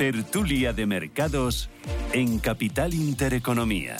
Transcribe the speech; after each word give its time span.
Tertulia 0.00 0.72
de 0.72 0.86
Mercados 0.86 1.68
en 2.14 2.38
Capital 2.38 2.94
Intereconomía. 2.94 3.98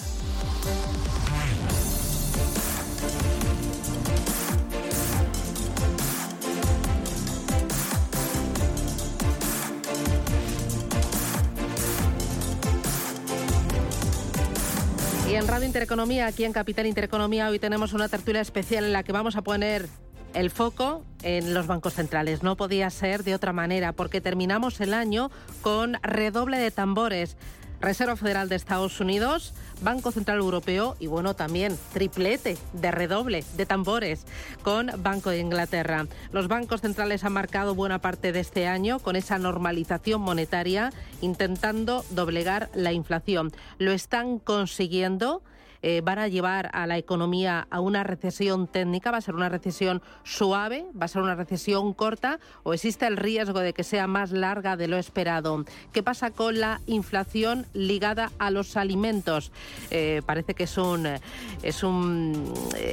Y 15.29 15.35
en 15.35 15.47
Radio 15.47 15.67
Intereconomía, 15.67 16.29
aquí 16.29 16.45
en 16.45 16.55
Capital 16.55 16.87
Intereconomía, 16.87 17.51
hoy 17.51 17.59
tenemos 17.59 17.93
una 17.93 18.09
tertulia 18.09 18.41
especial 18.41 18.85
en 18.85 18.95
la 18.95 19.03
que 19.03 19.13
vamos 19.13 19.37
a 19.37 19.43
poner 19.43 19.87
el 20.35 20.51
foco 20.51 21.05
en 21.23 21.55
los 21.55 21.67
bancos 21.67 21.95
centrales. 21.95 22.43
No 22.43 22.57
podía 22.57 22.91
ser 22.91 23.25
de 23.25 23.35
otra 23.35 23.53
manera, 23.53 23.93
porque 23.93 24.21
terminamos 24.21 24.81
el 24.81 24.95
año 24.95 25.31
con 25.63 25.97
redoble 26.03 26.59
de 26.59 26.71
tambores. 26.71 27.37
Reserva 27.81 28.15
Federal 28.15 28.51
de 28.51 28.57
Estados 28.57 29.01
Unidos, 29.01 29.55
Banco 29.81 30.13
Central 30.13 30.39
Europeo 30.39 30.97
y 31.01 31.07
bueno, 31.07 31.35
también 31.35 31.79
triplete 31.95 32.59
de 32.75 32.91
redoble 32.91 33.43
de 33.57 33.65
tambores 33.65 34.27
con 34.63 34.91
Banco 34.99 35.31
de 35.31 35.39
Inglaterra. 35.39 36.07
Los 36.31 36.47
bancos 36.47 36.83
centrales 36.83 37.25
han 37.25 37.33
marcado 37.33 37.75
buena 37.75 37.99
parte 37.99 38.33
de 38.33 38.41
este 38.41 38.67
año 38.67 38.99
con 38.99 39.17
esa 39.17 39.39
normalización 39.39 40.21
monetaria 40.21 40.93
intentando 41.23 42.05
doblegar 42.11 42.69
la 42.75 42.93
inflación. 42.93 43.51
Lo 43.79 43.93
están 43.93 44.39
consiguiendo 44.39 45.43
eh, 45.83 46.03
van 46.05 46.19
a 46.19 46.29
llevar 46.29 46.71
a 46.75 46.87
la 46.87 46.99
economía 46.99 47.67
a 47.71 47.81
una 47.81 48.05
recesión 48.05 48.67
técnica? 48.67 49.11
¿Va 49.11 49.19
a 49.19 49.23
ser 49.23 49.35
una 49.35 49.49
recesión 49.49 50.03
suave? 50.25 50.85
¿Va 51.01 51.07
a 51.07 51.09
ser 51.09 51.23
una 51.23 51.35
recesión 51.35 51.95
corta? 51.95 52.39
¿O 52.65 52.75
existe 52.75 53.07
el 53.07 53.17
riesgo 53.17 53.61
de 53.61 53.73
que 53.73 53.83
sea 53.83 54.07
más 54.07 54.31
larga 54.31 54.77
de 54.77 54.89
lo 54.89 54.99
esperado? 54.99 55.65
¿Qué 55.93 56.03
pasa 56.03 56.31
con 56.31 56.61
la 56.61 56.81
inflación 56.87 57.67
ligada 57.73 58.31
a 58.39 58.51
los 58.51 58.77
alimentos? 58.77 59.53
Eh, 59.91 60.21
parece 60.27 60.55
que 60.55 60.65
es 60.65 60.77
un, 60.77 61.07
eh, 61.07 61.21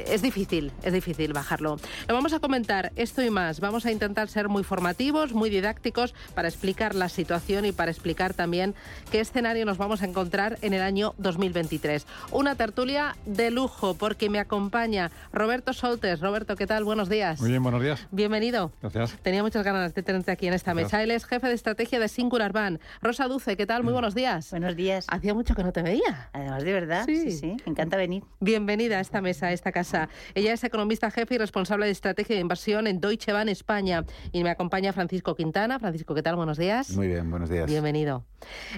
es 0.08 0.22
difícil, 0.22 0.72
es 0.82 0.92
difícil 0.92 1.34
bajarlo. 1.34 1.76
Lo 2.06 2.14
vamos 2.14 2.32
a 2.32 2.40
comentar 2.40 2.92
esto 2.96 3.22
y 3.22 3.30
más. 3.30 3.60
Vamos 3.60 3.84
a 3.84 3.92
intentar 3.92 4.28
ser 4.28 4.48
muy 4.48 4.64
formativos, 4.64 5.34
muy 5.34 5.50
didácticos 5.50 6.14
para 6.34 6.48
explicar 6.48 6.94
la 6.94 7.08
situación 7.08 7.66
y 7.66 7.72
para 7.72 7.90
explicar 7.90 8.32
también 8.32 8.74
qué 9.10 9.20
escenario 9.20 9.66
nos 9.66 9.76
vamos 9.76 10.00
a 10.02 10.06
encontrar 10.06 10.58
en 10.62 10.72
el 10.72 10.80
año 10.80 11.14
2023. 11.18 12.06
Una 12.30 12.54
tertulia 12.54 12.77
de 12.78 13.50
lujo 13.50 13.94
porque 13.94 14.30
me 14.30 14.38
acompaña 14.38 15.10
Roberto 15.32 15.72
Soltes. 15.72 16.20
Roberto, 16.20 16.54
¿qué 16.54 16.64
tal? 16.64 16.84
Buenos 16.84 17.08
días. 17.08 17.40
Muy 17.40 17.50
bien, 17.50 17.60
buenos 17.60 17.82
días. 17.82 18.06
Bienvenido. 18.12 18.70
Gracias. 18.80 19.18
Tenía 19.20 19.42
muchas 19.42 19.64
ganas 19.64 19.92
de 19.94 20.02
tenerte 20.04 20.30
aquí 20.30 20.46
en 20.46 20.54
esta 20.54 20.74
mesa. 20.74 21.02
Él 21.02 21.10
es 21.10 21.24
jefe 21.24 21.48
de 21.48 21.54
estrategia 21.54 21.98
de 21.98 22.06
Singular 22.06 22.52
Bank. 22.52 22.80
Rosa 23.02 23.26
Duce, 23.26 23.56
¿qué 23.56 23.66
tal? 23.66 23.82
Muy 23.82 23.92
buenos 23.92 24.14
días. 24.14 24.52
Buenos 24.52 24.76
días. 24.76 25.06
Hacía 25.08 25.34
mucho 25.34 25.56
que 25.56 25.64
no 25.64 25.72
te 25.72 25.82
veía. 25.82 26.30
Además, 26.32 26.62
de 26.62 26.72
verdad, 26.72 27.04
sí, 27.04 27.32
sí, 27.32 27.56
me 27.66 27.72
encanta 27.72 27.96
venir. 27.96 28.22
Bienvenida 28.38 28.98
a 28.98 29.00
esta 29.00 29.20
mesa, 29.20 29.48
a 29.48 29.52
esta 29.52 29.72
casa. 29.72 30.08
Ella 30.36 30.52
es 30.52 30.62
economista 30.62 31.10
jefe 31.10 31.34
y 31.34 31.38
responsable 31.38 31.86
de 31.86 31.90
estrategia 31.90 32.36
de 32.36 32.42
inversión 32.42 32.86
en 32.86 33.00
Deutsche 33.00 33.32
Bank 33.32 33.48
España. 33.48 34.04
Y 34.30 34.44
me 34.44 34.50
acompaña 34.50 34.92
Francisco 34.92 35.34
Quintana. 35.34 35.80
Francisco, 35.80 36.14
¿qué 36.14 36.22
tal? 36.22 36.36
Buenos 36.36 36.58
días. 36.58 36.90
Muy 36.90 37.08
bien, 37.08 37.28
buenos 37.28 37.50
días. 37.50 37.66
Bienvenido. 37.66 38.24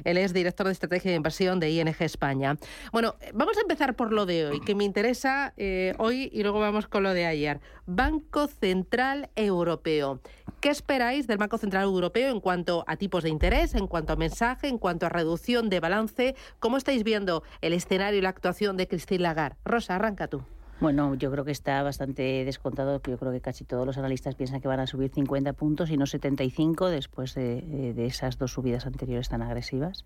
Él 0.04 0.16
es 0.16 0.32
director 0.32 0.64
de 0.64 0.72
estrategia 0.72 1.10
de 1.10 1.18
inversión 1.18 1.60
de 1.60 1.70
ING 1.70 1.94
España. 1.98 2.56
Bueno, 2.92 3.16
vamos 3.34 3.58
a 3.58 3.60
empezar 3.60 3.89
por 3.94 4.12
lo 4.12 4.26
de 4.26 4.46
hoy, 4.46 4.60
que 4.60 4.74
me 4.74 4.84
interesa 4.84 5.52
eh, 5.56 5.94
hoy 5.98 6.30
y 6.32 6.42
luego 6.42 6.60
vamos 6.60 6.86
con 6.86 7.02
lo 7.02 7.14
de 7.14 7.26
ayer. 7.26 7.60
Banco 7.86 8.46
Central 8.46 9.30
Europeo. 9.36 10.20
¿Qué 10.60 10.68
esperáis 10.68 11.26
del 11.26 11.38
Banco 11.38 11.58
Central 11.58 11.84
Europeo 11.84 12.30
en 12.30 12.40
cuanto 12.40 12.84
a 12.86 12.96
tipos 12.96 13.22
de 13.22 13.30
interés, 13.30 13.74
en 13.74 13.86
cuanto 13.86 14.12
a 14.12 14.16
mensaje, 14.16 14.68
en 14.68 14.78
cuanto 14.78 15.06
a 15.06 15.08
reducción 15.08 15.70
de 15.70 15.80
balance? 15.80 16.34
¿Cómo 16.58 16.76
estáis 16.76 17.02
viendo 17.02 17.42
el 17.62 17.72
escenario 17.72 18.18
y 18.18 18.22
la 18.22 18.28
actuación 18.28 18.76
de 18.76 18.86
Christine 18.86 19.22
Lagarde? 19.22 19.56
Rosa, 19.64 19.96
arranca 19.96 20.28
tú. 20.28 20.42
Bueno, 20.80 21.14
yo 21.14 21.30
creo 21.30 21.44
que 21.44 21.50
está 21.50 21.82
bastante 21.82 22.44
descontado. 22.44 23.02
Yo 23.06 23.18
creo 23.18 23.32
que 23.32 23.40
casi 23.42 23.64
todos 23.64 23.86
los 23.86 23.98
analistas 23.98 24.34
piensan 24.34 24.62
que 24.62 24.68
van 24.68 24.80
a 24.80 24.86
subir 24.86 25.10
50 25.10 25.52
puntos 25.52 25.90
y 25.90 25.98
no 25.98 26.06
75 26.06 26.88
después 26.88 27.34
de, 27.34 27.92
de 27.94 28.06
esas 28.06 28.38
dos 28.38 28.52
subidas 28.52 28.86
anteriores 28.86 29.28
tan 29.28 29.42
agresivas. 29.42 30.04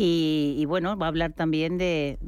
Y, 0.00 0.64
bueno, 0.66 0.96
va 0.96 1.06
a 1.06 1.08
hablar 1.08 1.32
también 1.32 1.76
de, 1.76 2.18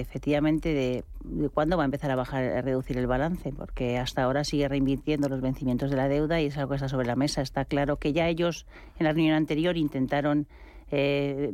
efectivamente 0.00 0.72
de, 0.72 1.04
cuándo 1.52 1.76
va 1.76 1.82
a 1.82 1.84
empezar 1.84 2.10
a 2.10 2.16
bajar, 2.16 2.44
a 2.44 2.62
reducir 2.62 2.96
el 2.96 3.06
balance, 3.06 3.52
porque 3.52 3.98
hasta 3.98 4.22
ahora 4.22 4.42
sigue 4.42 4.66
reinvirtiendo 4.68 5.28
los 5.28 5.42
vencimientos 5.42 5.90
de 5.90 5.98
la 5.98 6.08
deuda 6.08 6.40
y 6.40 6.46
es 6.46 6.56
algo 6.56 6.70
que 6.70 6.76
está 6.76 6.88
sobre 6.88 7.06
la 7.06 7.16
mesa. 7.16 7.42
Está 7.42 7.66
claro 7.66 7.98
que 7.98 8.14
ya 8.14 8.26
ellos 8.26 8.64
en 8.98 9.04
la 9.04 9.12
reunión 9.12 9.34
anterior 9.34 9.76
intentaron 9.76 10.46
eh, 10.90 11.52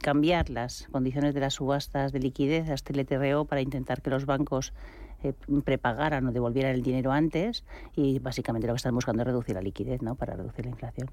cambiar 0.00 0.48
las 0.48 0.86
condiciones 0.92 1.34
de 1.34 1.40
las 1.40 1.54
subastas 1.54 2.12
de 2.12 2.20
liquidez 2.20 2.70
a 2.70 2.74
este 2.74 2.94
LTRO 2.94 3.46
para 3.46 3.62
intentar 3.62 4.02
que 4.02 4.10
los 4.10 4.26
bancos 4.26 4.72
eh, 5.24 5.32
prepagaran 5.64 6.24
o 6.28 6.30
devolvieran 6.30 6.72
el 6.72 6.82
dinero 6.82 7.10
antes 7.10 7.64
y 7.96 8.20
básicamente 8.20 8.68
lo 8.68 8.74
que 8.74 8.76
están 8.76 8.94
buscando 8.94 9.22
es 9.22 9.26
reducir 9.26 9.56
la 9.56 9.60
liquidez, 9.60 10.02
¿no? 10.02 10.14
Para 10.14 10.36
reducir 10.36 10.66
la 10.66 10.70
inflación. 10.70 11.10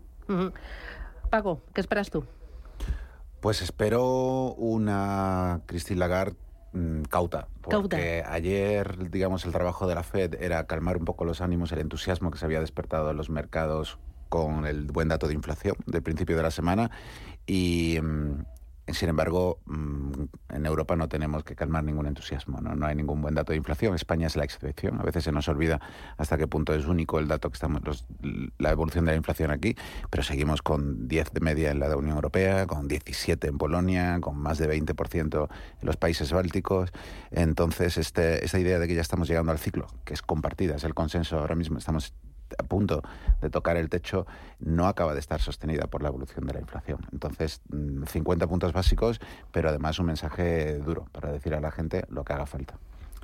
Paco, 1.31 1.61
¿qué 1.73 1.81
esperas 1.81 2.11
tú? 2.11 2.23
Pues 3.39 3.61
espero 3.61 4.53
una 4.53 5.61
Christine 5.67 5.99
Lagarde 5.99 6.35
mm, 6.73 7.03
cauta, 7.03 7.47
porque 7.61 8.23
ayer, 8.27 9.09
digamos, 9.11 9.45
el 9.45 9.51
trabajo 9.51 9.87
de 9.87 9.95
la 9.95 10.03
Fed 10.03 10.35
era 10.41 10.65
calmar 10.65 10.97
un 10.97 11.05
poco 11.05 11.25
los 11.25 11.41
ánimos, 11.41 11.71
el 11.71 11.79
entusiasmo 11.79 12.31
que 12.31 12.39
se 12.39 12.45
había 12.45 12.59
despertado 12.59 13.11
en 13.11 13.17
los 13.17 13.29
mercados 13.29 13.99
con 14.29 14.65
el 14.65 14.85
buen 14.87 15.07
dato 15.07 15.27
de 15.27 15.33
inflación 15.33 15.75
del 15.85 16.01
principio 16.03 16.35
de 16.35 16.43
la 16.43 16.51
semana 16.51 16.91
y, 17.45 17.99
mm, 18.01 18.43
sin 18.93 19.09
embargo, 19.09 19.59
mm, 19.65 20.11
en 20.49 20.65
Europa 20.65 20.95
no 20.95 21.09
tenemos 21.09 21.43
que 21.43 21.55
calmar 21.55 21.83
ningún 21.83 22.07
entusiasmo, 22.07 22.61
¿no? 22.61 22.85
hay 22.85 22.95
ningún 22.95 23.21
buen 23.21 23.35
dato 23.35 23.51
de 23.51 23.57
inflación. 23.57 23.95
España 23.95 24.27
es 24.27 24.35
la 24.35 24.45
excepción. 24.45 24.99
A 24.99 25.03
veces 25.03 25.25
se 25.25 25.31
nos 25.31 25.47
olvida 25.49 25.81
hasta 26.17 26.37
qué 26.37 26.47
punto 26.47 26.73
es 26.73 26.85
único 26.85 27.19
el 27.19 27.27
dato 27.27 27.49
que 27.49 27.55
estamos, 27.55 28.05
la 28.57 28.71
evolución 28.71 29.05
de 29.05 29.11
la 29.11 29.17
inflación 29.17 29.51
aquí, 29.51 29.75
pero 30.09 30.23
seguimos 30.23 30.61
con 30.61 31.07
10 31.07 31.33
de 31.33 31.41
media 31.41 31.71
en 31.71 31.79
la 31.79 31.95
Unión 31.95 32.15
Europea, 32.15 32.65
con 32.65 32.87
17 32.87 33.47
en 33.47 33.57
Polonia, 33.57 34.19
con 34.21 34.37
más 34.37 34.57
de 34.57 34.69
20% 34.69 35.49
en 35.81 35.85
los 35.85 35.97
países 35.97 36.31
bálticos. 36.31 36.91
Entonces, 37.31 37.97
este, 37.97 38.45
esta 38.45 38.59
idea 38.59 38.79
de 38.79 38.87
que 38.87 38.95
ya 38.95 39.01
estamos 39.01 39.27
llegando 39.27 39.51
al 39.51 39.59
ciclo, 39.59 39.87
que 40.05 40.13
es 40.13 40.21
compartida, 40.21 40.75
es 40.75 40.83
el 40.83 40.93
consenso 40.93 41.39
ahora 41.39 41.55
mismo, 41.55 41.77
estamos 41.77 42.13
a 42.57 42.63
punto 42.63 43.03
de 43.41 43.49
tocar 43.49 43.77
el 43.77 43.89
techo 43.89 44.25
no 44.59 44.87
acaba 44.87 45.13
de 45.13 45.19
estar 45.19 45.41
sostenida 45.41 45.87
por 45.87 46.01
la 46.01 46.09
evolución 46.09 46.45
de 46.45 46.53
la 46.53 46.59
inflación. 46.59 46.99
Entonces, 47.11 47.61
50 47.69 48.45
mm, 48.45 48.49
puntos 48.49 48.73
básicos, 48.73 49.19
pero 49.51 49.69
además 49.69 49.99
un 49.99 50.07
mensaje 50.07 50.77
duro 50.79 51.05
para 51.11 51.31
decir 51.31 51.53
a 51.53 51.59
la 51.59 51.71
gente 51.71 52.05
lo 52.09 52.23
que 52.23 52.33
haga 52.33 52.45
falta. 52.45 52.77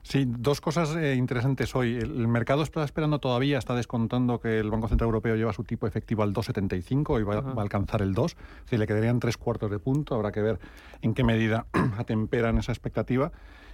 Sí, 0.03 0.25
dos 0.27 0.59
cosas 0.61 0.95
eh, 0.95 1.15
interesantes 1.15 1.75
hoy. 1.75 1.95
El, 1.95 2.27
mercado 2.27 2.61
está 2.61 2.83
esperando 2.83 3.19
todavía, 3.19 3.57
está 3.57 3.73
descontando 3.73 4.39
que 4.39 4.59
el 4.59 4.69
Banco 4.69 4.89
Central 4.89 5.07
Europeo 5.07 5.35
lleva 5.35 5.53
su 5.53 5.63
tipo 5.63 5.87
efectivo 5.87 6.23
al 6.23 6.33
2,75 6.33 7.19
y 7.19 7.23
va, 7.23 7.39
va, 7.39 7.53
a 7.61 7.61
alcanzar 7.61 8.01
el 8.01 8.13
2. 8.13 8.35
Es 8.69 8.79
le 8.79 8.85
quedarían 8.85 9.19
tres 9.19 9.37
cuartos 9.37 9.71
de 9.71 9.79
punto. 9.79 10.13
Habrá 10.15 10.31
que 10.31 10.41
ver 10.41 10.59
en 11.01 11.13
qué 11.13 11.23
medida 11.23 11.65
atemperan 11.97 12.57
esa 12.57 12.73
expectativa 12.73 13.31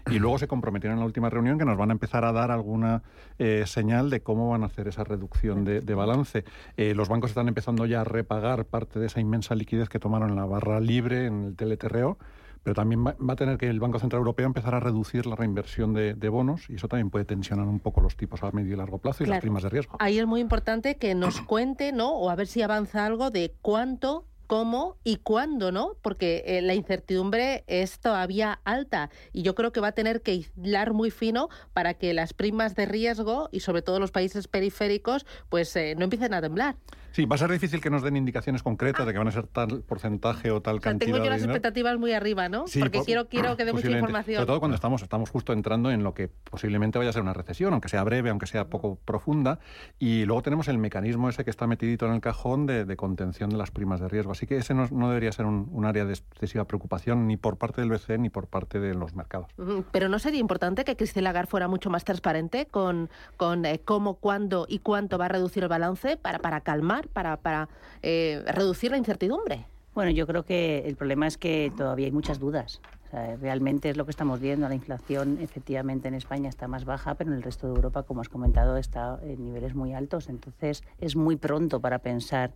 y 0.09 0.19
luego 0.19 0.37
se 0.39 0.47
comprometieron 0.47 0.97
en 0.97 0.99
la 1.01 1.05
última 1.05 1.29
reunión 1.29 1.57
que 1.57 1.65
nos 1.65 1.77
van 1.77 1.89
a 1.89 1.93
empezar 1.93 2.25
a 2.25 2.31
dar 2.31 2.51
alguna 2.51 3.03
eh, 3.37 3.63
señal 3.65 4.09
de 4.09 4.21
cómo 4.21 4.49
van 4.49 4.63
a 4.63 4.67
hacer 4.67 4.87
esa 4.87 5.03
reducción 5.03 5.63
de, 5.63 5.95
balance. 5.95 6.45
Eh, 6.77 6.93
los 6.95 7.09
bancos 7.09 7.31
están 7.31 7.47
empezando 7.47 7.85
ya 7.85 8.01
a 8.01 8.03
repagar 8.03 8.65
parte 8.65 8.99
de 8.99 9.07
esa 9.07 9.19
inmensa 9.19 9.55
liquidez 9.55 9.89
que 9.89 9.99
tomaron 9.99 10.29
en 10.29 10.35
la 10.37 10.45
barra 10.45 10.79
libre, 10.79 11.25
en 11.25 11.43
el 11.43 11.55
TLTRO, 11.55 12.17
pero 12.63 12.73
también 12.73 13.05
va, 13.05 13.15
a 13.27 13.35
tener 13.35 13.57
que 13.57 13.67
el 13.67 13.79
Banco 13.79 13.99
Central 13.99 14.19
Europeo 14.19 14.45
empezar 14.45 14.75
a 14.75 14.79
reducir 14.79 15.25
la 15.25 15.35
reinversión 15.35 15.93
de, 15.93 16.29
bonos 16.29 16.69
y 16.69 16.75
eso 16.75 16.87
también 16.87 17.09
puede 17.09 17.25
tensionar 17.25 17.67
un 17.67 17.79
poco 17.79 18.01
los 18.01 18.15
tipos 18.15 18.43
a 18.43 18.51
medio 18.51 18.73
y 18.73 18.77
largo 18.77 18.99
plazo 18.99 19.23
y 19.23 19.27
las 19.27 19.41
primas 19.41 19.63
de 19.63 19.69
riesgo. 19.69 19.97
Ahí 19.99 20.19
es 20.19 20.27
muy 20.27 20.41
importante 20.41 20.97
que 20.97 21.15
nos 21.15 21.41
cuente, 21.41 21.91
¿no? 21.91 22.11
O 22.11 22.29
a 22.29 22.35
ver 22.35 22.47
si 22.47 22.61
avanza 22.61 23.05
algo 23.05 23.31
de 23.31 23.55
cuánto 23.61 24.25
cómo 24.49 24.97
y 25.03 25.17
cuándo, 25.17 25.71
¿no? 25.71 25.91
Porque 26.01 26.43
eh, 26.47 26.63
la 26.63 26.73
incertidumbre 26.73 27.63
es 27.67 27.99
todavía 27.99 28.59
alta 28.65 29.11
y 29.31 29.43
yo 29.43 29.53
creo 29.53 29.71
que 29.71 29.79
va 29.79 29.89
a 29.89 29.91
tener 29.91 30.23
que 30.23 30.43
hilar 30.57 30.91
muy 30.91 31.11
fino 31.11 31.49
para 31.71 31.93
que 31.93 32.15
las 32.15 32.33
primas 32.33 32.73
de 32.73 32.87
riesgo 32.87 33.49
y 33.51 33.59
sobre 33.59 33.83
todo 33.83 33.99
los 33.99 34.09
países 34.09 34.47
periféricos 34.47 35.27
pues 35.49 35.75
eh, 35.75 35.93
no 35.95 36.05
empiecen 36.05 36.33
a 36.33 36.41
temblar. 36.41 36.77
Sí, 37.11 37.25
va 37.25 37.35
a 37.35 37.39
ser 37.39 37.51
difícil 37.51 37.81
que 37.81 37.89
nos 37.89 38.03
den 38.03 38.15
indicaciones 38.17 38.61
concretas 38.63 39.05
de 39.05 39.11
que 39.11 39.17
van 39.17 39.27
a 39.27 39.31
ser 39.31 39.47
tal 39.47 39.81
porcentaje 39.81 40.51
o 40.51 40.61
tal 40.61 40.77
o 40.77 40.81
sea, 40.81 40.91
cantidad. 40.91 41.11
Tengo 41.11 41.23
yo 41.23 41.29
las 41.29 41.41
expectativas 41.41 41.97
muy 41.97 42.13
arriba, 42.13 42.49
¿no? 42.49 42.65
Porque 42.79 43.01
quiero, 43.01 43.27
quiero 43.27 43.57
que 43.57 43.65
dé 43.65 43.73
mucha 43.73 43.89
información. 43.89 44.37
Sobre 44.37 44.47
todo 44.47 44.59
cuando 44.59 44.75
estamos, 44.75 45.01
estamos 45.01 45.29
justo 45.29 45.53
entrando 45.53 45.91
en 45.91 46.03
lo 46.03 46.13
que 46.13 46.27
posiblemente 46.27 46.97
vaya 46.99 47.09
a 47.09 47.13
ser 47.13 47.21
una 47.21 47.33
recesión, 47.33 47.73
aunque 47.73 47.89
sea 47.89 48.03
breve, 48.03 48.29
aunque 48.29 48.45
sea 48.45 48.69
poco 48.69 48.99
profunda. 49.05 49.59
Y 49.97 50.25
luego 50.25 50.41
tenemos 50.43 50.67
el 50.67 50.77
mecanismo 50.77 51.29
ese 51.29 51.43
que 51.43 51.49
está 51.49 51.67
metidito 51.67 52.05
en 52.05 52.13
el 52.13 52.21
cajón 52.21 52.67
de, 52.67 52.95
contención 52.95 53.49
de 53.49 53.57
las 53.57 53.71
primas 53.71 53.99
de 53.99 54.07
riesgo. 54.07 54.31
Así 54.39 54.47
que 54.47 54.55
ese 54.55 54.73
no, 54.73 54.87
debería 55.09 55.33
ser 55.33 55.45
un, 55.45 55.83
área 55.83 56.05
de 56.05 56.13
excesiva 56.13 56.63
preocupación 56.63 57.27
ni 57.27 57.35
por 57.35 57.57
parte 57.57 57.81
del 57.81 57.89
BCE 57.89 58.17
ni 58.19 58.29
por 58.29 58.47
parte 58.47 58.79
de 58.79 58.93
los 58.93 59.13
mercados. 59.13 59.49
Pero 59.91 60.07
¿no 60.07 60.17
sería 60.17 60.39
importante 60.39 60.85
que 60.85 60.95
Christine 60.95 61.23
Lagarde 61.23 61.49
fuera 61.49 61.67
mucho 61.67 61.89
más 61.89 62.05
transparente 62.05 62.65
con, 62.65 63.09
con 63.35 63.65
eh, 63.65 63.81
cómo, 63.83 64.13
cuándo 64.13 64.65
y 64.69 64.79
cuánto 64.79 65.17
va 65.17 65.25
a 65.25 65.27
reducir 65.27 65.63
el 65.63 65.67
balance 65.67 66.15
para, 66.15 66.39
para 66.39 66.61
calmar, 66.61 67.09
para, 67.09 67.35
para 67.35 67.67
eh, 68.01 68.41
reducir 68.47 68.91
la 68.91 68.97
incertidumbre? 68.97 69.65
Bueno, 69.93 70.11
yo 70.11 70.25
creo 70.25 70.45
que 70.45 70.87
el 70.87 70.95
problema 70.95 71.27
es 71.27 71.37
que 71.37 71.73
todavía 71.75 72.05
hay 72.05 72.13
muchas 72.13 72.39
dudas. 72.39 72.79
Realmente 73.11 73.89
es 73.89 73.97
lo 73.97 74.05
que 74.05 74.11
estamos 74.11 74.39
viendo. 74.39 74.67
La 74.67 74.75
inflación 74.75 75.37
efectivamente 75.41 76.07
en 76.07 76.13
España 76.13 76.49
está 76.49 76.67
más 76.67 76.85
baja, 76.85 77.15
pero 77.15 77.31
en 77.31 77.37
el 77.37 77.43
resto 77.43 77.67
de 77.67 77.75
Europa, 77.75 78.03
como 78.03 78.21
has 78.21 78.29
comentado, 78.29 78.77
está 78.77 79.19
en 79.23 79.43
niveles 79.43 79.75
muy 79.75 79.93
altos. 79.93 80.29
Entonces 80.29 80.83
es 80.99 81.15
muy 81.15 81.35
pronto 81.35 81.79
para 81.79 81.99
pensar, 81.99 82.51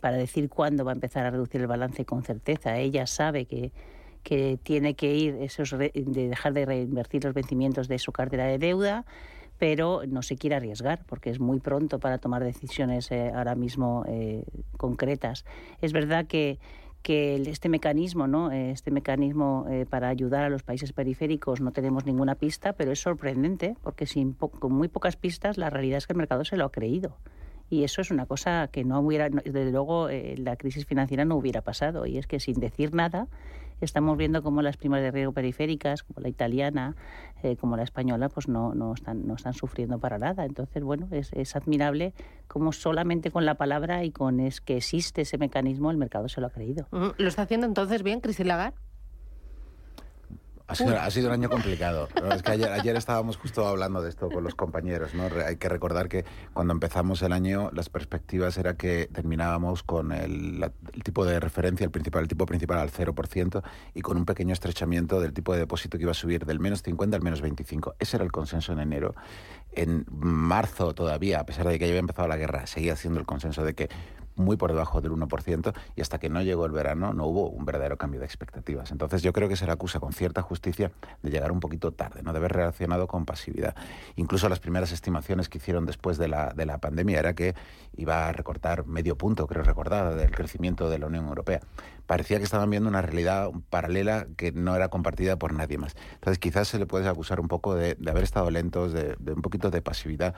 para 0.00 0.16
decir 0.16 0.48
cuándo 0.48 0.84
va 0.84 0.92
a 0.92 0.94
empezar 0.94 1.26
a 1.26 1.30
reducir 1.30 1.60
el 1.60 1.66
balance 1.66 2.04
con 2.04 2.22
certeza. 2.22 2.78
Ella 2.78 3.06
sabe 3.06 3.46
que, 3.46 3.72
que 4.22 4.58
tiene 4.62 4.94
que 4.94 5.14
ir 5.14 5.36
esos, 5.40 5.70
de 5.70 5.90
dejar 5.94 6.52
de 6.52 6.66
reinvertir 6.66 7.24
los 7.24 7.34
vencimientos 7.34 7.88
de 7.88 7.98
su 7.98 8.12
cartera 8.12 8.44
de 8.44 8.58
deuda 8.58 9.04
pero 9.58 10.02
no 10.06 10.22
se 10.22 10.36
quiere 10.36 10.56
arriesgar 10.56 11.04
porque 11.06 11.30
es 11.30 11.40
muy 11.40 11.60
pronto 11.60 11.98
para 11.98 12.18
tomar 12.18 12.44
decisiones 12.44 13.10
eh, 13.10 13.32
ahora 13.34 13.54
mismo 13.54 14.04
eh, 14.08 14.44
concretas. 14.76 15.44
Es 15.80 15.92
verdad 15.92 16.26
que 16.26 16.58
que 17.02 17.36
este 17.36 17.68
mecanismo, 17.68 18.26
¿no? 18.26 18.50
este 18.50 18.90
mecanismo 18.90 19.66
eh, 19.70 19.86
para 19.88 20.08
ayudar 20.08 20.44
a 20.44 20.50
los 20.50 20.62
países 20.62 20.92
periféricos 20.92 21.60
no 21.60 21.72
tenemos 21.72 22.04
ninguna 22.04 22.34
pista, 22.34 22.72
pero 22.72 22.92
es 22.92 23.00
sorprendente 23.00 23.76
porque 23.82 24.06
sin 24.06 24.32
con 24.34 24.72
muy 24.72 24.88
pocas 24.88 25.16
pistas 25.16 25.58
la 25.58 25.70
realidad 25.70 25.98
es 25.98 26.06
que 26.06 26.12
el 26.12 26.18
mercado 26.18 26.44
se 26.44 26.56
lo 26.56 26.64
ha 26.64 26.72
creído. 26.72 27.16
Y 27.70 27.84
eso 27.84 28.00
es 28.00 28.10
una 28.10 28.24
cosa 28.24 28.68
que 28.72 28.84
no 28.84 29.00
hubiera, 29.00 29.28
desde 29.28 29.70
luego, 29.70 30.08
la 30.08 30.56
crisis 30.56 30.86
financiera 30.86 31.26
no 31.26 31.36
hubiera 31.36 31.60
pasado. 31.60 32.06
Y 32.06 32.16
es 32.16 32.26
que 32.26 32.40
sin 32.40 32.60
decir 32.60 32.94
nada, 32.94 33.28
estamos 33.80 34.16
viendo 34.16 34.42
cómo 34.42 34.62
las 34.62 34.76
primas 34.76 35.00
de 35.00 35.10
riesgo 35.10 35.32
periféricas, 35.32 36.02
como 36.02 36.20
la 36.20 36.28
italiana, 36.28 36.96
eh, 37.42 37.56
como 37.56 37.76
la 37.76 37.82
española, 37.82 38.28
pues 38.28 38.48
no, 38.48 38.74
no, 38.74 38.94
están, 38.94 39.26
no 39.26 39.34
están 39.34 39.54
sufriendo 39.54 39.98
para 39.98 40.18
nada. 40.18 40.44
Entonces, 40.44 40.82
bueno, 40.82 41.08
es, 41.10 41.32
es 41.32 41.56
admirable 41.56 42.14
cómo 42.46 42.72
solamente 42.72 43.30
con 43.30 43.44
la 43.44 43.54
palabra 43.54 44.04
y 44.04 44.10
con 44.10 44.40
es 44.40 44.60
que 44.60 44.76
existe 44.76 45.22
ese 45.22 45.38
mecanismo 45.38 45.90
el 45.90 45.96
mercado 45.96 46.28
se 46.28 46.40
lo 46.40 46.48
ha 46.48 46.50
creído. 46.50 46.86
¿Lo 46.90 47.28
está 47.28 47.42
haciendo 47.42 47.66
entonces 47.66 48.02
bien 48.02 48.20
Cristina 48.20 48.48
Lagarde? 48.48 48.87
Ha 50.68 50.74
sido, 51.10 51.28
un 51.28 51.32
año 51.32 51.48
complicado. 51.48 52.08
Es 52.34 52.42
que 52.42 52.52
ayer, 52.52 52.94
estábamos 52.94 53.38
justo 53.38 53.66
hablando 53.66 54.02
de 54.02 54.10
esto 54.10 54.28
con 54.28 54.44
los 54.44 54.54
compañeros. 54.54 55.14
¿no? 55.14 55.26
Hay 55.46 55.56
que 55.56 55.68
recordar 55.70 56.10
que 56.10 56.26
cuando 56.52 56.74
empezamos 56.74 57.22
el 57.22 57.32
año 57.32 57.70
las 57.72 57.88
perspectivas 57.88 58.58
era 58.58 58.76
que 58.76 59.08
terminábamos 59.10 59.82
con 59.82 60.12
el, 60.12 60.70
tipo 61.02 61.24
de 61.24 61.40
referencia, 61.40 61.84
el, 61.84 61.90
principal, 61.90 62.22
el 62.22 62.28
tipo 62.28 62.44
principal 62.44 62.78
al 62.80 62.90
0% 62.90 63.62
y 63.94 64.02
con 64.02 64.18
un 64.18 64.26
pequeño 64.26 64.52
estrechamiento 64.52 65.22
del 65.22 65.32
tipo 65.32 65.54
de 65.54 65.60
depósito 65.60 65.96
que 65.96 66.02
iba 66.02 66.10
a 66.10 66.14
subir 66.14 66.44
del 66.44 66.60
menos 66.60 66.82
50 66.82 67.16
al 67.16 67.22
menos 67.22 67.40
25. 67.40 67.94
Ese 67.98 68.18
era 68.18 68.24
el 68.26 68.32
consenso 68.32 68.74
en 68.74 68.80
enero. 68.80 69.14
En 69.72 70.04
marzo 70.10 70.94
todavía, 70.94 71.40
a 71.40 71.46
pesar 71.46 71.66
de 71.66 71.78
que 71.78 71.86
ya 71.86 71.92
había 71.92 72.00
empezado 72.00 72.28
la 72.28 72.36
guerra, 72.36 72.66
seguía 72.66 72.94
siendo 72.94 73.20
el 73.20 73.26
consenso 73.26 73.64
de 73.64 73.74
que 73.74 73.88
muy 74.38 74.56
por 74.56 74.72
debajo 74.72 75.00
del 75.00 75.12
1% 75.12 75.74
y 75.96 76.00
hasta 76.00 76.18
que 76.18 76.28
no 76.28 76.42
llegó 76.42 76.66
el 76.66 76.72
verano 76.72 77.12
no 77.12 77.26
hubo 77.26 77.48
un 77.48 77.64
verdadero 77.64 77.98
cambio 77.98 78.20
de 78.20 78.26
expectativas. 78.26 78.90
Entonces 78.90 79.22
yo 79.22 79.32
creo 79.32 79.48
que 79.48 79.56
se 79.56 79.66
le 79.66 79.72
acusa 79.72 80.00
con 80.00 80.12
cierta 80.12 80.42
justicia 80.42 80.90
de 81.22 81.30
llegar 81.30 81.52
un 81.52 81.60
poquito 81.60 81.92
tarde, 81.92 82.22
no 82.22 82.32
de 82.32 82.38
haber 82.38 82.52
reaccionado 82.52 83.06
con 83.06 83.24
pasividad. 83.24 83.74
Incluso 84.16 84.48
las 84.48 84.60
primeras 84.60 84.92
estimaciones 84.92 85.48
que 85.48 85.58
hicieron 85.58 85.86
después 85.86 86.18
de 86.18 86.28
la, 86.28 86.52
de 86.54 86.66
la 86.66 86.78
pandemia 86.78 87.18
era 87.18 87.34
que 87.34 87.54
iba 87.96 88.28
a 88.28 88.32
recortar 88.32 88.86
medio 88.86 89.16
punto, 89.16 89.46
creo 89.46 89.62
recordar, 89.62 90.14
del 90.14 90.30
crecimiento 90.30 90.88
de 90.88 90.98
la 90.98 91.06
Unión 91.06 91.26
Europea 91.26 91.60
parecía 92.08 92.38
que 92.38 92.44
estaban 92.44 92.70
viendo 92.70 92.88
una 92.88 93.02
realidad 93.02 93.50
paralela 93.68 94.26
que 94.38 94.50
no 94.50 94.74
era 94.74 94.88
compartida 94.88 95.38
por 95.38 95.52
nadie 95.52 95.76
más. 95.76 95.94
Entonces 96.14 96.38
quizás 96.38 96.66
se 96.66 96.78
le 96.78 96.86
puede 96.86 97.06
acusar 97.06 97.38
un 97.38 97.48
poco 97.48 97.74
de, 97.74 97.98
haber 98.08 98.24
estado 98.24 98.50
lentos, 98.50 98.94
de, 98.94 99.14
un 99.26 99.42
poquito 99.42 99.70
de 99.70 99.82
pasividad. 99.82 100.34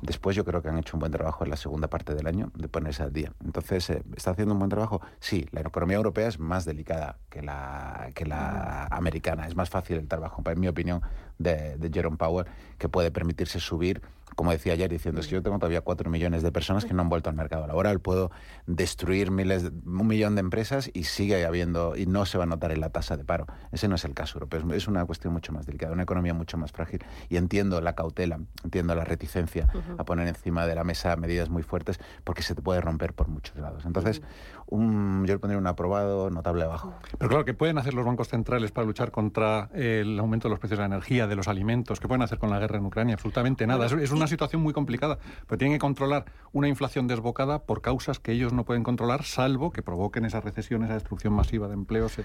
Después 0.00 0.34
yo 0.34 0.44
creo 0.44 0.62
que 0.62 0.68
han 0.68 0.78
hecho 0.78 0.96
un 0.96 1.00
buen 1.00 1.12
trabajo 1.12 1.44
en 1.44 1.50
la 1.50 1.56
segunda 1.56 1.88
parte 1.88 2.14
del 2.14 2.26
año 2.26 2.50
de 2.54 2.68
ponerse 2.68 3.02
al 3.02 3.12
día. 3.12 3.32
Entonces, 3.44 3.90
eh, 3.90 4.02
¿está 4.16 4.32
haciendo 4.32 4.54
un 4.54 4.58
buen 4.58 4.70
trabajo? 4.70 5.00
Sí, 5.20 5.46
la 5.52 5.60
economía 5.60 5.96
europea 5.96 6.28
es 6.28 6.38
más 6.38 6.64
delicada 6.64 7.18
que 7.30 7.42
la, 7.42 8.10
que 8.14 8.26
la 8.26 8.86
americana. 8.90 9.46
Es 9.46 9.54
más 9.54 9.70
fácil 9.70 9.98
el 9.98 10.08
trabajo, 10.08 10.42
en 10.44 10.60
mi 10.60 10.68
opinión, 10.68 11.02
de, 11.38 11.76
de 11.76 11.90
Jerome 11.90 12.16
Powell, 12.16 12.46
que 12.78 12.88
puede 12.88 13.10
permitirse 13.10 13.60
subir 13.60 14.02
como 14.36 14.50
decía 14.50 14.72
ayer, 14.72 14.90
diciendo, 14.90 15.20
es 15.20 15.26
que 15.26 15.34
yo 15.34 15.42
tengo 15.42 15.58
todavía 15.58 15.80
cuatro 15.80 16.10
millones 16.10 16.42
de 16.42 16.52
personas 16.52 16.84
que 16.84 16.94
no 16.94 17.02
han 17.02 17.08
vuelto 17.08 17.30
al 17.30 17.36
mercado 17.36 17.66
laboral, 17.66 18.00
puedo 18.00 18.30
destruir 18.66 19.30
miles, 19.30 19.70
un 19.84 20.06
millón 20.06 20.34
de 20.34 20.40
empresas 20.40 20.90
y 20.92 21.04
sigue 21.04 21.44
habiendo, 21.44 21.96
y 21.96 22.06
no 22.06 22.26
se 22.26 22.38
va 22.38 22.44
a 22.44 22.46
notar 22.46 22.72
en 22.72 22.80
la 22.80 22.90
tasa 22.90 23.16
de 23.16 23.24
paro. 23.24 23.46
Ese 23.72 23.88
no 23.88 23.96
es 23.96 24.04
el 24.04 24.14
caso 24.14 24.38
europeo, 24.38 24.72
es 24.72 24.88
una 24.88 25.04
cuestión 25.04 25.32
mucho 25.32 25.52
más 25.52 25.66
delicada, 25.66 25.92
una 25.92 26.02
economía 26.04 26.34
mucho 26.34 26.56
más 26.58 26.72
frágil. 26.72 27.04
Y 27.28 27.36
entiendo 27.36 27.80
la 27.80 27.94
cautela, 27.94 28.40
entiendo 28.64 28.94
la 28.94 29.04
reticencia 29.04 29.68
a 29.98 30.04
poner 30.04 30.28
encima 30.28 30.66
de 30.66 30.74
la 30.74 30.84
mesa 30.84 31.16
medidas 31.16 31.50
muy 31.50 31.62
fuertes, 31.62 32.00
porque 32.24 32.42
se 32.42 32.54
te 32.54 32.62
puede 32.62 32.80
romper 32.80 33.14
por 33.14 33.28
muchos 33.28 33.56
lados. 33.56 33.84
Entonces, 33.84 34.22
un, 34.66 35.24
yo 35.26 35.34
le 35.34 35.38
pondría 35.38 35.58
un 35.58 35.66
aprobado 35.66 36.30
notable 36.30 36.64
abajo. 36.64 36.94
Pero 37.18 37.28
claro, 37.28 37.44
¿qué 37.44 37.54
pueden 37.54 37.78
hacer 37.78 37.94
los 37.94 38.04
bancos 38.04 38.28
centrales 38.28 38.72
para 38.72 38.86
luchar 38.86 39.10
contra 39.10 39.68
el 39.74 40.18
aumento 40.18 40.48
de 40.48 40.50
los 40.50 40.58
precios 40.58 40.78
de 40.78 40.82
la 40.82 40.94
energía, 40.94 41.26
de 41.26 41.36
los 41.36 41.48
alimentos? 41.48 42.00
¿Qué 42.00 42.08
pueden 42.08 42.22
hacer 42.22 42.38
con 42.38 42.50
la 42.50 42.58
guerra 42.58 42.78
en 42.78 42.86
Ucrania? 42.86 43.14
Absolutamente 43.14 43.66
nada. 43.66 43.86
es, 43.86 44.10
una 44.10 44.26
situación 44.26 44.62
muy 44.62 44.72
complicada, 44.72 45.18
pero 45.46 45.58
tienen 45.58 45.76
que 45.76 45.80
controlar 45.80 46.24
una 46.52 46.68
inflación 46.68 47.06
desbocada 47.06 47.60
por 47.60 47.82
causas 47.82 48.18
que 48.18 48.32
ellos 48.32 48.52
no 48.52 48.64
pueden 48.64 48.82
controlar, 48.82 49.24
salvo 49.24 49.72
que 49.72 49.82
provoquen 49.82 50.24
esa 50.24 50.40
recesión, 50.40 50.84
esa 50.84 50.94
destrucción 50.94 51.32
masiva 51.32 51.68
de 51.68 51.74
empleos, 51.74 52.16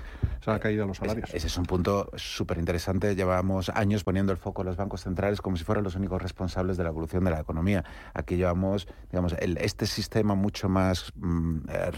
esa 0.42 0.60
caída 0.60 0.82
de 0.82 0.88
los 0.88 0.98
salarios. 0.98 1.34
Ese, 1.34 1.48
es 1.48 1.58
un 1.58 1.66
punto 1.66 2.12
súper 2.16 2.58
interesante. 2.58 3.16
Llevamos 3.16 3.70
años 3.70 4.04
poniendo 4.04 4.32
el 4.32 4.38
foco 4.38 4.62
en 4.62 4.68
los 4.68 4.78
bancos 4.78 5.02
centrales 5.02 5.42
como 5.42 5.58
si 5.58 5.64
fueran 5.64 5.84
los 5.84 5.96
únicos 5.96 6.22
responsables 6.22 6.78
de 6.78 6.84
la 6.84 6.90
evolución 6.90 7.24
de 7.24 7.32
la 7.32 7.40
economía. 7.40 7.84
Aquí 8.14 8.36
llevamos, 8.36 8.88
digamos, 9.12 9.34
este 9.40 9.86
sistema 9.86 10.36
mucho 10.36 10.70
más 10.70 11.12
mm, 11.16 11.58
eh, 11.70 11.92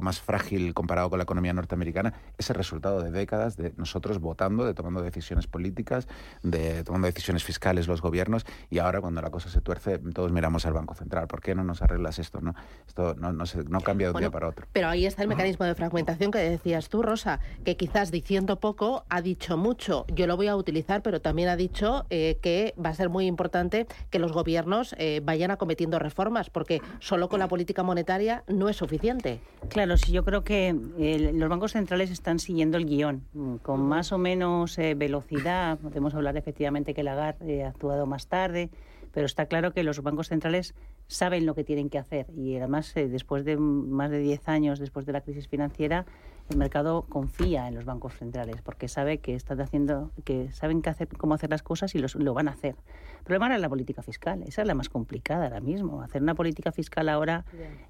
más 0.00 0.20
frágil 0.20 0.74
comparado 0.74 1.10
con 1.10 1.18
la 1.18 1.24
economía 1.24 1.52
norteamericana, 1.52 2.14
es 2.38 2.50
el 2.50 2.56
resultado 2.56 3.02
de 3.02 3.10
décadas 3.10 3.56
de 3.56 3.72
nosotros 3.76 4.18
votando, 4.18 4.64
de 4.64 4.74
tomando 4.74 5.02
decisiones 5.02 5.46
políticas, 5.46 6.08
de 6.42 6.84
tomando 6.84 7.06
decisiones 7.06 7.44
fiscales 7.44 7.88
los 7.88 8.00
gobiernos 8.00 8.46
y 8.70 8.78
ahora 8.78 9.00
cuando 9.00 9.20
la 9.22 9.30
cosa 9.30 9.48
se 9.48 9.60
tuerce 9.60 9.98
todos 9.98 10.32
miramos 10.32 10.66
al 10.66 10.72
Banco 10.72 10.94
Central. 10.94 11.26
¿Por 11.26 11.40
qué 11.40 11.54
no 11.54 11.64
nos 11.64 11.82
arreglas 11.82 12.18
esto? 12.18 12.40
No, 12.40 12.54
esto 12.86 13.14
no, 13.14 13.32
no, 13.32 13.46
se, 13.46 13.64
no 13.64 13.80
cambia 13.80 14.08
de 14.08 14.14
un 14.14 14.20
día 14.20 14.30
para 14.30 14.48
otro. 14.48 14.66
Pero 14.72 14.88
ahí 14.88 15.06
está 15.06 15.22
el 15.22 15.28
mecanismo 15.28 15.64
de 15.66 15.74
fragmentación 15.74 16.30
que 16.30 16.38
decías 16.38 16.88
tú, 16.88 17.02
Rosa, 17.02 17.40
que 17.64 17.76
quizás 17.76 18.10
diciendo 18.10 18.60
poco 18.60 19.04
ha 19.08 19.22
dicho 19.22 19.56
mucho. 19.56 20.06
Yo 20.08 20.26
lo 20.26 20.36
voy 20.36 20.48
a 20.48 20.56
utilizar, 20.56 21.02
pero 21.02 21.20
también 21.20 21.48
ha 21.48 21.56
dicho 21.56 22.06
eh, 22.10 22.38
que 22.42 22.74
va 22.82 22.90
a 22.90 22.94
ser 22.94 23.08
muy 23.08 23.26
importante 23.26 23.86
que 24.10 24.18
los 24.18 24.32
gobiernos 24.32 24.94
eh, 24.98 25.20
vayan 25.22 25.50
acometiendo 25.50 25.98
reformas, 25.98 26.50
porque 26.50 26.80
solo 27.00 27.28
con 27.28 27.40
la 27.40 27.48
política 27.48 27.82
monetaria 27.82 28.44
no 28.48 28.68
es 28.68 28.76
suficiente. 28.76 29.40
Claro, 29.74 29.96
sí, 29.96 30.12
yo 30.12 30.24
creo 30.24 30.44
que 30.44 30.68
eh, 31.00 31.32
los 31.34 31.48
bancos 31.48 31.72
centrales 31.72 32.12
están 32.12 32.38
siguiendo 32.38 32.78
el 32.78 32.86
guion 32.86 33.24
mm, 33.32 33.56
con 33.56 33.80
más 33.80 34.12
o 34.12 34.18
menos 34.18 34.78
eh, 34.78 34.94
velocidad. 34.94 35.78
Podemos 35.78 36.14
hablar 36.14 36.36
efectivamente 36.36 36.94
que 36.94 37.02
Lagarde 37.02 37.56
eh, 37.56 37.64
ha 37.64 37.70
actuado 37.70 38.06
más 38.06 38.28
tarde, 38.28 38.70
pero 39.12 39.26
está 39.26 39.46
claro 39.46 39.72
que 39.72 39.82
los 39.82 40.00
bancos 40.00 40.28
centrales 40.28 40.76
saben 41.08 41.44
lo 41.44 41.56
que 41.56 41.64
tienen 41.64 41.90
que 41.90 41.98
hacer 41.98 42.26
y 42.36 42.56
además 42.56 42.94
después 42.94 43.44
de 43.44 43.56
más 43.56 44.12
de 44.12 44.20
10 44.20 44.48
años 44.48 44.78
después 44.78 45.06
de 45.06 45.12
la 45.12 45.22
crisis 45.22 45.48
financiera 45.48 46.06
el 46.50 46.56
mercado 46.56 47.02
confía 47.08 47.68
en 47.68 47.74
los 47.74 47.84
bancos 47.84 48.14
centrales 48.14 48.60
porque 48.62 48.88
sabe 48.88 49.18
que 49.18 49.34
están 49.34 49.60
haciendo, 49.60 50.10
que 50.24 50.52
saben 50.52 50.82
hacer, 50.86 51.08
cómo 51.08 51.34
hacer 51.34 51.50
las 51.50 51.62
cosas 51.62 51.94
y 51.94 51.98
lo 51.98 52.34
van 52.34 52.48
a 52.48 52.52
hacer. 52.52 52.76
El 53.18 53.24
problema 53.24 53.46
era 53.46 53.58
la 53.58 53.68
política 53.68 54.02
fiscal, 54.02 54.42
esa 54.42 54.62
es 54.62 54.68
la 54.68 54.74
más 54.74 54.88
complicada 54.88 55.44
ahora 55.44 55.60
mismo. 55.60 56.02
Hacer 56.02 56.22
una 56.22 56.34
política 56.34 56.72
fiscal 56.72 57.08
ahora 57.08 57.44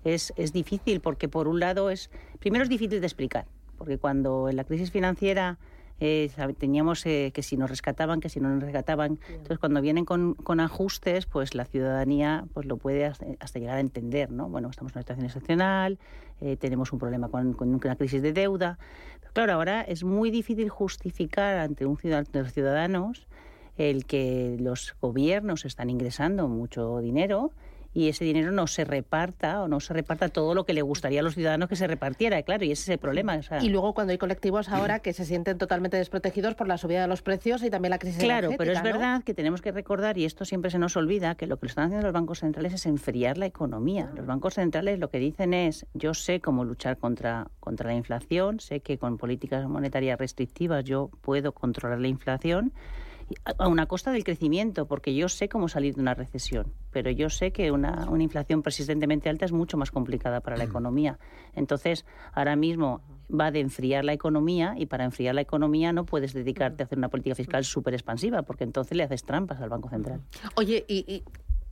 es, 0.04 0.32
es 0.36 0.52
difícil 0.52 1.00
porque 1.00 1.28
por 1.28 1.48
un 1.48 1.58
lado 1.58 1.90
es, 1.90 2.10
primero 2.38 2.62
es 2.62 2.70
difícil 2.70 3.00
de 3.00 3.06
explicar, 3.06 3.46
porque 3.76 3.98
cuando 3.98 4.48
en 4.48 4.56
la 4.56 4.64
crisis 4.64 4.90
financiera 4.92 5.58
eh, 6.00 6.30
teníamos 6.58 7.04
eh, 7.06 7.30
que 7.34 7.42
si 7.42 7.56
nos 7.56 7.70
rescataban, 7.70 8.20
que 8.20 8.28
si 8.28 8.40
no 8.40 8.48
nos 8.48 8.62
rescataban. 8.62 9.18
Entonces, 9.28 9.58
cuando 9.58 9.80
vienen 9.80 10.04
con, 10.04 10.60
ajustes, 10.60 11.26
pues 11.26 11.54
la 11.54 11.64
ciudadanía 11.64 12.44
pues 12.52 12.66
lo 12.66 12.76
puede 12.76 13.06
hasta, 13.06 13.58
llegar 13.58 13.76
a 13.76 13.80
entender, 13.80 14.30
¿no? 14.30 14.48
Bueno, 14.48 14.70
estamos 14.70 14.92
en 14.92 14.96
una 14.96 15.02
situación 15.02 15.26
excepcional, 15.26 15.98
eh, 16.40 16.56
tenemos 16.56 16.92
un 16.92 16.98
problema 16.98 17.28
con, 17.28 17.56
una 17.58 17.96
crisis 17.96 18.22
de 18.22 18.32
deuda. 18.32 18.78
Pero 19.20 19.32
claro, 19.32 19.52
ahora 19.54 19.82
es 19.82 20.04
muy 20.04 20.30
difícil 20.30 20.68
justificar 20.68 21.58
ante 21.58 21.86
un 21.86 21.96
ciudad, 21.96 22.26
los 22.32 22.52
ciudadanos 22.52 23.26
el 23.76 24.04
que 24.06 24.56
los 24.60 24.94
gobiernos 25.00 25.64
están 25.64 25.90
ingresando 25.90 26.46
mucho 26.46 27.00
dinero 27.00 27.50
y 27.94 28.08
ese 28.08 28.24
dinero 28.24 28.50
no 28.50 28.66
se 28.66 28.84
reparta 28.84 29.62
o 29.62 29.68
no 29.68 29.78
se 29.80 29.94
reparta 29.94 30.28
todo 30.28 30.54
lo 30.54 30.66
que 30.66 30.74
le 30.74 30.82
gustaría 30.82 31.20
a 31.20 31.22
los 31.22 31.34
ciudadanos 31.34 31.68
que 31.68 31.76
se 31.76 31.86
repartiera, 31.86 32.42
claro, 32.42 32.64
y 32.64 32.72
ese 32.72 32.82
es 32.82 32.88
el 32.90 32.98
problema. 32.98 33.40
Y 33.62 33.68
luego 33.68 33.94
cuando 33.94 34.10
hay 34.10 34.18
colectivos 34.18 34.68
ahora 34.68 34.98
que 34.98 35.12
se 35.12 35.24
sienten 35.24 35.56
totalmente 35.56 35.96
desprotegidos 35.96 36.56
por 36.56 36.66
la 36.66 36.76
subida 36.76 37.02
de 37.02 37.08
los 37.08 37.22
precios 37.22 37.62
y 37.62 37.70
también 37.70 37.90
la 37.90 37.98
crisis 37.98 38.22
Claro, 38.22 38.50
pero 38.58 38.72
es 38.72 38.82
verdad 38.82 39.22
que 39.22 39.32
tenemos 39.32 39.62
que 39.62 39.70
recordar, 39.70 40.18
y 40.18 40.24
esto 40.24 40.44
siempre 40.44 40.70
se 40.70 40.78
nos 40.78 40.96
olvida, 40.96 41.36
que 41.36 41.46
lo 41.46 41.58
que 41.58 41.66
están 41.66 41.86
haciendo 41.86 42.06
los 42.06 42.12
bancos 42.12 42.40
centrales 42.40 42.72
es 42.72 42.84
enfriar 42.86 43.38
la 43.38 43.46
economía. 43.46 44.10
Los 44.14 44.26
bancos 44.26 44.54
centrales 44.54 44.98
lo 44.98 45.08
que 45.08 45.18
dicen 45.18 45.54
es, 45.54 45.86
yo 45.94 46.14
sé 46.14 46.40
cómo 46.40 46.64
luchar 46.64 46.98
contra, 46.98 47.46
contra 47.60 47.88
la 47.88 47.94
inflación, 47.94 48.58
sé 48.58 48.80
que 48.80 48.98
con 48.98 49.18
políticas 49.18 49.68
monetarias 49.68 50.18
restrictivas 50.18 50.84
yo 50.84 51.10
puedo 51.20 51.52
controlar 51.52 52.00
la 52.00 52.08
inflación, 52.08 52.72
a 53.58 53.68
una 53.68 53.86
costa 53.86 54.12
del 54.12 54.24
crecimiento, 54.24 54.86
porque 54.86 55.14
yo 55.14 55.28
sé 55.28 55.48
cómo 55.48 55.68
salir 55.68 55.94
de 55.94 56.00
una 56.00 56.14
recesión, 56.14 56.72
pero 56.90 57.10
yo 57.10 57.30
sé 57.30 57.52
que 57.52 57.70
una, 57.70 58.08
una 58.10 58.22
inflación 58.22 58.62
persistentemente 58.62 59.28
alta 59.28 59.44
es 59.44 59.52
mucho 59.52 59.76
más 59.76 59.90
complicada 59.90 60.40
para 60.40 60.56
la 60.56 60.64
economía. 60.64 61.18
Entonces, 61.54 62.04
ahora 62.32 62.56
mismo 62.56 63.00
va 63.28 63.50
de 63.50 63.60
enfriar 63.60 64.04
la 64.04 64.12
economía 64.12 64.74
y 64.76 64.86
para 64.86 65.04
enfriar 65.04 65.34
la 65.34 65.40
economía 65.40 65.92
no 65.92 66.04
puedes 66.04 66.32
dedicarte 66.32 66.82
a 66.82 66.86
hacer 66.86 66.98
una 66.98 67.08
política 67.08 67.34
fiscal 67.34 67.64
súper 67.64 67.94
expansiva, 67.94 68.42
porque 68.42 68.64
entonces 68.64 68.96
le 68.96 69.02
haces 69.02 69.24
trampas 69.24 69.60
al 69.60 69.68
Banco 69.70 69.88
Central. 69.88 70.20
Oye, 70.56 70.84
y 70.88 71.22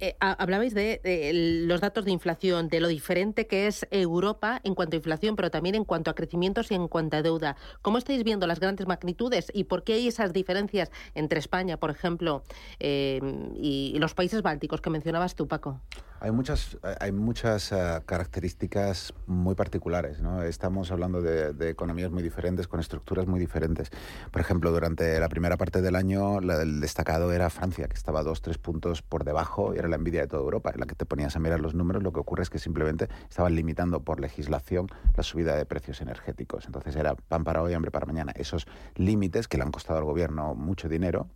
eh, 0.03 0.17
hablabais 0.19 0.75
de, 0.75 1.31
los 1.65 1.81
datos 1.81 2.05
de 2.05 2.11
inflación, 2.11 2.69
de 2.69 2.81
lo 2.81 2.89
diferente 2.89 3.47
que 3.47 3.69
es 3.69 3.87
Europa 3.93 4.61
en 4.65 4.75
cuanto 4.75 4.97
a 4.97 4.99
inflación, 4.99 5.37
pero 5.37 5.49
también 5.49 5.77
en 5.77 5.85
cuanto 5.85 6.11
a 6.11 6.17
crecimientos 6.17 6.73
y 6.73 6.75
en 6.75 6.89
cuanto 6.89 7.19
a 7.19 7.23
deuda. 7.23 7.55
¿Cómo 7.83 7.99
estáis 7.99 8.25
viendo 8.25 8.49
las 8.49 8.59
grandes 8.59 8.89
magnitudes 8.89 9.53
y 9.55 9.63
por 9.63 9.85
qué 9.85 9.93
hay 9.93 10.09
esas 10.09 10.33
diferencias 10.33 10.91
entre 11.15 11.39
España, 11.39 11.77
por 11.77 11.91
ejemplo, 11.93 12.43
eh, 12.81 13.21
y 13.55 13.97
los 14.01 14.13
países 14.15 14.43
bálticos 14.43 14.81
que 14.81 14.91
mencionabas 14.91 15.37
tú, 15.37 15.47
Paco? 15.47 15.81
Hay 16.23 16.31
muchas, 16.31 16.79
hay 17.01 17.11
muchas 17.11 17.73
uh, 17.73 18.01
características 18.07 19.13
muy 19.27 19.57
particulares. 19.57 20.21
¿no? 20.21 20.45
Estamos 20.45 20.93
hablando 20.93 21.21
de, 21.21 21.53
de, 21.53 21.71
economías 21.71 22.13
muy 22.13 22.23
diferentes, 22.23 22.69
con 22.69 22.79
estructuras 22.79 23.27
muy 23.27 23.41
diferentes. 23.41 23.91
Por 24.31 24.41
ejemplo, 24.41 24.71
durante 24.71 25.19
la 25.19 25.29
primera 25.29 25.57
parte 25.57 25.83
del 25.83 25.97
año, 25.97 26.41
la, 26.41 26.63
el 26.63 26.81
destacado 26.81 27.33
era 27.33 27.51
Francia, 27.51 27.89
que 27.89 27.97
estaba 27.97 28.23
dos, 28.23 28.41
tres 28.41 28.57
puntos 28.57 29.03
por 29.03 29.25
debajo 29.25 29.75
y 29.75 29.79
era 29.79 29.89
la 29.89 29.97
envidia 29.97 30.21
de 30.21 30.29
toda 30.29 30.45
Europa. 30.45 30.71
En 30.73 30.79
la 30.79 30.87
que 30.87 30.95
te 30.95 31.07
ponías 31.07 31.35
a 31.35 31.41
mirar 31.41 31.59
los 31.59 31.75
números, 31.75 32.05
lo 32.05 32.13
que 32.13 32.21
ocurre 32.21 32.45
es 32.45 32.51
que 32.51 32.61
simplemente 32.61 33.09
estaban 33.29 33.57
limitando 33.57 34.05
por 34.05 34.21
legislación 34.21 34.87
la 35.17 35.25
subida 35.25 35.57
de 35.57 35.67
precios 35.67 36.01
energéticos. 36.03 36.67
Entonces 36.67 36.95
era 36.95 37.17
pan 37.17 37.43
para 37.43 37.63
hoy, 37.63 37.75
hambre 37.75 37.91
para 37.91 38.07
mañana. 38.07 38.31
Esos 38.37 38.69
límites 38.95 39.49
que 39.49 39.57
le 39.57 39.65
han 39.65 39.73
costado 39.73 39.99
al 39.99 40.05
gobierno 40.05 40.55
mucho 40.55 40.89
dinero, 40.89 41.27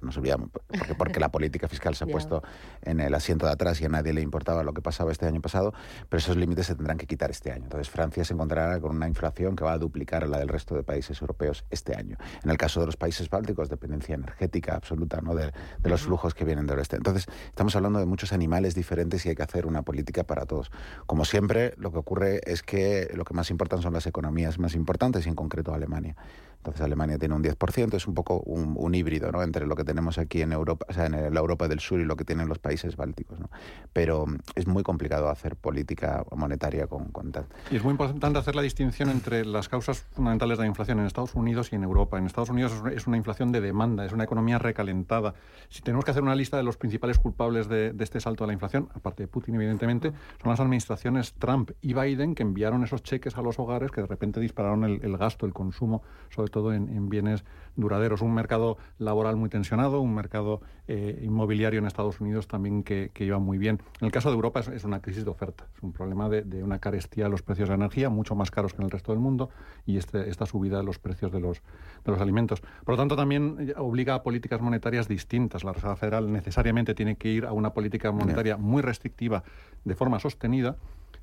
nos 0.00 0.16
olvidamos, 0.16 0.50
porque, 0.50 0.94
porque 0.94 1.20
la 1.20 1.30
política 1.30 1.68
fiscal 1.68 1.94
se 1.94 2.04
ha 2.04 2.06
puesto 2.10 2.42
en 2.82 3.00
el 3.00 3.14
asiento 3.14 3.46
de 3.46 3.52
atrás 3.52 3.80
y 3.80 3.84
a 3.84 3.88
nadie 3.88 4.12
le 4.12 4.20
importaba 4.20 4.62
lo 4.62 4.72
que 4.72 4.82
pasaba 4.82 5.12
este 5.12 5.26
año 5.26 5.40
pasado, 5.40 5.72
pero 6.08 6.18
esos 6.18 6.36
límites 6.36 6.66
se 6.66 6.74
tendrán 6.74 6.98
que 6.98 7.06
quitar 7.06 7.30
este 7.30 7.52
año. 7.52 7.64
Entonces 7.64 7.90
Francia 7.90 8.24
se 8.24 8.34
encontrará 8.34 8.80
con 8.80 8.96
una 8.96 9.08
inflación 9.08 9.56
que 9.56 9.64
va 9.64 9.72
a 9.72 9.78
duplicar 9.78 10.28
la 10.28 10.38
del 10.38 10.48
resto 10.48 10.74
de 10.74 10.82
países 10.82 11.20
europeos 11.20 11.64
este 11.70 11.96
año. 11.96 12.16
En 12.42 12.50
el 12.50 12.56
caso 12.56 12.80
de 12.80 12.86
los 12.86 12.96
países 12.96 13.28
bálticos, 13.30 13.68
dependencia 13.68 14.14
energética 14.14 14.74
absoluta 14.74 15.20
¿no? 15.20 15.34
de, 15.34 15.52
de 15.80 15.88
los 15.88 16.02
flujos 16.02 16.34
que 16.34 16.44
vienen 16.44 16.66
del 16.66 16.78
oeste. 16.78 16.96
Entonces 16.96 17.26
estamos 17.48 17.74
hablando 17.76 17.98
de 17.98 18.06
muchos 18.06 18.32
animales 18.32 18.74
diferentes 18.74 19.24
y 19.26 19.30
hay 19.30 19.34
que 19.34 19.42
hacer 19.42 19.66
una 19.66 19.82
política 19.82 20.24
para 20.24 20.46
todos. 20.46 20.70
Como 21.06 21.24
siempre, 21.24 21.74
lo 21.76 21.92
que 21.92 21.98
ocurre 21.98 22.40
es 22.44 22.62
que 22.62 23.10
lo 23.14 23.24
que 23.24 23.34
más 23.34 23.50
importan 23.50 23.82
son 23.82 23.92
las 23.92 24.06
economías 24.06 24.58
más 24.58 24.74
importantes 24.74 25.26
y 25.26 25.28
en 25.28 25.34
concreto 25.34 25.74
Alemania. 25.74 26.16
Entonces 26.58 26.82
Alemania 26.82 27.18
tiene 27.18 27.34
un 27.34 27.42
10%, 27.42 27.94
es 27.94 28.06
un 28.06 28.14
poco 28.14 28.40
un, 28.40 28.94
híbrido 28.94 29.30
¿no? 29.30 29.42
entre 29.42 29.66
lo 29.66 29.76
que 29.76 29.84
tenemos 29.84 30.18
aquí 30.18 30.42
en 30.42 30.52
Europa, 30.52 30.86
o 30.88 30.92
sea, 30.92 31.06
en 31.06 31.12
la 31.12 31.40
Europa 31.40 31.68
del 31.68 31.80
Sur 31.80 32.00
y 32.00 32.04
lo 32.04 32.16
que 32.16 32.24
tienen 32.24 32.48
los 32.48 32.58
países 32.58 32.96
bálticos. 32.96 33.38
¿no? 33.38 33.48
Pero 33.92 34.26
es 34.54 34.66
muy 34.66 34.82
complicado 34.82 35.28
hacer 35.30 35.56
política 35.56 36.24
monetaria 36.34 36.86
con, 36.86 37.06
con 37.06 37.32
tal. 37.32 37.46
Y 37.70 37.76
es 37.76 37.84
muy 37.84 37.92
importante 37.92 38.38
hacer 38.38 38.56
la 38.56 38.62
distinción 38.62 39.08
entre 39.08 39.44
las 39.44 39.68
causas 39.68 40.04
fundamentales 40.12 40.58
de 40.58 40.64
la 40.64 40.68
inflación 40.68 40.98
en 40.98 41.06
Estados 41.06 41.34
Unidos 41.34 41.72
y 41.72 41.76
en 41.76 41.84
Europa. 41.84 42.18
En 42.18 42.26
Estados 42.26 42.50
Unidos 42.50 42.72
es 42.92 43.06
una 43.06 43.16
inflación 43.16 43.52
de 43.52 43.60
demanda, 43.60 44.04
es 44.04 44.12
una 44.12 44.24
economía 44.24 44.58
recalentada. 44.58 45.34
Si 45.68 45.82
tenemos 45.82 46.04
que 46.04 46.10
hacer 46.10 46.22
una 46.22 46.34
lista 46.34 46.56
de 46.56 46.64
los 46.64 46.76
principales 46.76 47.18
culpables 47.18 47.68
de, 47.68 47.94
este 48.00 48.20
salto 48.20 48.44
de 48.44 48.48
la 48.48 48.52
inflación, 48.54 48.88
aparte 48.94 49.22
de 49.22 49.28
Putin 49.28 49.54
evidentemente, 49.54 50.12
son 50.42 50.50
las 50.50 50.60
administraciones 50.60 51.34
Trump 51.34 51.70
y 51.80 51.94
Biden 51.94 52.34
que 52.34 52.42
enviaron 52.42 52.82
esos 52.84 53.02
cheques 53.02 53.36
a 53.36 53.42
los 53.42 53.58
hogares 53.58 53.90
que 53.90 54.00
de 54.00 54.06
repente 54.06 54.40
dispararon 54.40 54.84
el, 54.84 55.00
el 55.04 55.16
gasto, 55.16 55.46
el 55.46 55.52
consumo, 55.52 56.02
sobre 56.30 56.47
todo 56.50 56.72
en, 56.72 57.08
bienes 57.08 57.44
duraderos. 57.76 58.22
Un 58.22 58.34
mercado 58.34 58.78
laboral 58.98 59.36
muy 59.36 59.48
tensionado, 59.48 60.00
un 60.00 60.14
mercado 60.14 60.60
eh, 60.86 61.20
inmobiliario 61.22 61.78
en 61.78 61.86
Estados 61.86 62.20
Unidos 62.20 62.48
también 62.48 62.82
que, 62.82 63.10
iba 63.18 63.38
muy 63.38 63.58
bien. 63.58 63.80
En 64.00 64.06
el 64.06 64.12
caso 64.12 64.30
de 64.30 64.34
Europa 64.34 64.60
es, 64.60 64.84
una 64.84 65.00
crisis 65.00 65.24
de 65.24 65.30
oferta, 65.30 65.66
es 65.74 65.82
un 65.82 65.92
problema 65.92 66.28
de, 66.28 66.62
una 66.62 66.78
carestía 66.78 67.24
de 67.24 67.30
los 67.30 67.42
precios 67.42 67.68
de 67.68 67.74
energía, 67.74 68.08
mucho 68.10 68.34
más 68.34 68.50
caros 68.50 68.72
que 68.72 68.78
en 68.78 68.84
el 68.84 68.90
resto 68.90 69.12
del 69.12 69.20
mundo, 69.20 69.50
y 69.86 69.96
este, 69.96 70.28
esta 70.28 70.46
subida 70.46 70.78
de 70.78 70.84
los 70.84 70.98
precios 70.98 71.32
de 71.32 71.40
los, 71.40 71.62
de 72.04 72.12
los 72.12 72.20
alimentos. 72.20 72.60
Por 72.60 72.94
lo 72.94 72.96
tanto, 72.96 73.16
también 73.16 73.74
obliga 73.76 74.14
a 74.14 74.22
políticas 74.22 74.60
monetarias 74.60 75.08
distintas. 75.08 75.64
La 75.64 75.72
Reserva 75.72 75.96
Federal 75.96 76.32
necesariamente 76.32 76.94
tiene 76.94 77.16
que 77.16 77.28
ir 77.28 77.46
a 77.46 77.52
una 77.52 77.72
política 77.72 78.10
monetaria 78.12 78.56
muy 78.56 78.82
restrictiva 78.82 79.42
de 79.84 79.94
forma 79.94 80.18
sostenida 80.18 80.76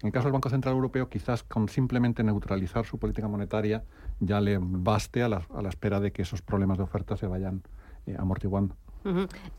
en 0.06 0.10
el 0.10 0.14
caso 0.14 0.26
del 0.26 0.34
Banco 0.34 0.52
Central 0.52 0.76
Europeo, 0.76 1.10
quizás 1.10 1.42
con 1.42 1.68
simplemente 1.68 2.24
neutralizar 2.24 2.86
su 2.86 3.00
política 3.00 3.28
monetaria 3.28 3.84
ya 4.20 4.40
le 4.40 4.60
baste 4.62 5.24
a 5.24 5.30
la, 5.30 5.42
espera 5.68 6.00
de 6.00 6.12
que 6.12 6.22
esos 6.22 6.44
problemas 6.44 6.78
de 6.78 6.84
oferta 6.84 7.18
se 7.18 7.26
vayan 7.26 7.64
eh, 8.06 8.16
amortiguando. 8.16 8.76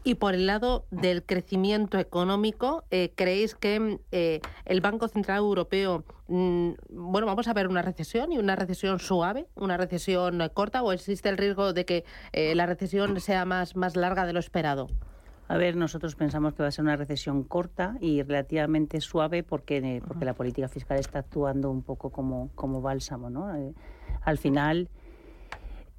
Y 0.04 0.14
por 0.14 0.34
el 0.34 0.46
lado 0.46 0.86
del 0.92 1.24
crecimiento 1.24 1.98
económico, 1.98 2.84
eh, 2.92 3.12
¿creéis 3.16 3.56
que 3.56 3.98
eh, 4.12 4.40
el 4.64 4.80
Banco 4.80 5.08
Central 5.08 5.38
Europeo, 5.38 6.04
mm, 6.28 6.70
bueno, 6.90 7.26
vamos 7.26 7.48
a 7.48 7.52
ver 7.52 7.66
una 7.66 7.82
recesión 7.82 8.30
y 8.30 8.38
una 8.38 8.54
recesión 8.54 9.00
suave, 9.00 9.48
una 9.56 9.76
recesión 9.76 10.48
corta, 10.54 10.80
o 10.84 10.92
existe 10.92 11.28
el 11.28 11.38
riesgo 11.38 11.72
de 11.72 11.84
que 11.84 12.04
la 12.54 12.66
recesión 12.66 13.18
sea 13.18 13.44
más, 13.44 13.74
más 13.74 13.96
larga 13.96 14.26
de 14.26 14.32
lo 14.32 14.38
esperado? 14.38 14.86
A 15.48 15.56
ver, 15.56 15.76
nosotros 15.76 16.16
pensamos 16.16 16.54
que 16.54 16.62
va 16.62 16.68
a 16.68 16.72
ser 16.72 16.84
una 16.84 16.96
recesión 16.96 17.44
corta 17.44 17.96
y 18.00 18.22
relativamente 18.22 19.00
suave 19.00 19.42
porque, 19.44 19.76
eh, 19.78 20.02
porque 20.06 20.24
la 20.24 20.34
política 20.34 20.68
fiscal 20.68 20.98
está 20.98 21.20
actuando 21.20 21.70
un 21.70 21.82
poco 21.82 22.10
como, 22.10 22.50
como 22.54 22.80
bálsamo. 22.82 23.30
¿no? 23.30 23.54
Eh, 23.54 23.72
al 24.22 24.38
final 24.38 24.88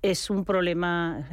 es 0.01 0.29
un 0.29 0.45
problema, 0.45 1.27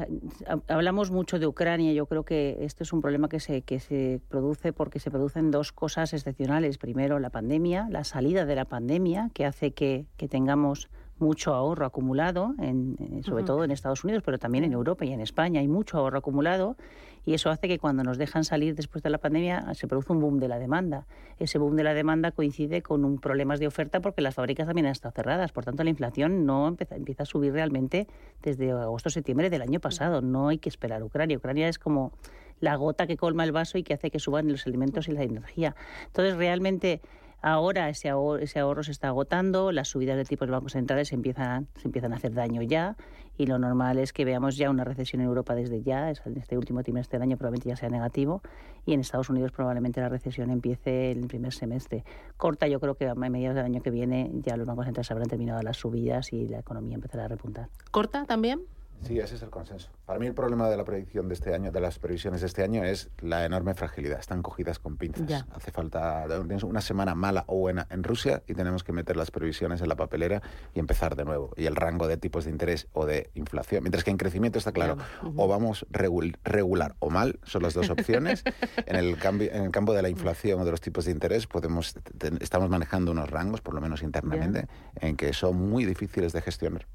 hablamos 0.68 1.10
mucho 1.10 1.38
de 1.38 1.46
Ucrania, 1.46 1.92
yo 1.92 2.06
creo 2.06 2.24
que 2.24 2.58
esto 2.60 2.82
es 2.82 2.92
un 2.92 3.02
problema 3.02 3.28
que 3.28 3.40
se, 3.40 3.62
que 3.62 3.78
se 3.78 4.20
produce 4.28 4.72
porque 4.72 5.00
se 5.00 5.10
producen 5.10 5.50
dos 5.50 5.72
cosas 5.72 6.12
excepcionales. 6.12 6.78
Primero, 6.78 7.18
la 7.18 7.30
pandemia, 7.30 7.88
la 7.90 8.04
salida 8.04 8.46
de 8.46 8.54
la 8.54 8.64
pandemia, 8.64 9.30
que 9.34 9.44
hace 9.44 9.72
que, 9.72 10.06
que 10.16 10.28
tengamos 10.28 10.88
mucho 11.24 11.54
ahorro 11.54 11.86
acumulado, 11.86 12.54
en, 12.58 12.96
eh, 13.00 13.22
sobre 13.22 13.44
todo 13.44 13.64
en 13.64 13.70
Estados 13.70 14.04
Unidos, 14.04 14.22
pero 14.24 14.38
también 14.38 14.64
en 14.64 14.72
Europa 14.72 15.04
y 15.04 15.12
en 15.12 15.20
España 15.20 15.60
hay 15.60 15.68
mucho 15.68 15.96
ahorro 15.98 16.18
acumulado 16.18 16.76
y 17.24 17.32
eso 17.32 17.48
hace 17.48 17.66
que 17.68 17.78
cuando 17.78 18.02
nos 18.04 18.18
dejan 18.18 18.44
salir 18.44 18.74
después 18.74 19.02
de 19.02 19.08
la 19.08 19.16
pandemia 19.16 19.72
se 19.72 19.88
produce 19.88 20.12
un 20.12 20.20
boom 20.20 20.38
de 20.38 20.48
la 20.48 20.58
demanda. 20.58 21.06
Ese 21.38 21.58
boom 21.58 21.76
de 21.76 21.82
la 21.82 21.94
demanda 21.94 22.30
coincide 22.30 22.82
con 22.82 23.04
un 23.04 23.18
problemas 23.18 23.58
de 23.58 23.66
oferta 23.66 24.00
porque 24.00 24.20
las 24.20 24.34
fábricas 24.34 24.66
también 24.66 24.86
han 24.86 24.92
estado 24.92 25.12
cerradas, 25.12 25.50
por 25.50 25.64
tanto 25.64 25.82
la 25.82 25.90
inflación 25.90 26.44
no 26.44 26.68
empieza, 26.68 26.96
empieza 26.96 27.22
a 27.22 27.26
subir 27.26 27.54
realmente 27.54 28.06
desde 28.42 28.70
agosto-septiembre 28.72 29.48
del 29.48 29.62
año 29.62 29.80
pasado, 29.80 30.20
no 30.20 30.48
hay 30.48 30.58
que 30.58 30.68
esperar 30.68 31.02
Ucrania. 31.02 31.38
Ucrania 31.38 31.68
es 31.68 31.78
como 31.78 32.12
la 32.60 32.76
gota 32.76 33.06
que 33.06 33.16
colma 33.16 33.44
el 33.44 33.52
vaso 33.52 33.78
y 33.78 33.82
que 33.82 33.94
hace 33.94 34.10
que 34.10 34.18
suban 34.18 34.50
los 34.50 34.66
alimentos 34.66 35.08
y 35.08 35.12
la 35.12 35.22
energía. 35.22 35.74
Entonces 36.06 36.36
realmente 36.36 37.00
Ahora 37.46 37.90
ese 37.90 38.08
ahorro, 38.08 38.38
ese 38.42 38.58
ahorro 38.58 38.82
se 38.82 38.90
está 38.90 39.08
agotando, 39.08 39.70
las 39.70 39.88
subidas 39.88 40.16
de 40.16 40.24
tipos 40.24 40.48
de 40.48 40.52
bancos 40.52 40.72
centrales 40.72 41.08
se 41.08 41.14
empiezan, 41.14 41.68
se 41.76 41.88
empiezan 41.88 42.14
a 42.14 42.16
hacer 42.16 42.32
daño 42.32 42.62
ya 42.62 42.96
y 43.36 43.44
lo 43.44 43.58
normal 43.58 43.98
es 43.98 44.14
que 44.14 44.24
veamos 44.24 44.56
ya 44.56 44.70
una 44.70 44.82
recesión 44.82 45.20
en 45.20 45.28
Europa 45.28 45.54
desde 45.54 45.82
ya, 45.82 46.08
en 46.08 46.38
este 46.38 46.56
último 46.56 46.82
trimestre 46.82 47.18
del 47.18 47.28
año 47.28 47.36
probablemente 47.36 47.68
ya 47.68 47.76
sea 47.76 47.90
negativo 47.90 48.40
y 48.86 48.94
en 48.94 49.00
Estados 49.00 49.28
Unidos 49.28 49.52
probablemente 49.52 50.00
la 50.00 50.08
recesión 50.08 50.48
empiece 50.48 51.10
el 51.10 51.26
primer 51.26 51.52
semestre. 51.52 52.02
Corta, 52.38 52.66
yo 52.66 52.80
creo 52.80 52.94
que 52.94 53.08
a 53.08 53.14
mediados 53.14 53.56
del 53.56 53.66
año 53.66 53.82
que 53.82 53.90
viene 53.90 54.30
ya 54.36 54.56
los 54.56 54.66
bancos 54.66 54.86
centrales 54.86 55.10
habrán 55.10 55.28
terminado 55.28 55.60
las 55.60 55.76
subidas 55.76 56.32
y 56.32 56.48
la 56.48 56.60
economía 56.60 56.94
empezará 56.94 57.26
a 57.26 57.28
repuntar. 57.28 57.68
¿Corta 57.90 58.24
también? 58.24 58.62
Sí, 59.06 59.18
ese 59.18 59.34
es 59.34 59.42
el 59.42 59.50
consenso. 59.50 59.90
Para 60.06 60.18
mí 60.18 60.26
el 60.26 60.34
problema 60.34 60.68
de 60.68 60.76
la 60.76 60.84
predicción 60.84 61.28
de 61.28 61.34
este 61.34 61.54
año, 61.54 61.70
de 61.70 61.80
las 61.80 61.98
previsiones 61.98 62.40
de 62.40 62.46
este 62.46 62.62
año, 62.62 62.84
es 62.84 63.10
la 63.20 63.44
enorme 63.44 63.74
fragilidad. 63.74 64.18
Están 64.18 64.42
cogidas 64.42 64.78
con 64.78 64.96
pinzas. 64.96 65.46
Hace 65.52 65.70
falta 65.70 66.26
una 66.62 66.80
semana 66.80 67.14
mala 67.14 67.44
o 67.46 67.58
buena 67.58 67.86
en 67.90 68.02
Rusia 68.02 68.42
y 68.46 68.54
tenemos 68.54 68.84
que 68.84 68.92
meter 68.92 69.16
las 69.16 69.30
previsiones 69.30 69.80
en 69.80 69.88
la 69.88 69.96
papelera 69.96 70.42
y 70.74 70.78
empezar 70.78 71.16
de 71.16 71.24
nuevo. 71.24 71.52
Y 71.56 71.66
el 71.66 71.76
rango 71.76 72.08
de 72.08 72.16
tipos 72.16 72.44
de 72.44 72.50
interés 72.50 72.88
o 72.92 73.06
de 73.06 73.30
inflación. 73.34 73.82
Mientras 73.82 74.04
que 74.04 74.10
en 74.10 74.16
crecimiento 74.16 74.58
está 74.58 74.72
claro, 74.72 74.96
o 75.36 75.48
vamos 75.48 75.86
regular 75.90 76.96
o 76.98 77.10
mal, 77.10 77.38
son 77.44 77.62
las 77.62 77.74
dos 77.74 77.90
opciones. 77.90 78.42
en, 78.86 78.96
el 78.96 79.18
cambio, 79.18 79.50
en 79.52 79.64
el 79.64 79.70
campo 79.70 79.92
de 79.92 80.02
la 80.02 80.08
inflación 80.08 80.60
o 80.60 80.64
de 80.64 80.70
los 80.70 80.80
tipos 80.80 81.04
de 81.04 81.10
interés 81.10 81.46
podemos 81.46 81.94
estamos 82.40 82.70
manejando 82.70 83.12
unos 83.12 83.30
rangos, 83.30 83.60
por 83.60 83.74
lo 83.74 83.80
menos 83.80 84.02
internamente, 84.02 84.66
en 84.96 85.16
que 85.16 85.32
son 85.32 85.56
muy 85.56 85.84
difíciles 85.84 86.32
de 86.32 86.40
gestionar. 86.40 86.86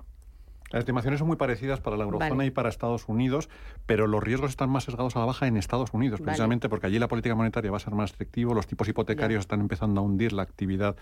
Las 0.70 0.82
estimaciones 0.82 1.20
son 1.20 1.28
muy 1.28 1.38
parecidas 1.38 1.80
para 1.80 1.98
la 1.98 2.04
eurozona 2.04 2.46
y 2.46 2.52
para 2.52 2.70
Estados 2.70 3.08
Unidos, 3.08 3.50
pero 3.86 4.06
los 4.06 4.24
riesgos 4.24 4.52
están 4.52 4.70
más 4.70 4.84
sesgados 4.84 5.16
a 5.16 5.20
la 5.20 5.26
baja 5.26 5.48
en 5.48 5.58
Estados 5.58 5.94
Unidos, 5.94 6.22
precisamente 6.22 6.70
porque 6.70 6.88
allí 6.88 7.00
la 7.00 7.08
política 7.08 7.36
monetaria 7.36 7.72
va 7.72 7.78
a 7.78 7.80
ser 7.80 7.94
más 7.94 8.12
restrictiva, 8.12 8.54
los 8.54 8.68
tipos 8.68 8.88
hipotecarios 8.88 9.40
están 9.40 9.62
empezando 9.62 10.02
a 10.02 10.04
hundir 10.04 10.34
la 10.34 10.44
actividad 10.44 10.96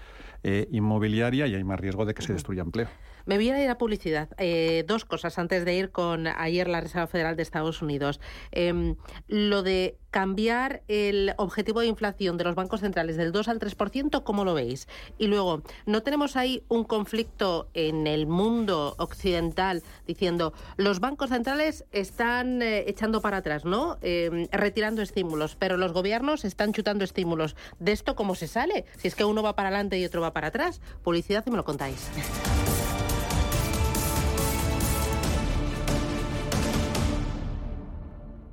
eh, 0.43 0.67
inmobiliaria 0.71 1.47
y 1.47 1.55
hay 1.55 1.63
más 1.63 1.79
riesgo 1.79 2.05
de 2.05 2.13
que 2.13 2.21
se 2.21 2.33
destruya 2.33 2.61
empleo. 2.61 2.87
Me 3.27 3.35
voy 3.35 3.49
a 3.49 3.61
ir 3.61 3.69
a 3.69 3.77
publicidad. 3.77 4.29
Eh, 4.37 4.85
dos 4.87 5.03
cosas 5.03 5.37
antes 5.37 5.65
de 5.65 5.75
ir 5.75 5.91
con 5.91 6.27
ayer 6.27 6.69
la 6.69 6.79
Reserva 6.79 7.07
Federal 7.07 7.35
de 7.35 7.43
Estados 7.43 7.81
Unidos. 7.81 8.21
Em, 8.51 8.95
lo 9.27 9.63
de 9.63 9.97
cambiar 10.11 10.81
el 10.87 11.33
objetivo 11.35 11.81
de 11.81 11.87
inflación 11.87 12.37
de 12.37 12.45
los 12.45 12.55
bancos 12.55 12.79
centrales 12.79 13.17
del 13.17 13.33
2 13.33 13.49
al 13.49 13.59
3%, 13.59 14.23
¿cómo 14.23 14.45
lo 14.45 14.53
veis? 14.53 14.87
Y 15.17 15.27
luego, 15.27 15.61
¿no 15.85 16.03
tenemos 16.03 16.37
ahí 16.37 16.63
un 16.69 16.85
conflicto 16.85 17.69
en 17.73 18.07
el 18.07 18.27
mundo 18.27 18.95
occidental 18.97 19.83
diciendo 20.07 20.53
los 20.77 21.01
bancos 21.01 21.29
centrales 21.29 21.83
están 21.91 22.61
eh, 22.61 22.85
echando 22.87 23.21
para 23.21 23.37
atrás, 23.37 23.65
¿no? 23.65 23.97
Em, 24.01 24.47
retirando 24.53 25.01
estímulos, 25.01 25.57
pero 25.57 25.75
los 25.75 25.91
gobiernos 25.91 26.45
están 26.45 26.71
chutando 26.71 27.03
estímulos. 27.03 27.57
¿De 27.79 27.91
esto 27.91 28.15
cómo 28.15 28.35
se 28.35 28.47
sale? 28.47 28.85
Si 28.95 29.09
es 29.09 29.15
que 29.15 29.25
uno 29.25 29.43
va 29.43 29.53
para 29.57 29.67
adelante 29.67 29.99
y 29.99 30.05
otro 30.05 30.21
va 30.21 30.31
para 30.31 30.47
atrás. 30.47 30.79
Publicidad 31.03 31.43
y 31.45 31.51
me 31.51 31.57
lo 31.57 31.65
contáis. 31.65 32.09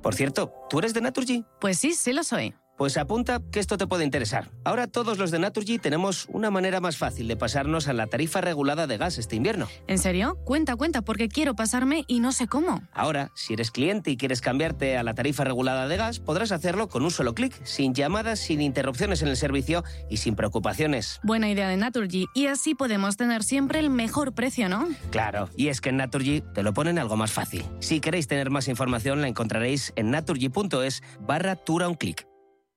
Por 0.05 0.13
cierto, 0.13 0.53
¿tú 0.69 0.77
eres 0.77 0.93
de 0.93 1.01
Naturgy? 1.01 1.43
Pues 1.59 1.79
sí, 1.79 1.93
sí 1.93 2.13
lo 2.13 2.23
soy. 2.23 2.53
Pues 2.77 2.97
apunta 2.97 3.41
que 3.51 3.61
esto 3.61 3.77
te 3.77 3.87
puede 3.87 4.03
interesar. 4.03 4.49
Ahora 4.65 4.87
todos 4.87 5.17
los 5.17 5.31
de 5.31 5.39
Naturgy 5.39 5.79
tenemos 5.79 6.27
una 6.29 6.51
manera 6.51 6.81
más 6.81 6.97
fácil 6.97 7.27
de 7.29 7.37
pasarnos 7.37 7.87
a 7.87 7.93
la 7.93 8.07
tarifa 8.07 8.41
regulada 8.41 8.85
de 8.85 8.97
gas 8.97 9.17
este 9.17 9.37
invierno. 9.37 9.69
¿En 9.87 9.97
serio? 9.97 10.37
Cuenta, 10.43 10.75
cuenta, 10.75 11.01
porque 11.01 11.29
quiero 11.29 11.55
pasarme 11.55 12.03
y 12.07 12.19
no 12.19 12.33
sé 12.33 12.47
cómo. 12.47 12.81
Ahora, 12.91 13.31
si 13.33 13.53
eres 13.53 13.71
cliente 13.71 14.11
y 14.11 14.17
quieres 14.17 14.41
cambiarte 14.41 14.97
a 14.97 15.03
la 15.03 15.13
tarifa 15.13 15.45
regulada 15.45 15.87
de 15.87 15.95
gas, 15.95 16.19
podrás 16.19 16.51
hacerlo 16.51 16.89
con 16.89 17.03
un 17.03 17.11
solo 17.11 17.33
clic, 17.33 17.53
sin 17.63 17.93
llamadas, 17.93 18.39
sin 18.39 18.59
interrupciones 18.59 19.21
en 19.21 19.29
el 19.29 19.37
servicio 19.37 19.85
y 20.09 20.17
sin 20.17 20.35
preocupaciones. 20.35 21.21
Buena 21.23 21.49
idea 21.49 21.69
de 21.69 21.77
Naturgy. 21.77 22.25
Y 22.33 22.47
así 22.47 22.75
podemos 22.75 23.15
tener 23.15 23.43
siempre 23.43 23.79
el 23.79 23.89
mejor 23.89 24.33
precio, 24.33 24.67
¿no? 24.67 24.89
Claro, 25.11 25.49
y 25.55 25.69
es 25.69 25.79
que 25.79 25.89
en 25.89 25.97
Naturgy 25.97 26.43
te 26.53 26.61
lo 26.61 26.73
ponen 26.73 26.99
algo 26.99 27.15
más 27.15 27.31
fácil. 27.31 27.63
Si 27.79 28.01
queréis 28.01 28.27
tener 28.27 28.49
más 28.49 28.67
información, 28.67 29.21
la 29.21 29.29
encontraréis 29.29 29.93
en 29.95 30.11
naturgy.es 30.11 31.03
barra 31.21 31.55
tura 31.55 31.87
un 31.87 31.95
clic. 31.95 32.27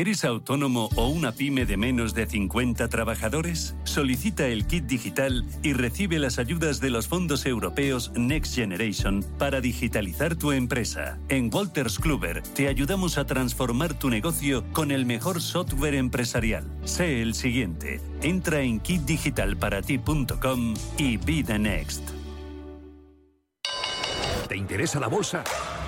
¿Eres 0.00 0.24
autónomo 0.24 0.88
o 0.96 1.08
una 1.08 1.30
pyme 1.30 1.66
de 1.66 1.76
menos 1.76 2.14
de 2.14 2.24
50 2.24 2.88
trabajadores? 2.88 3.76
Solicita 3.84 4.46
el 4.46 4.66
kit 4.66 4.86
digital 4.86 5.44
y 5.62 5.74
recibe 5.74 6.18
las 6.18 6.38
ayudas 6.38 6.80
de 6.80 6.88
los 6.88 7.06
fondos 7.06 7.44
europeos 7.44 8.10
Next 8.14 8.54
Generation 8.54 9.22
para 9.38 9.60
digitalizar 9.60 10.36
tu 10.36 10.52
empresa. 10.52 11.18
En 11.28 11.50
Walters 11.52 11.98
Kluber 11.98 12.40
te 12.40 12.68
ayudamos 12.68 13.18
a 13.18 13.26
transformar 13.26 13.92
tu 13.92 14.08
negocio 14.08 14.64
con 14.72 14.90
el 14.90 15.04
mejor 15.04 15.42
software 15.42 15.96
empresarial. 15.96 16.64
Sé 16.84 17.20
el 17.20 17.34
siguiente. 17.34 18.00
Entra 18.22 18.62
en 18.62 18.80
kitdigitalparati.com 18.80 20.76
y 20.96 21.18
be 21.18 21.44
the 21.44 21.58
next. 21.58 22.08
¿Te 24.48 24.56
interesa 24.56 24.98
la 24.98 25.08
bolsa? 25.08 25.44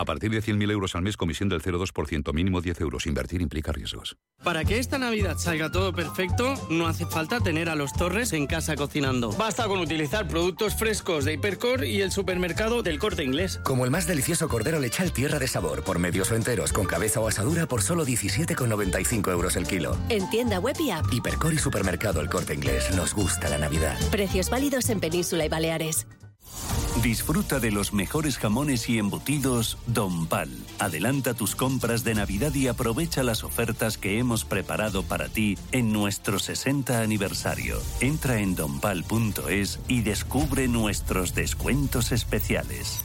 A 0.00 0.04
partir 0.06 0.30
de 0.30 0.40
100.000 0.42 0.70
euros 0.70 0.94
al 0.94 1.02
mes, 1.02 1.18
comisión 1.18 1.50
del 1.50 1.60
0,2%, 1.60 2.32
mínimo 2.32 2.62
10 2.62 2.80
euros. 2.80 3.06
Invertir 3.06 3.42
implica 3.42 3.70
riesgos. 3.70 4.16
Para 4.42 4.64
que 4.64 4.78
esta 4.78 4.96
Navidad 4.96 5.36
salga 5.36 5.70
todo 5.70 5.92
perfecto, 5.92 6.54
no 6.70 6.86
hace 6.86 7.04
falta 7.04 7.38
tener 7.40 7.68
a 7.68 7.74
los 7.74 7.92
Torres 7.92 8.32
en 8.32 8.46
casa 8.46 8.76
cocinando. 8.76 9.30
Basta 9.32 9.68
con 9.68 9.78
utilizar 9.78 10.26
productos 10.26 10.74
frescos 10.74 11.26
de 11.26 11.34
Hipercor 11.34 11.84
y 11.84 12.00
el 12.00 12.12
supermercado 12.12 12.82
del 12.82 12.98
corte 12.98 13.24
inglés. 13.24 13.60
Como 13.62 13.84
el 13.84 13.90
más 13.90 14.06
delicioso 14.06 14.48
cordero 14.48 14.78
lechal 14.78 15.12
tierra 15.12 15.38
de 15.38 15.48
sabor, 15.48 15.84
por 15.84 15.98
medios 15.98 16.30
o 16.30 16.34
enteros, 16.34 16.72
con 16.72 16.86
cabeza 16.86 17.20
o 17.20 17.28
asadura, 17.28 17.66
por 17.66 17.82
solo 17.82 18.06
17,95 18.06 19.30
euros 19.30 19.56
el 19.56 19.66
kilo. 19.66 19.98
En 20.08 20.30
tienda 20.30 20.60
web 20.60 20.76
y 20.80 20.92
app. 20.92 21.12
Hipercor 21.12 21.52
y 21.52 21.58
supermercado 21.58 22.22
el 22.22 22.30
corte 22.30 22.54
inglés. 22.54 22.90
Nos 22.96 23.12
gusta 23.12 23.50
la 23.50 23.58
Navidad. 23.58 23.98
Precios 24.10 24.48
válidos 24.48 24.88
en 24.88 24.98
Península 24.98 25.44
y 25.44 25.50
Baleares. 25.50 26.06
Disfruta 27.02 27.60
de 27.60 27.70
los 27.70 27.92
mejores 27.92 28.36
jamones 28.36 28.88
y 28.88 28.98
embutidos 28.98 29.78
Don 29.86 30.26
Pal. 30.26 30.50
Adelanta 30.78 31.34
tus 31.34 31.54
compras 31.54 32.04
de 32.04 32.14
Navidad 32.14 32.54
y 32.54 32.66
aprovecha 32.66 33.22
las 33.22 33.42
ofertas 33.42 33.96
que 33.96 34.18
hemos 34.18 34.44
preparado 34.44 35.02
para 35.02 35.28
ti 35.28 35.56
en 35.72 35.92
nuestro 35.92 36.38
60 36.38 37.00
aniversario. 37.00 37.80
Entra 38.00 38.40
en 38.40 38.54
donpal.es 38.54 39.80
y 39.88 40.02
descubre 40.02 40.68
nuestros 40.68 41.34
descuentos 41.34 42.12
especiales. 42.12 43.04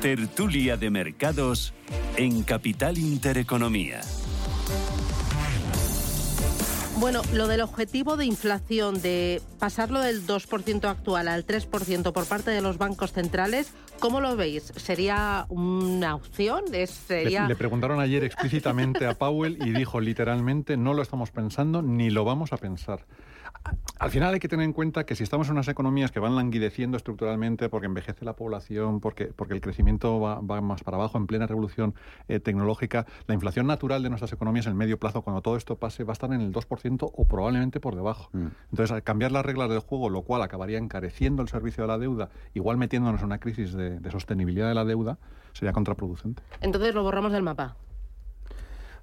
Tertulia 0.00 0.78
de 0.78 0.88
Mercados 0.88 1.74
en 2.16 2.42
Capital 2.42 2.96
Intereconomía. 2.96 4.00
Bueno, 6.96 7.20
lo 7.34 7.46
del 7.48 7.60
objetivo 7.60 8.16
de 8.16 8.24
inflación, 8.24 9.02
de 9.02 9.42
pasarlo 9.58 10.00
del 10.00 10.26
2% 10.26 10.84
actual 10.88 11.28
al 11.28 11.46
3% 11.46 12.12
por 12.12 12.24
parte 12.24 12.50
de 12.50 12.62
los 12.62 12.78
bancos 12.78 13.12
centrales, 13.12 13.74
¿cómo 13.98 14.22
lo 14.22 14.36
veis? 14.36 14.72
¿Sería 14.76 15.44
una 15.50 16.14
opción? 16.14 16.64
Le, 16.70 16.88
le, 17.48 17.56
preguntaron 17.56 18.00
ayer 18.00 18.24
explícitamente 18.24 19.04
a 19.04 19.12
Powell 19.18 19.58
y 19.60 19.70
dijo 19.70 20.00
literalmente, 20.00 20.78
no 20.78 20.94
lo 20.94 21.02
estamos 21.02 21.30
pensando 21.30 21.82
ni 21.82 22.08
lo 22.08 22.24
vamos 22.24 22.54
a 22.54 22.56
pensar. 22.56 23.04
Al 24.00 24.10
final 24.10 24.32
hay 24.32 24.40
que 24.40 24.48
tener 24.48 24.64
en 24.64 24.72
cuenta 24.72 25.04
que 25.04 25.14
si 25.14 25.22
estamos 25.22 25.48
en 25.48 25.52
unas 25.52 25.68
economías 25.68 26.10
que 26.10 26.20
van 26.20 26.34
languideciendo 26.34 26.96
estructuralmente 26.96 27.68
porque 27.68 27.86
envejece 27.86 28.24
la 28.24 28.34
población, 28.34 28.98
porque, 28.98 29.26
porque 29.26 29.52
el 29.52 29.60
crecimiento 29.60 30.18
va, 30.18 30.40
más 30.62 30.82
para 30.82 30.96
abajo 30.96 31.18
en 31.18 31.26
plena 31.26 31.46
revolución 31.46 31.94
eh, 32.26 32.40
tecnológica, 32.40 33.04
la 33.26 33.34
inflación 33.34 33.66
natural 33.66 34.02
de 34.02 34.08
nuestras 34.08 34.32
economías 34.32 34.64
en 34.64 34.70
el 34.70 34.76
medio 34.78 34.98
plazo, 34.98 35.20
cuando 35.20 35.42
todo 35.42 35.56
esto 35.58 35.76
pase, 35.76 36.04
va 36.04 36.12
a 36.12 36.14
estar 36.14 36.32
en 36.32 36.40
el 36.40 36.50
2% 36.50 37.10
o 37.14 37.24
probablemente 37.28 37.78
por 37.78 37.94
debajo. 37.94 38.30
Mm. 38.32 38.46
Entonces, 38.70 38.90
al 38.90 39.02
cambiar 39.02 39.32
las 39.32 39.44
reglas 39.44 39.68
del 39.68 39.80
juego, 39.80 40.08
lo 40.08 40.22
cual 40.22 40.40
acabaría 40.40 40.78
encareciendo 40.78 41.42
el 41.42 41.48
servicio 41.48 41.84
de 41.84 41.88
la 41.88 41.98
deuda, 41.98 42.30
igual 42.54 42.78
metiéndonos 42.78 43.20
en 43.20 43.26
una 43.26 43.38
crisis 43.38 43.74
de, 43.74 44.00
de 44.00 44.10
sostenibilidad 44.10 44.68
de 44.68 44.74
la 44.74 44.86
deuda, 44.86 45.18
sería 45.52 45.74
contraproducente. 45.74 46.42
Entonces 46.62 46.94
lo 46.94 47.02
borramos 47.02 47.32
del 47.32 47.42
mapa. 47.42 47.76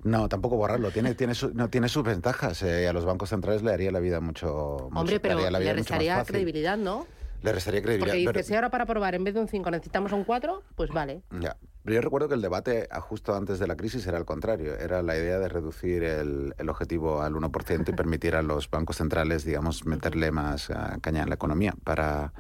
No, 0.08 0.30
tampoco 0.30 0.56
borrarlo. 0.56 0.92
Tiene, 0.92 1.14
tiene, 1.16 1.34
no, 1.54 1.70
tiene 1.70 1.90
sus 1.90 2.04
ventajas. 2.04 2.64
Eh, 2.64 2.88
a 2.88 2.94
los 2.94 3.06
bancos 3.06 3.30
centrales 3.30 3.62
le 3.62 3.72
haría 3.72 3.92
la 3.92 4.00
vida 4.00 4.20
mucho. 4.22 4.90
Hombre, 4.94 5.20
pero 5.20 5.50
le, 5.50 5.74
restaría 5.74 6.24
credibilidad, 6.24 6.78
¿no? 6.78 7.06
Le 7.44 7.52
restaría 7.52 7.82
credibilidad. 7.82 8.16
Porque 8.26 8.40
dice, 8.40 8.48
si 8.48 8.56
ahora 8.56 8.70
para 8.70 8.86
probar 8.86 9.16
en 9.16 9.24
vez 9.24 9.34
de 9.34 9.42
un 9.42 9.48
5 9.48 9.70
necesitamos 9.70 10.12
un 10.12 10.24
4, 10.24 10.64
pues 10.76 10.90
vale. 10.90 11.22
Ya. 11.40 11.58
Pero 11.84 11.96
yo 11.96 12.02
recuerdo 12.02 12.28
que 12.28 12.34
el 12.34 12.42
debate 12.42 12.88
justo 13.02 13.36
antes 13.36 13.60
de 13.60 13.68
la 13.68 13.76
crisis 13.76 14.08
era 14.08 14.18
al 14.18 14.26
contrario. 14.26 14.76
Era 14.76 15.02
la 15.02 15.16
idea 15.16 15.40
de 15.40 15.48
reducir 15.48 16.04
el, 16.04 16.56
el 16.58 16.70
objetivo 16.70 17.22
al 17.22 17.34
1% 17.34 17.90
y 17.90 17.92
permitir 17.96 18.36
a 18.36 18.42
los 18.42 18.70
bancos 18.70 18.98
centrales, 18.98 19.44
digamos, 19.44 19.86
meterle 19.86 20.32
más 20.32 20.70
caña 21.02 21.24
en 21.24 21.30
la 21.30 21.36
economía 21.36 21.76
para 21.84 22.34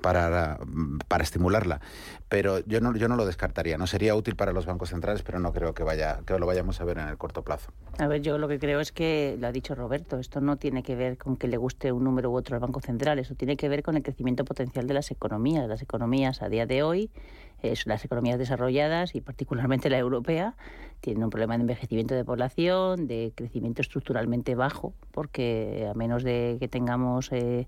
para, 0.00 0.58
para 1.08 1.22
estimularla. 1.22 1.80
Pero 2.30 2.60
yo 2.60 2.80
no, 2.80 2.94
yo 2.96 3.08
no 3.08 3.16
lo 3.16 3.26
descartaría. 3.26 3.76
No 3.76 3.88
sería 3.88 4.14
útil 4.14 4.36
para 4.36 4.52
los 4.52 4.64
bancos 4.64 4.90
centrales, 4.90 5.22
pero 5.22 5.40
no 5.40 5.52
creo 5.52 5.74
que, 5.74 5.82
vaya, 5.82 6.20
que 6.24 6.38
lo 6.38 6.46
vayamos 6.46 6.80
a 6.80 6.84
ver 6.84 6.98
en 6.98 7.08
el 7.08 7.18
corto 7.18 7.42
plazo. 7.42 7.72
A 7.98 8.06
ver, 8.06 8.22
yo 8.22 8.38
lo 8.38 8.46
que 8.46 8.60
creo 8.60 8.78
es 8.78 8.92
que, 8.92 9.36
lo 9.40 9.48
ha 9.48 9.52
dicho 9.52 9.74
Roberto, 9.74 10.16
esto 10.16 10.40
no 10.40 10.56
tiene 10.56 10.84
que 10.84 10.94
ver 10.94 11.18
con 11.18 11.36
que 11.36 11.48
le 11.48 11.56
guste 11.56 11.90
un 11.90 12.04
número 12.04 12.30
u 12.30 12.36
otro 12.36 12.54
al 12.54 12.60
Banco 12.60 12.80
Central, 12.80 13.18
eso 13.18 13.34
tiene 13.34 13.56
que 13.56 13.68
ver 13.68 13.82
con 13.82 13.96
el 13.96 14.04
crecimiento 14.04 14.44
potencial 14.44 14.86
de 14.86 14.94
las 14.94 15.10
economías. 15.10 15.68
Las 15.68 15.82
economías 15.82 16.40
a 16.40 16.48
día 16.48 16.66
de 16.66 16.84
hoy, 16.84 17.10
eh, 17.62 17.74
las 17.84 18.04
economías 18.04 18.38
desarrolladas 18.38 19.14
y 19.16 19.20
particularmente 19.20 19.90
la 19.90 19.98
europea, 19.98 20.54
tienen 21.00 21.24
un 21.24 21.30
problema 21.30 21.56
de 21.56 21.62
envejecimiento 21.62 22.14
de 22.14 22.24
población, 22.24 23.06
de 23.06 23.32
crecimiento 23.34 23.82
estructuralmente 23.82 24.54
bajo, 24.54 24.92
porque 25.12 25.88
a 25.90 25.94
menos 25.94 26.22
de 26.22 26.58
que 26.60 26.68
tengamos 26.68 27.32
eh, 27.32 27.66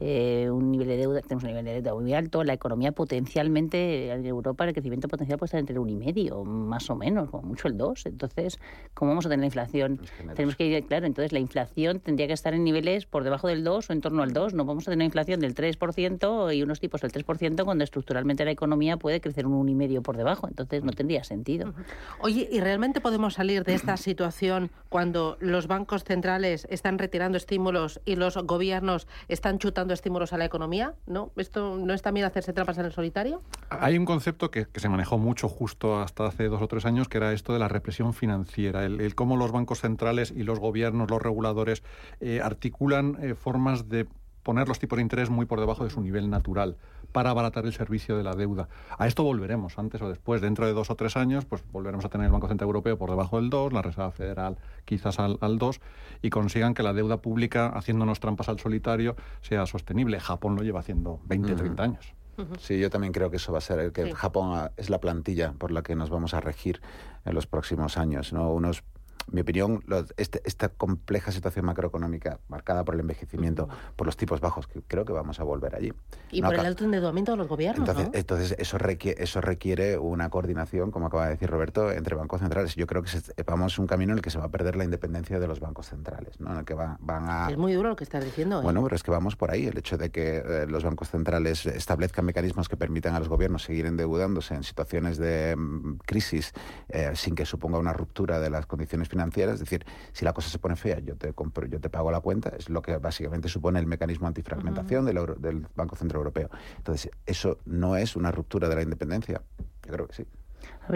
eh, 0.00 0.48
un 0.50 0.70
nivel 0.70 0.88
de 0.88 0.96
deuda, 0.98 1.20
tenemos 1.22 1.44
un 1.44 1.50
nivel 1.50 1.64
de 1.64 1.74
deuda 1.74 1.94
muy 1.94 2.12
alto, 2.14 2.44
la 2.44 2.52
economía 2.52 2.92
potencialmente 2.92 4.03
en 4.12 4.26
Europa 4.26 4.64
el 4.64 4.72
crecimiento 4.72 5.08
potencial 5.08 5.38
puede 5.38 5.48
estar 5.48 5.60
entre 5.60 5.74
el 5.74 5.80
1,5, 5.80 6.44
más 6.44 6.88
o 6.90 6.96
menos, 6.96 7.30
como 7.30 7.48
mucho 7.48 7.68
el 7.68 7.76
2. 7.76 8.06
Entonces, 8.06 8.58
¿cómo 8.94 9.10
vamos 9.10 9.26
a 9.26 9.28
tener 9.28 9.40
la 9.40 9.46
inflación? 9.46 10.00
Tenemos 10.34 10.56
que 10.56 10.66
ir, 10.66 10.84
claro, 10.86 11.06
entonces 11.06 11.32
la 11.32 11.38
inflación 11.38 12.00
tendría 12.00 12.26
que 12.26 12.32
estar 12.32 12.54
en 12.54 12.64
niveles 12.64 13.06
por 13.06 13.24
debajo 13.24 13.48
del 13.48 13.64
2 13.64 13.90
o 13.90 13.92
en 13.92 14.00
torno 14.00 14.22
al 14.22 14.32
2. 14.32 14.54
No 14.54 14.64
vamos 14.64 14.84
a 14.84 14.86
tener 14.86 14.98
una 14.98 15.04
inflación 15.04 15.40
del 15.40 15.54
3% 15.54 16.56
y 16.56 16.62
unos 16.62 16.80
tipos 16.80 17.00
del 17.00 17.12
3% 17.12 17.64
cuando 17.64 17.84
estructuralmente 17.84 18.44
la 18.44 18.50
economía 18.50 18.96
puede 18.96 19.20
crecer 19.20 19.46
un 19.46 19.66
1,5 19.66 20.02
por 20.02 20.16
debajo. 20.16 20.48
Entonces, 20.48 20.84
no 20.84 20.92
tendría 20.92 21.24
sentido. 21.24 21.74
Oye, 22.20 22.48
y 22.50 22.60
¿realmente 22.60 23.00
podemos 23.00 23.34
salir 23.34 23.64
de 23.64 23.74
esta 23.74 23.96
situación 23.96 24.70
cuando 24.88 25.36
los 25.40 25.66
bancos 25.66 26.04
centrales 26.04 26.66
están 26.70 26.98
retirando 26.98 27.36
estímulos 27.36 28.00
y 28.04 28.16
los 28.16 28.36
gobiernos 28.36 29.06
están 29.28 29.58
chutando 29.58 29.94
estímulos 29.94 30.32
a 30.32 30.38
la 30.38 30.44
economía? 30.44 30.94
¿No? 31.06 31.30
¿Esto 31.36 31.76
no 31.78 31.94
es 31.94 32.02
también 32.02 32.26
hacerse 32.26 32.52
trampas 32.52 32.78
en 32.78 32.86
el 32.86 32.92
solitario? 32.92 33.42
Hay 33.70 33.93
un 33.98 34.04
concepto 34.04 34.50
que, 34.50 34.66
se 34.74 34.88
manejó 34.88 35.18
mucho 35.18 35.48
justo 35.48 36.00
hasta 36.00 36.26
hace 36.26 36.48
dos 36.48 36.62
o 36.62 36.68
tres 36.68 36.86
años, 36.86 37.08
que 37.08 37.18
era 37.18 37.32
esto 37.32 37.52
de 37.52 37.58
la 37.58 37.68
represión 37.68 38.14
financiera, 38.14 38.84
el, 38.84 39.14
cómo 39.14 39.36
los 39.36 39.52
bancos 39.52 39.80
centrales 39.80 40.32
y 40.34 40.42
los 40.42 40.58
gobiernos, 40.58 41.10
los 41.10 41.20
reguladores, 41.22 41.82
eh, 42.20 42.40
articulan 42.42 43.18
eh, 43.20 43.34
formas 43.34 43.88
de 43.88 44.06
poner 44.42 44.68
los 44.68 44.78
tipos 44.78 44.98
de 44.98 45.02
interés 45.02 45.30
muy 45.30 45.46
por 45.46 45.58
debajo 45.58 45.84
de 45.84 45.90
su 45.90 46.00
nivel 46.00 46.30
natural 46.30 46.76
para 47.12 47.30
abaratar 47.30 47.64
el 47.64 47.72
servicio 47.72 48.16
de 48.16 48.24
la 48.24 48.34
deuda. 48.34 48.68
A 48.98 49.06
esto 49.06 49.22
volveremos 49.22 49.78
antes 49.78 50.02
o 50.02 50.08
después. 50.08 50.40
Dentro 50.40 50.66
de 50.66 50.72
dos 50.72 50.90
o 50.90 50.96
tres 50.96 51.16
años, 51.16 51.44
pues 51.44 51.62
volveremos 51.72 52.04
a 52.04 52.08
tener 52.08 52.26
el 52.26 52.32
Banco 52.32 52.48
Central 52.48 52.68
Europeo 52.68 52.98
por 52.98 53.08
debajo 53.08 53.40
del 53.40 53.50
2, 53.50 53.72
la 53.72 53.82
Reserva 53.82 54.10
Federal 54.10 54.58
quizás 54.84 55.18
al, 55.18 55.38
al 55.40 55.58
2, 55.58 55.80
y 56.22 56.30
consigan 56.30 56.74
que 56.74 56.82
la 56.82 56.92
deuda 56.92 57.18
pública, 57.18 57.68
haciéndonos 57.68 58.20
trampas 58.20 58.48
al 58.48 58.58
solitario, 58.58 59.16
sea 59.40 59.64
sostenible. 59.66 60.20
Japón 60.20 60.56
lo 60.56 60.62
lleva 60.62 60.80
haciendo 60.80 61.20
20, 61.26 61.54
30 61.54 61.82
años. 61.82 62.14
Sí, 62.58 62.78
yo 62.78 62.90
también 62.90 63.12
creo 63.12 63.30
que 63.30 63.36
eso 63.36 63.52
va 63.52 63.58
a 63.58 63.60
ser, 63.60 63.92
que 63.92 64.12
Japón 64.14 64.70
es 64.76 64.90
la 64.90 65.00
plantilla 65.00 65.52
por 65.52 65.70
la 65.70 65.82
que 65.82 65.94
nos 65.94 66.10
vamos 66.10 66.34
a 66.34 66.40
regir 66.40 66.80
en 67.24 67.34
los 67.34 67.46
próximos 67.46 67.96
años, 67.96 68.32
¿no? 68.32 68.52
Unos 68.52 68.82
mi 69.30 69.40
opinión, 69.40 69.82
este, 70.16 70.40
esta 70.44 70.68
compleja 70.68 71.32
situación 71.32 71.64
macroeconómica 71.66 72.40
marcada 72.48 72.84
por 72.84 72.94
el 72.94 73.00
envejecimiento, 73.00 73.68
por 73.96 74.06
los 74.06 74.16
tipos 74.16 74.40
bajos, 74.40 74.66
que 74.66 74.82
creo 74.82 75.04
que 75.04 75.12
vamos 75.12 75.40
a 75.40 75.44
volver 75.44 75.74
allí. 75.74 75.92
Y 76.30 76.42
por 76.42 76.54
el 76.54 76.66
alto 76.66 76.84
endeudamiento 76.84 77.32
de 77.32 77.38
los 77.38 77.48
gobiernos. 77.48 77.88
Entonces, 77.88 78.10
entonces 78.14 78.54
eso, 78.58 78.78
requiere, 78.78 79.22
eso 79.22 79.40
requiere 79.40 79.98
una 79.98 80.28
coordinación, 80.30 80.90
como 80.90 81.06
acaba 81.06 81.24
de 81.24 81.30
decir 81.32 81.50
Roberto, 81.50 81.90
entre 81.92 82.14
bancos 82.16 82.40
centrales. 82.40 82.74
Yo 82.74 82.86
creo 82.86 83.02
que 83.02 83.10
vamos 83.46 83.78
un 83.78 83.86
camino 83.86 84.12
en 84.12 84.18
el 84.18 84.22
que 84.22 84.30
se 84.30 84.38
va 84.38 84.44
a 84.44 84.50
perder 84.50 84.76
la 84.76 84.84
independencia 84.84 85.38
de 85.38 85.46
los 85.46 85.60
bancos 85.60 85.88
centrales, 85.88 86.40
¿no? 86.40 86.52
en 86.52 86.58
el 86.58 86.64
que 86.64 86.74
van 86.74 86.98
a... 87.28 87.48
Es 87.50 87.56
muy 87.56 87.72
duro 87.72 87.90
lo 87.90 87.96
que 87.96 88.04
estás 88.04 88.24
diciendo. 88.24 88.60
¿eh? 88.60 88.62
Bueno, 88.62 88.82
pero 88.82 88.96
es 88.96 89.02
que 89.02 89.10
vamos 89.10 89.36
por 89.36 89.50
ahí. 89.50 89.66
El 89.66 89.78
hecho 89.78 89.96
de 89.96 90.10
que 90.10 90.38
eh, 90.38 90.66
los 90.66 90.84
bancos 90.84 91.10
centrales 91.10 91.66
establezcan 91.66 92.24
mecanismos 92.24 92.68
que 92.68 92.76
permitan 92.76 93.14
a 93.14 93.18
los 93.18 93.28
gobiernos 93.28 93.62
seguir 93.62 93.86
endeudándose 93.86 94.54
en 94.54 94.62
situaciones 94.62 95.18
de 95.18 95.54
mm, 95.56 95.98
crisis 96.04 96.52
eh, 96.88 97.12
sin 97.14 97.34
que 97.34 97.46
suponga 97.46 97.78
una 97.78 97.92
ruptura 97.92 98.40
de 98.40 98.50
las 98.50 98.66
condiciones 98.66 99.08
financieras, 99.14 99.54
es 99.54 99.60
decir, 99.60 99.86
si 100.12 100.24
la 100.24 100.32
cosa 100.32 100.48
se 100.48 100.58
pone 100.58 100.76
fea, 100.76 100.98
yo 100.98 101.16
te 101.16 101.32
compro, 101.32 101.66
yo 101.66 101.80
te 101.80 101.88
pago 101.88 102.10
la 102.10 102.20
cuenta, 102.20 102.50
es 102.58 102.68
lo 102.68 102.82
que 102.82 102.96
básicamente 102.98 103.48
supone 103.48 103.78
el 103.78 103.86
mecanismo 103.86 104.26
antifragmentación 104.26 105.04
del, 105.04 105.18
del 105.38 105.66
Banco 105.74 105.94
Central 105.96 106.18
Europeo. 106.18 106.50
Entonces, 106.76 107.10
eso 107.26 107.58
no 107.64 107.96
es 107.96 108.16
una 108.16 108.32
ruptura 108.32 108.68
de 108.68 108.74
la 108.74 108.82
independencia. 108.82 109.40
Yo 109.86 109.92
creo 109.92 110.08
que 110.08 110.14
sí. 110.14 110.26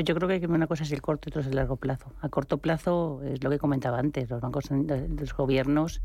yo 0.04 0.14
creo 0.14 0.28
que 0.28 0.46
una 0.46 0.66
cosa 0.66 0.82
es 0.82 0.92
el 0.92 1.00
corto 1.00 1.28
y 1.28 1.30
otra 1.30 1.42
es 1.42 1.46
el 1.46 1.56
largo 1.56 1.76
plazo. 1.76 2.12
A 2.20 2.28
corto 2.28 2.58
plazo 2.58 3.22
es 3.24 3.42
lo 3.44 3.50
que 3.50 3.58
comentaba 3.58 3.98
antes, 3.98 4.28
los 4.28 4.40
bancos, 4.40 4.70
los 4.70 5.34
gobiernos 5.36 6.00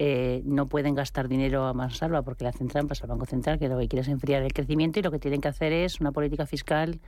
eh, 0.00 0.42
no 0.44 0.66
pueden 0.66 0.96
gastar 0.96 1.28
dinero 1.28 1.66
a 1.66 1.72
mansalva 1.72 2.22
porque 2.22 2.42
le 2.44 2.50
hacen 2.50 2.66
trampas 2.66 3.02
al 3.02 3.10
Banco 3.10 3.26
Central, 3.26 3.60
que 3.60 3.68
lo 3.68 3.78
que 3.78 3.86
quiere 3.86 4.02
es 4.02 4.08
enfriar 4.08 4.42
el 4.42 4.52
crecimiento 4.52 4.98
y 4.98 5.02
lo 5.02 5.12
que 5.12 5.20
tienen 5.20 5.40
que 5.40 5.48
hacer 5.48 5.72
es 5.72 6.00
una 6.00 6.10
política 6.10 6.46
fiscal 6.46 7.00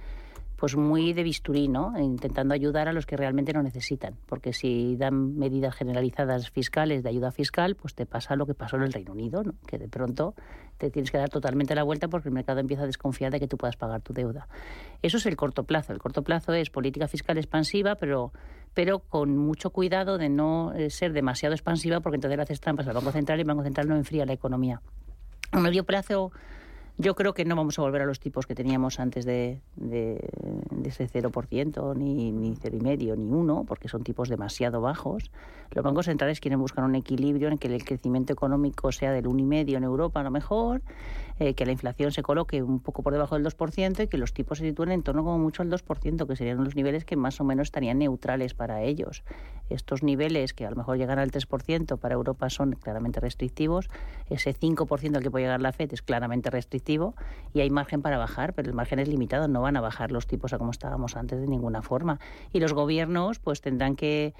pues 0.56 0.74
muy 0.74 1.12
de 1.12 1.22
bisturí, 1.22 1.68
¿no? 1.68 1.92
Intentando 1.98 2.54
ayudar 2.54 2.88
a 2.88 2.92
los 2.92 3.04
que 3.04 3.16
realmente 3.16 3.52
lo 3.52 3.62
necesitan, 3.62 4.16
porque 4.26 4.52
si 4.52 4.96
dan 4.96 5.36
medidas 5.36 5.74
generalizadas 5.74 6.50
fiscales 6.50 7.02
de 7.02 7.10
ayuda 7.10 7.30
fiscal, 7.30 7.76
pues 7.76 7.94
te 7.94 8.06
pasa 8.06 8.36
lo 8.36 8.46
que 8.46 8.54
pasó 8.54 8.76
en 8.76 8.82
el 8.82 8.92
Reino 8.92 9.12
Unido, 9.12 9.42
¿no? 9.42 9.54
Que 9.66 9.78
de 9.78 9.88
pronto 9.88 10.34
te 10.78 10.90
tienes 10.90 11.10
que 11.10 11.18
dar 11.18 11.28
totalmente 11.28 11.74
la 11.74 11.82
vuelta 11.82 12.08
porque 12.08 12.28
el 12.28 12.34
mercado 12.34 12.60
empieza 12.60 12.84
a 12.84 12.86
desconfiar 12.86 13.32
de 13.32 13.40
que 13.40 13.48
tú 13.48 13.56
puedas 13.56 13.76
pagar 13.76 14.00
tu 14.00 14.12
deuda. 14.12 14.48
Eso 15.02 15.18
es 15.18 15.26
el 15.26 15.36
corto 15.36 15.64
plazo. 15.64 15.92
El 15.92 15.98
corto 15.98 16.22
plazo 16.22 16.52
es 16.52 16.70
política 16.70 17.08
fiscal 17.08 17.36
expansiva, 17.38 17.96
pero 17.96 18.32
pero 18.74 18.98
con 18.98 19.38
mucho 19.38 19.70
cuidado 19.70 20.18
de 20.18 20.28
no 20.28 20.74
eh, 20.74 20.90
ser 20.90 21.14
demasiado 21.14 21.54
expansiva 21.54 22.00
porque 22.00 22.16
entonces 22.16 22.36
le 22.36 22.42
haces 22.42 22.60
trampas 22.60 22.86
al 22.86 22.92
Banco 22.92 23.10
Central 23.10 23.38
y 23.38 23.40
el 23.40 23.46
Banco 23.46 23.62
Central 23.62 23.88
no 23.88 23.96
enfría 23.96 24.26
la 24.26 24.34
economía. 24.34 24.82
A 25.50 25.60
medio 25.60 25.84
plazo 25.84 26.30
yo 26.98 27.14
creo 27.14 27.34
que 27.34 27.44
no 27.44 27.56
vamos 27.56 27.78
a 27.78 27.82
volver 27.82 28.00
a 28.00 28.06
los 28.06 28.20
tipos 28.20 28.46
que 28.46 28.54
teníamos 28.54 29.00
antes 29.00 29.26
de, 29.26 29.60
de, 29.76 30.18
ese 30.84 31.06
0%, 31.06 31.94
ni, 31.94 32.32
ni 32.32 32.54
0,5, 32.54 33.18
ni 33.18 33.32
1, 33.32 33.64
porque 33.68 33.88
son 33.88 34.02
tipos 34.02 34.30
demasiado 34.30 34.80
bajos. 34.80 35.30
Los 35.72 35.84
bancos 35.84 36.06
centrales 36.06 36.40
quieren 36.40 36.58
buscar 36.58 36.84
un 36.84 36.94
equilibrio 36.94 37.48
en 37.48 37.58
que 37.58 37.68
el 37.68 37.84
crecimiento 37.84 38.32
económico 38.32 38.92
sea 38.92 39.12
del 39.12 39.26
1,5 39.26 39.76
en 39.76 39.84
Europa 39.84 40.20
a 40.20 40.22
lo 40.22 40.30
mejor, 40.30 40.80
eh, 41.38 41.52
que 41.52 41.66
la 41.66 41.72
inflación 41.72 42.12
se 42.12 42.22
coloque 42.22 42.62
un 42.62 42.80
poco 42.80 43.02
por 43.02 43.12
debajo 43.12 43.34
del 43.34 43.44
2% 43.44 44.04
y 44.04 44.06
que 44.06 44.16
los 44.16 44.32
tipos 44.32 44.58
se 44.58 44.64
sitúen 44.64 44.90
en 44.90 45.02
torno 45.02 45.22
como 45.22 45.38
mucho 45.38 45.60
al 45.60 45.70
2%, 45.70 46.26
que 46.26 46.36
serían 46.36 46.64
los 46.64 46.76
niveles 46.76 47.04
que 47.04 47.16
más 47.16 47.38
o 47.42 47.44
menos 47.44 47.68
estarían 47.68 47.98
neutrales 47.98 48.54
para 48.54 48.82
ellos. 48.82 49.22
Estos 49.68 50.02
niveles, 50.02 50.54
que 50.54 50.64
a 50.64 50.70
lo 50.70 50.76
mejor 50.76 50.96
llegan 50.96 51.18
al 51.18 51.30
3%, 51.30 51.98
para 51.98 52.14
Europa 52.14 52.48
son 52.48 52.72
claramente 52.72 53.20
restrictivos. 53.20 53.90
Ese 54.30 54.54
5% 54.54 55.16
al 55.16 55.22
que 55.22 55.30
puede 55.30 55.44
llegar 55.44 55.60
la 55.60 55.72
FED 55.72 55.92
es 55.92 56.02
claramente 56.02 56.48
restrictivo 56.48 56.85
y 57.54 57.60
hay 57.60 57.70
margen 57.70 58.02
para 58.02 58.18
bajar, 58.18 58.52
pero 58.52 58.68
el 58.68 58.74
margen 58.74 58.98
es 58.98 59.08
limitado. 59.08 59.48
No 59.48 59.60
van 59.62 59.76
a 59.76 59.80
bajar 59.80 60.12
los 60.12 60.26
tipos 60.26 60.52
a 60.52 60.58
como 60.58 60.70
estábamos 60.70 61.16
antes 61.16 61.40
de 61.40 61.46
ninguna 61.46 61.82
forma. 61.82 62.20
Y 62.52 62.60
los 62.60 62.72
gobiernos 62.72 63.38
pues 63.38 63.60
tendrán 63.60 63.96
que 63.96 64.34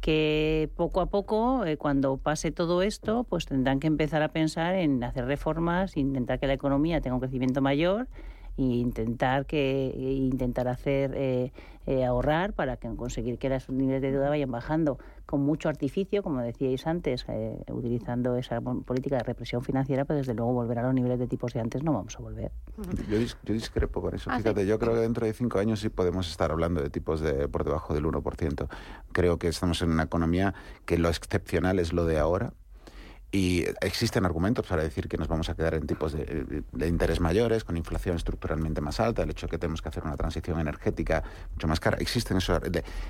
que 0.00 0.70
poco 0.76 1.02
a 1.02 1.06
poco, 1.06 1.64
eh, 1.66 1.76
cuando 1.76 2.16
pase 2.16 2.50
todo 2.50 2.80
esto, 2.82 3.24
pues 3.24 3.44
tendrán 3.44 3.80
que 3.80 3.86
empezar 3.86 4.22
a 4.22 4.28
pensar 4.28 4.74
en 4.74 5.04
hacer 5.04 5.26
reformas, 5.26 5.96
intentar 5.96 6.40
que 6.40 6.46
la 6.46 6.54
economía 6.54 7.02
tenga 7.02 7.14
un 7.14 7.20
crecimiento 7.20 7.60
mayor 7.60 8.08
e 8.56 8.62
intentar 8.62 9.46
que 9.46 9.90
e 9.90 10.12
intentar 10.14 10.68
hacer 10.68 11.12
eh, 11.14 11.52
eh, 11.86 12.04
ahorrar 12.04 12.52
para 12.52 12.76
que 12.76 12.94
conseguir 12.94 13.38
que 13.38 13.48
los 13.48 13.68
niveles 13.70 14.02
de 14.02 14.12
deuda 14.12 14.28
vayan 14.28 14.50
bajando 14.50 14.98
con 15.26 15.40
mucho 15.40 15.68
artificio, 15.68 16.22
como 16.22 16.40
decíais 16.40 16.86
antes, 16.86 17.24
eh, 17.28 17.56
utilizando 17.72 18.36
esa 18.36 18.60
política 18.60 19.16
de 19.16 19.22
represión 19.22 19.62
financiera, 19.62 20.04
pero 20.04 20.18
desde 20.18 20.34
luego 20.34 20.52
volver 20.52 20.78
a 20.78 20.82
los 20.82 20.94
niveles 20.94 21.18
de 21.18 21.26
tipos 21.26 21.52
de 21.52 21.60
antes 21.60 21.82
no 21.82 21.92
vamos 21.92 22.16
a 22.16 22.22
volver. 22.22 22.52
Yo, 23.08 23.18
yo 23.18 23.54
discrepo 23.54 24.02
con 24.02 24.14
eso. 24.14 24.30
Ah, 24.30 24.38
Fíjate, 24.38 24.66
yo 24.66 24.78
creo 24.78 24.94
que 24.94 25.00
dentro 25.00 25.26
de 25.26 25.32
cinco 25.32 25.58
años 25.58 25.80
sí 25.80 25.88
podemos 25.88 26.28
estar 26.28 26.50
hablando 26.50 26.82
de 26.82 26.90
tipos 26.90 27.20
de 27.20 27.48
por 27.48 27.64
debajo 27.64 27.94
del 27.94 28.04
1%. 28.04 28.68
Creo 29.12 29.38
que 29.38 29.48
estamos 29.48 29.80
en 29.82 29.90
una 29.90 30.02
economía 30.02 30.54
que 30.84 30.98
lo 30.98 31.08
excepcional 31.08 31.78
es 31.78 31.92
lo 31.92 32.04
de 32.04 32.18
ahora 32.18 32.52
Y 33.32 33.64
existen 33.80 34.24
argumentos 34.24 34.66
para 34.66 34.82
decir 34.82 35.08
que 35.08 35.16
nos 35.16 35.28
vamos 35.28 35.48
a 35.48 35.54
quedar 35.54 35.74
en 35.74 35.86
tipos 35.86 36.12
de, 36.12 36.64
interés 36.86 37.20
mayores, 37.20 37.62
con 37.62 37.76
inflación 37.76 38.16
estructuralmente 38.16 38.80
más 38.80 38.98
alta, 38.98 39.22
el 39.22 39.30
hecho 39.30 39.46
de 39.46 39.50
que 39.52 39.58
tenemos 39.58 39.82
que 39.82 39.88
hacer 39.88 40.02
una 40.02 40.16
transición 40.16 40.58
energética 40.58 41.22
mucho 41.52 41.68
más 41.68 41.78
cara. 41.78 41.96
Existen 41.98 42.38
esos. 42.38 42.60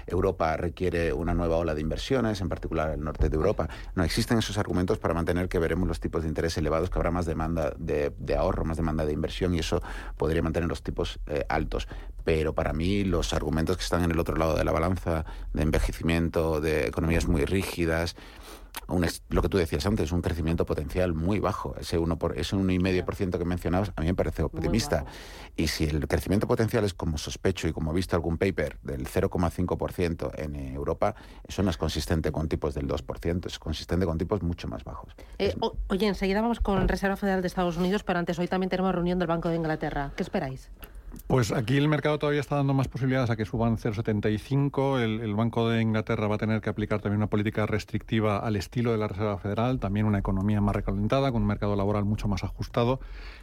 Europa 0.07 0.59
requiere 0.59 1.15
una 1.15 1.33
nueva 1.33 1.57
ola 1.57 1.75
de 1.75 1.81
inversiones, 1.81 2.43
en 2.43 2.51
particular 2.51 2.91
el 2.91 3.03
norte 3.03 3.31
de 3.31 3.37
Europa. 3.37 3.69
No 3.95 4.05
existen 4.05 4.39
esos 4.39 4.59
argumentos 4.59 4.99
para 4.99 5.15
mantener 5.15 5.49
que 5.49 5.59
veremos 5.59 5.89
los 5.89 6.01
tipos 6.01 6.23
de 6.23 6.29
interés 6.29 6.59
elevados, 6.59 6.91
que 6.91 6.99
habrá 6.99 7.11
más 7.11 7.25
demanda 7.25 7.73
de, 7.79 8.13
ahorro, 8.37 8.67
más 8.67 8.77
demanda 8.77 9.07
de 9.07 9.15
inversión 9.15 9.55
y 9.55 9.61
eso 9.61 9.83
podría 10.19 10.43
mantener 10.43 10.69
los 10.69 10.83
tipos 10.83 11.19
eh, 11.29 11.47
altos. 11.49 11.89
Pero 12.25 12.55
para 12.55 12.75
mí 12.75 13.05
los 13.05 13.33
argumentos 13.33 13.79
que 13.79 13.83
están 13.83 14.05
en 14.05 14.11
el 14.11 14.19
otro 14.19 14.37
lado 14.37 14.55
de 14.55 14.65
la 14.65 14.73
balanza 14.73 15.25
de 15.55 15.63
envejecimiento, 15.63 16.61
de 16.61 16.89
economías 16.89 17.27
muy 17.27 17.47
rígidas, 17.47 18.17
lo 19.29 19.43
que 19.43 19.49
tú 19.49 19.59
decías 19.59 19.87
antes, 19.87 20.13
un 20.13 20.23
crecimiento 20.23 20.67
potencial 20.67 21.15
muy 21.15 21.39
bajo. 21.39 21.75
Ese 21.79 21.99
1%, 21.99 22.19
por, 22.19 22.39
ese 22.39 22.57
1,5% 22.57 23.39
que 23.39 23.45
mencionabas 23.45 23.93
a 23.97 24.01
mí 24.01 24.09
me 24.09 24.15
parece 24.15 24.43
optimista. 24.43 25.05
Y 25.57 25.69
si 25.69 25.85
el 25.85 26.07
crecimiento 26.09 26.47
potencial 26.47 26.85
es 26.85 26.95
como 26.95 27.19
sospecho 27.19 27.69
y 27.69 27.73
como 27.73 27.93
he 27.93 27.95
visto 27.95 28.17
algún 28.17 28.39
paper 28.39 28.79
del 28.83 29.07
0,5% 29.07 30.33
en 30.37 30.55
Europa, 30.55 31.15
eso 31.47 31.63
no 31.63 31.71
es 31.71 31.77
consistente 31.77 32.33
con 32.33 32.49
tipos 32.49 32.75
del 32.75 32.89
2%, 32.89 33.47
es 33.47 33.59
consistente 33.59 34.07
con 34.07 34.19
tipos 34.19 34.43
mucho 34.43 34.69
más 34.69 34.85
bajos. 34.85 35.15
Eh, 35.39 35.55
oye, 35.89 36.07
enseguida 36.07 36.41
vamos 36.41 36.61
con 36.61 36.89
Reserva 36.89 37.17
Federal 37.17 37.43
de 37.43 37.49
Estados 37.49 37.77
Unidos, 37.77 38.03
pero 38.03 38.19
antes 38.19 38.39
hoy 38.39 38.49
también 38.49 38.71
tenemos 38.71 38.95
reunión 38.95 39.19
del 39.19 39.29
Banco 39.29 39.49
de 39.49 39.57
Inglaterra. 39.57 40.13
¿Qué 40.17 40.23
esperáis? 40.23 40.71
Pues 41.27 41.53
aquí 41.53 41.77
el 41.77 41.89
mercado 41.89 42.19
todavía 42.19 42.41
está 42.41 42.57
dando 42.57 42.75
más 42.75 42.89
posibilidades 42.89 43.31
a 43.31 43.37
que 43.37 43.45
suban 43.45 43.77
0,75. 43.77 45.01
El, 45.01 45.21
el, 45.21 45.35
Banco 45.35 45.69
de 45.69 45.81
Inglaterra 45.81 46.27
va 46.27 46.37
a 46.37 46.39
tener 46.39 46.61
que 46.61 46.71
aplicar 46.71 47.01
también 47.01 47.19
una 47.19 47.29
política 47.29 47.67
restrictiva 47.67 48.39
al 48.39 48.57
estilo 48.57 48.93
de 48.93 48.99
la 48.99 49.09
Reserva 49.09 49.39
Federal, 49.39 49.79
también 49.79 50.07
una 50.07 50.19
economía 50.19 50.61
más 50.61 50.75
recalentada, 50.75 51.31
con 51.33 51.43
un 51.43 51.49
mercado 51.49 51.77
laboral 51.77 52.05
mucho 52.05 52.29
más 52.29 52.45
ajustado 52.45 53.01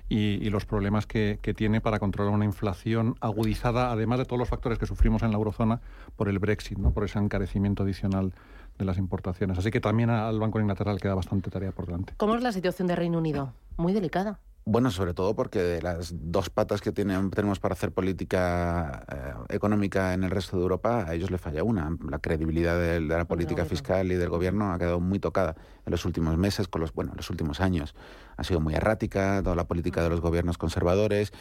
y, 0.09 0.49
los 0.49 0.65
problemas 0.65 1.05
que, 1.05 1.39
tiene 1.55 1.81
para 1.81 1.99
controlar 1.99 2.33
una 2.33 2.45
inflación 2.45 3.15
agudizada, 3.19 3.91
además 3.91 4.19
de 4.19 4.25
todos 4.25 4.39
los 4.39 4.49
factores 4.49 4.77
que 4.77 4.85
sufrimos 4.85 5.23
en 5.23 5.31
la 5.31 5.37
eurozona 5.37 5.81
por 6.15 6.29
el 6.29 6.39
Brexit, 6.39 6.77
¿no? 6.77 6.91
por 6.91 7.03
ese 7.03 7.19
encarecimiento 7.19 7.83
adicional 7.83 8.33
de 8.77 8.85
las 8.85 8.97
importaciones. 8.97 9.57
Así 9.57 9.71
que 9.71 9.79
también 9.79 10.09
al 10.09 10.39
Banco 10.39 10.59
de 10.59 10.63
Inglaterra 10.63 10.93
le 10.93 10.99
queda 10.99 11.15
bastante 11.15 11.49
tarea 11.49 11.71
por 11.71 11.85
delante. 11.85 12.13
¿Cómo 12.17 12.35
es 12.35 12.43
la 12.43 12.51
situación 12.51 12.87
de 12.87 12.95
Reino 12.95 13.17
Unido? 13.17 13.53
Muy 13.77 13.93
delicada. 13.93 14.39
Bueno, 14.69 14.91
sobre 14.91 15.13
todo 15.13 15.33
porque 15.33 15.63
de 15.63 15.81
las 15.81 16.13
dos 16.13 16.49
patas 16.49 16.81
que 16.81 16.91
tenemos 16.91 17.57
para 17.61 17.71
hacer 17.71 17.93
política 17.93 19.05
eh, 19.09 19.55
económica 19.55 20.13
en 20.13 20.25
el 20.25 20.29
resto 20.29 20.57
de 20.57 20.63
Europa, 20.63 21.05
a 21.07 21.13
ellos 21.13 21.31
le 21.31 21.37
falla 21.37 21.63
una. 21.63 21.95
La 22.09 22.19
credibilidad 22.19 22.77
de, 22.77 22.99
la 22.99 23.23
política 23.23 23.63
fiscal 23.63 24.11
y 24.11 24.15
del 24.15 24.27
gobierno 24.27 24.73
ha 24.73 24.77
quedado 24.77 24.99
muy 24.99 25.19
tocada 25.19 25.55
en 25.85 25.91
los 25.91 26.03
últimos 26.03 26.37
meses, 26.37 26.67
con 26.67 26.81
los, 26.81 26.91
bueno, 26.93 27.13
los 27.15 27.29
últimos 27.29 27.61
años. 27.61 27.95
Ha 28.35 28.43
sido 28.43 28.59
muy 28.59 28.75
errática 28.75 29.41
toda 29.41 29.55
la 29.55 29.69
política 29.69 30.03
de 30.03 30.09
los 30.09 30.19
gobiernos 30.19 30.57
conservadores 30.57 31.31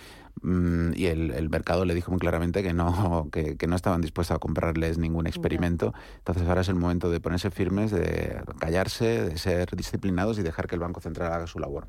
mm, 0.42 0.92
y 0.94 1.06
el, 1.06 1.50
mercado 1.50 1.84
le 1.84 1.96
dijo 1.96 2.12
muy 2.12 2.20
claramente 2.20 2.62
que 2.62 2.74
no, 2.74 3.28
que, 3.32 3.66
no 3.66 3.74
estaban 3.74 4.02
dispuestos 4.02 4.36
a 4.36 4.38
comprarles 4.38 4.98
ningún 4.98 5.26
experimento. 5.26 5.94
Entonces 6.18 6.46
ahora 6.46 6.60
es 6.60 6.68
el 6.68 6.76
momento 6.76 7.10
de 7.10 7.18
ponerse 7.18 7.50
firmes, 7.50 7.90
de 7.90 8.40
callarse, 8.60 9.24
de 9.24 9.36
ser 9.36 9.74
disciplinados 9.74 10.38
y 10.38 10.44
dejar 10.44 10.68
que 10.68 10.76
el 10.76 10.80
Banco 10.80 11.00
Central 11.00 11.32
haga 11.32 11.48
su 11.48 11.58
labor. 11.58 11.88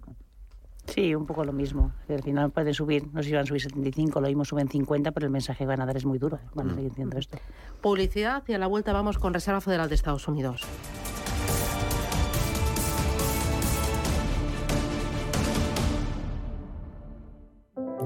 Sí, 0.88 1.14
un 1.14 1.26
poco 1.26 1.44
lo 1.44 1.54
mismo. 1.54 1.92
Al 2.10 2.24
final 2.24 2.52
puede 2.52 2.74
subir, 2.74 3.08
no 3.14 3.22
sé 3.22 3.30
si 3.30 3.36
van 3.36 3.44
a 3.44 3.46
subir 3.46 3.62
75, 3.62 4.22
lo 4.22 4.28
mismo 4.28 4.46
suben 4.46 4.68
50, 4.68 5.12
pero 5.12 5.26
el 5.26 5.32
mensaje 5.32 5.60
que 5.60 5.66
van 5.66 5.82
a 5.82 5.86
dar 5.86 5.98
es 5.98 6.06
muy 6.06 6.18
duro. 6.18 6.40
Van 6.56 6.70
a 6.70 6.76
seguir 6.76 6.90
diciendo 6.90 7.18
esto. 7.18 7.38
Publicidad 7.82 8.44
y 8.48 8.54
a 8.54 8.58
la 8.58 8.68
vuelta 8.68 8.94
vamos 8.94 9.18
con 9.18 9.34
Reserva 9.34 9.62
Federal 9.62 9.90
de 9.90 9.96
Estados 9.96 10.28
Unidos. 10.28 10.66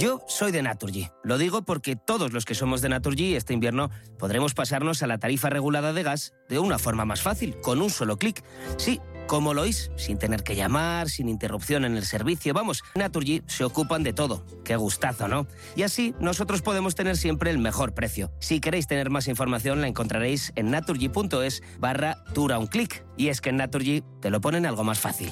Yo 0.02 0.24
soy 0.26 0.52
de 0.52 0.64
Naturgy. 0.64 1.10
Lo 1.24 1.38
digo 1.38 1.62
porque 1.62 1.96
todos 1.96 2.34
los 2.34 2.44
que 2.44 2.56
somos 2.56 2.82
de 2.82 2.90
Naturgy 2.90 3.36
este 3.36 3.54
invierno 3.54 3.92
podremos 4.18 4.56
pasarnos 4.56 5.04
a 5.04 5.08
la 5.08 5.20
tarifa 5.20 5.52
regulada 5.52 5.94
de 5.94 6.02
gas 6.02 6.34
de 6.50 6.58
una 6.58 6.80
forma 6.80 7.06
más 7.06 7.22
fácil, 7.22 7.56
con 7.62 7.84
un 7.84 7.92
solo 7.92 8.18
clic. 8.18 8.44
Sí, 8.78 9.00
como 9.32 9.54
lo 9.54 9.62
oís, 9.62 9.92
sin 9.96 10.18
tener 10.18 10.44
que 10.44 10.58
llamar, 10.58 11.10
sin 11.10 11.30
interrupción 11.30 11.86
en 11.86 11.96
el 11.96 12.04
servicio. 12.04 12.54
Vamos, 12.54 12.84
Naturgy 12.96 13.44
se 13.48 13.64
ocupan 13.64 14.04
de 14.04 14.12
todo. 14.12 14.46
Qué 14.66 14.76
gustazo, 14.76 15.30
¿no? 15.30 15.48
Y 15.74 15.84
así 15.84 16.14
nosotros 16.20 16.62
podemos 16.62 16.96
tener 16.96 17.16
siempre 17.16 17.50
el 17.50 17.58
mejor 17.58 17.94
precio. 17.94 18.30
Si 18.42 18.60
queréis 18.60 18.88
tener 18.88 19.10
más 19.10 19.30
información 19.30 19.80
la 19.80 19.88
encontraréis 19.88 20.52
en 20.58 20.70
naturgy.es 20.70 21.64
barra 21.80 22.26
tura 22.34 22.60
un 22.60 22.68
clic. 22.68 23.06
Y 23.16 23.30
es 23.30 23.40
que 23.40 23.52
en 23.52 23.56
Naturgy 23.56 24.04
te 24.20 24.32
lo 24.32 24.42
ponen 24.42 24.66
algo 24.66 24.84
más 24.84 25.00
fácil. 25.00 25.32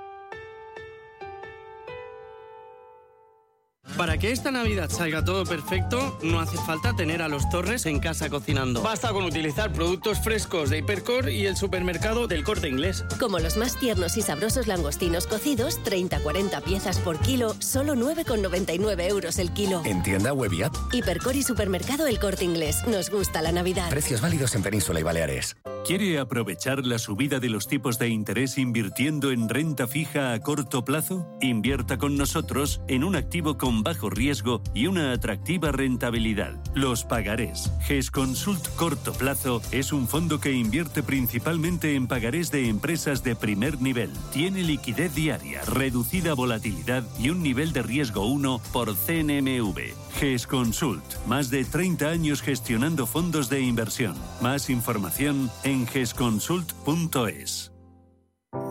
Para 3.97 4.17
que 4.17 4.31
esta 4.31 4.51
Navidad 4.51 4.89
salga 4.89 5.23
todo 5.23 5.43
perfecto, 5.45 6.17
no 6.23 6.39
hace 6.39 6.57
falta 6.57 6.95
tener 6.95 7.21
a 7.21 7.27
los 7.27 7.47
Torres 7.49 7.85
en 7.85 7.99
casa 7.99 8.29
cocinando. 8.29 8.81
Basta 8.81 9.11
con 9.11 9.25
utilizar 9.25 9.71
productos 9.73 10.19
frescos 10.19 10.69
de 10.69 10.79
Hipercor 10.79 11.29
y 11.29 11.45
el 11.45 11.55
supermercado 11.55 12.27
del 12.27 12.43
Corte 12.43 12.67
Inglés. 12.67 13.03
Como 13.19 13.39
los 13.39 13.57
más 13.57 13.77
tiernos 13.79 14.17
y 14.17 14.21
sabrosos 14.21 14.67
langostinos 14.67 15.27
cocidos, 15.27 15.79
30-40 15.83 16.63
piezas 16.63 16.99
por 16.99 17.19
kilo, 17.19 17.55
solo 17.59 17.93
9,99 17.95 19.09
euros 19.09 19.37
el 19.39 19.51
kilo. 19.51 19.81
En 19.85 20.01
tienda 20.01 20.33
web 20.33 20.53
y 20.53 20.63
app. 20.63 20.75
Hipercor 20.91 21.35
y 21.35 21.43
supermercado 21.43 22.07
El 22.07 22.19
Corte 22.19 22.45
Inglés. 22.45 22.83
Nos 22.87 23.09
gusta 23.09 23.41
la 23.41 23.51
Navidad. 23.51 23.89
Precios 23.89 24.21
válidos 24.21 24.55
en 24.55 24.63
Península 24.63 24.99
y 24.99 25.03
Baleares. 25.03 25.57
¿Quiere 25.85 26.19
aprovechar 26.19 26.85
la 26.85 26.99
subida 26.99 27.39
de 27.39 27.49
los 27.49 27.67
tipos 27.67 27.97
de 27.99 28.07
interés 28.07 28.57
invirtiendo 28.57 29.31
en 29.31 29.49
renta 29.49 29.87
fija 29.87 30.33
a 30.33 30.39
corto 30.39 30.85
plazo? 30.85 31.27
Invierta 31.41 31.97
con 31.97 32.17
nosotros 32.17 32.81
en 32.87 33.03
un 33.03 33.15
activo 33.15 33.57
con 33.57 33.70
bajo 33.79 34.09
riesgo 34.09 34.61
y 34.73 34.87
una 34.87 35.13
atractiva 35.13 35.71
rentabilidad. 35.71 36.53
Los 36.75 37.05
pagarés. 37.05 37.71
GESConsult 37.87 38.67
Corto 38.75 39.13
Plazo 39.13 39.61
es 39.71 39.93
un 39.93 40.07
fondo 40.07 40.39
que 40.39 40.51
invierte 40.51 41.01
principalmente 41.01 41.95
en 41.95 42.07
pagarés 42.07 42.51
de 42.51 42.67
empresas 42.67 43.23
de 43.23 43.35
primer 43.35 43.81
nivel. 43.81 44.11
Tiene 44.33 44.63
liquidez 44.63 45.15
diaria, 45.15 45.61
reducida 45.63 46.33
volatilidad 46.33 47.03
y 47.17 47.29
un 47.29 47.41
nivel 47.41 47.71
de 47.71 47.83
riesgo 47.83 48.25
1 48.25 48.61
por 48.73 48.93
CNMV. 48.95 49.79
GESConsult. 50.19 51.25
Más 51.25 51.49
de 51.49 51.63
30 51.63 52.09
años 52.09 52.41
gestionando 52.41 53.07
fondos 53.07 53.49
de 53.49 53.61
inversión. 53.61 54.15
Más 54.41 54.69
información 54.69 55.49
en 55.63 55.87
gesconsult.es. 55.87 57.70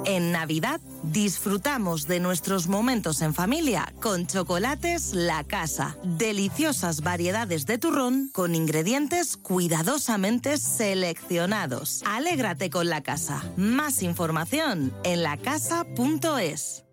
En 0.04 0.32
Navidad 0.32 0.80
disfrutamos 1.02 2.06
de 2.06 2.20
nuestros 2.20 2.68
momentos 2.68 3.22
en 3.22 3.34
familia 3.34 3.92
con 4.00 4.26
chocolates 4.26 5.14
La 5.14 5.44
Casa. 5.44 5.96
Deliciosas 6.02 7.02
variedades 7.02 7.66
de 7.66 7.78
turrón 7.78 8.30
con 8.32 8.54
ingredientes 8.54 9.36
cuidadosamente 9.36 10.58
seleccionados. 10.58 12.02
Alégrate 12.06 12.70
con 12.70 12.88
La 12.88 13.02
Casa. 13.02 13.42
Más 13.56 14.02
información 14.02 14.92
en 15.04 15.22
lacasa.es. 15.22 16.84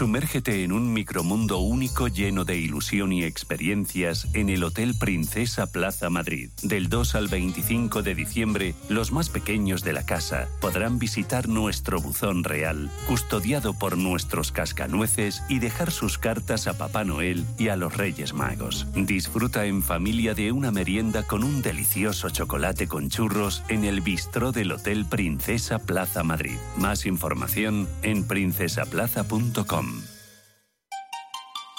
Sumérgete 0.00 0.64
en 0.64 0.72
un 0.72 0.94
micromundo 0.94 1.58
único 1.58 2.08
lleno 2.08 2.46
de 2.46 2.56
ilusión 2.56 3.12
y 3.12 3.22
experiencias 3.22 4.28
en 4.32 4.48
el 4.48 4.64
Hotel 4.64 4.94
Princesa 4.98 5.70
Plaza 5.70 6.08
Madrid. 6.08 6.48
Del 6.62 6.88
2 6.88 7.16
al 7.16 7.28
25 7.28 8.02
de 8.02 8.14
diciembre, 8.14 8.74
los 8.88 9.12
más 9.12 9.28
pequeños 9.28 9.84
de 9.84 9.92
la 9.92 10.06
casa 10.06 10.48
podrán 10.62 10.98
visitar 10.98 11.48
nuestro 11.48 12.00
buzón 12.00 12.44
real, 12.44 12.90
custodiado 13.06 13.74
por 13.74 13.98
nuestros 13.98 14.52
cascanueces 14.52 15.42
y 15.50 15.58
dejar 15.58 15.90
sus 15.90 16.16
cartas 16.16 16.66
a 16.66 16.78
Papá 16.78 17.04
Noel 17.04 17.44
y 17.58 17.68
a 17.68 17.76
los 17.76 17.94
Reyes 17.94 18.32
Magos. 18.32 18.86
Disfruta 18.94 19.66
en 19.66 19.82
familia 19.82 20.32
de 20.32 20.50
una 20.50 20.70
merienda 20.70 21.24
con 21.24 21.44
un 21.44 21.60
delicioso 21.60 22.30
chocolate 22.30 22.88
con 22.88 23.10
churros 23.10 23.62
en 23.68 23.84
el 23.84 24.00
bistró 24.00 24.50
del 24.50 24.72
Hotel 24.72 25.04
Princesa 25.04 25.78
Plaza 25.78 26.22
Madrid. 26.22 26.56
Más 26.78 27.04
información 27.04 27.86
en 28.02 28.26
princesaplaza.com. 28.26 29.89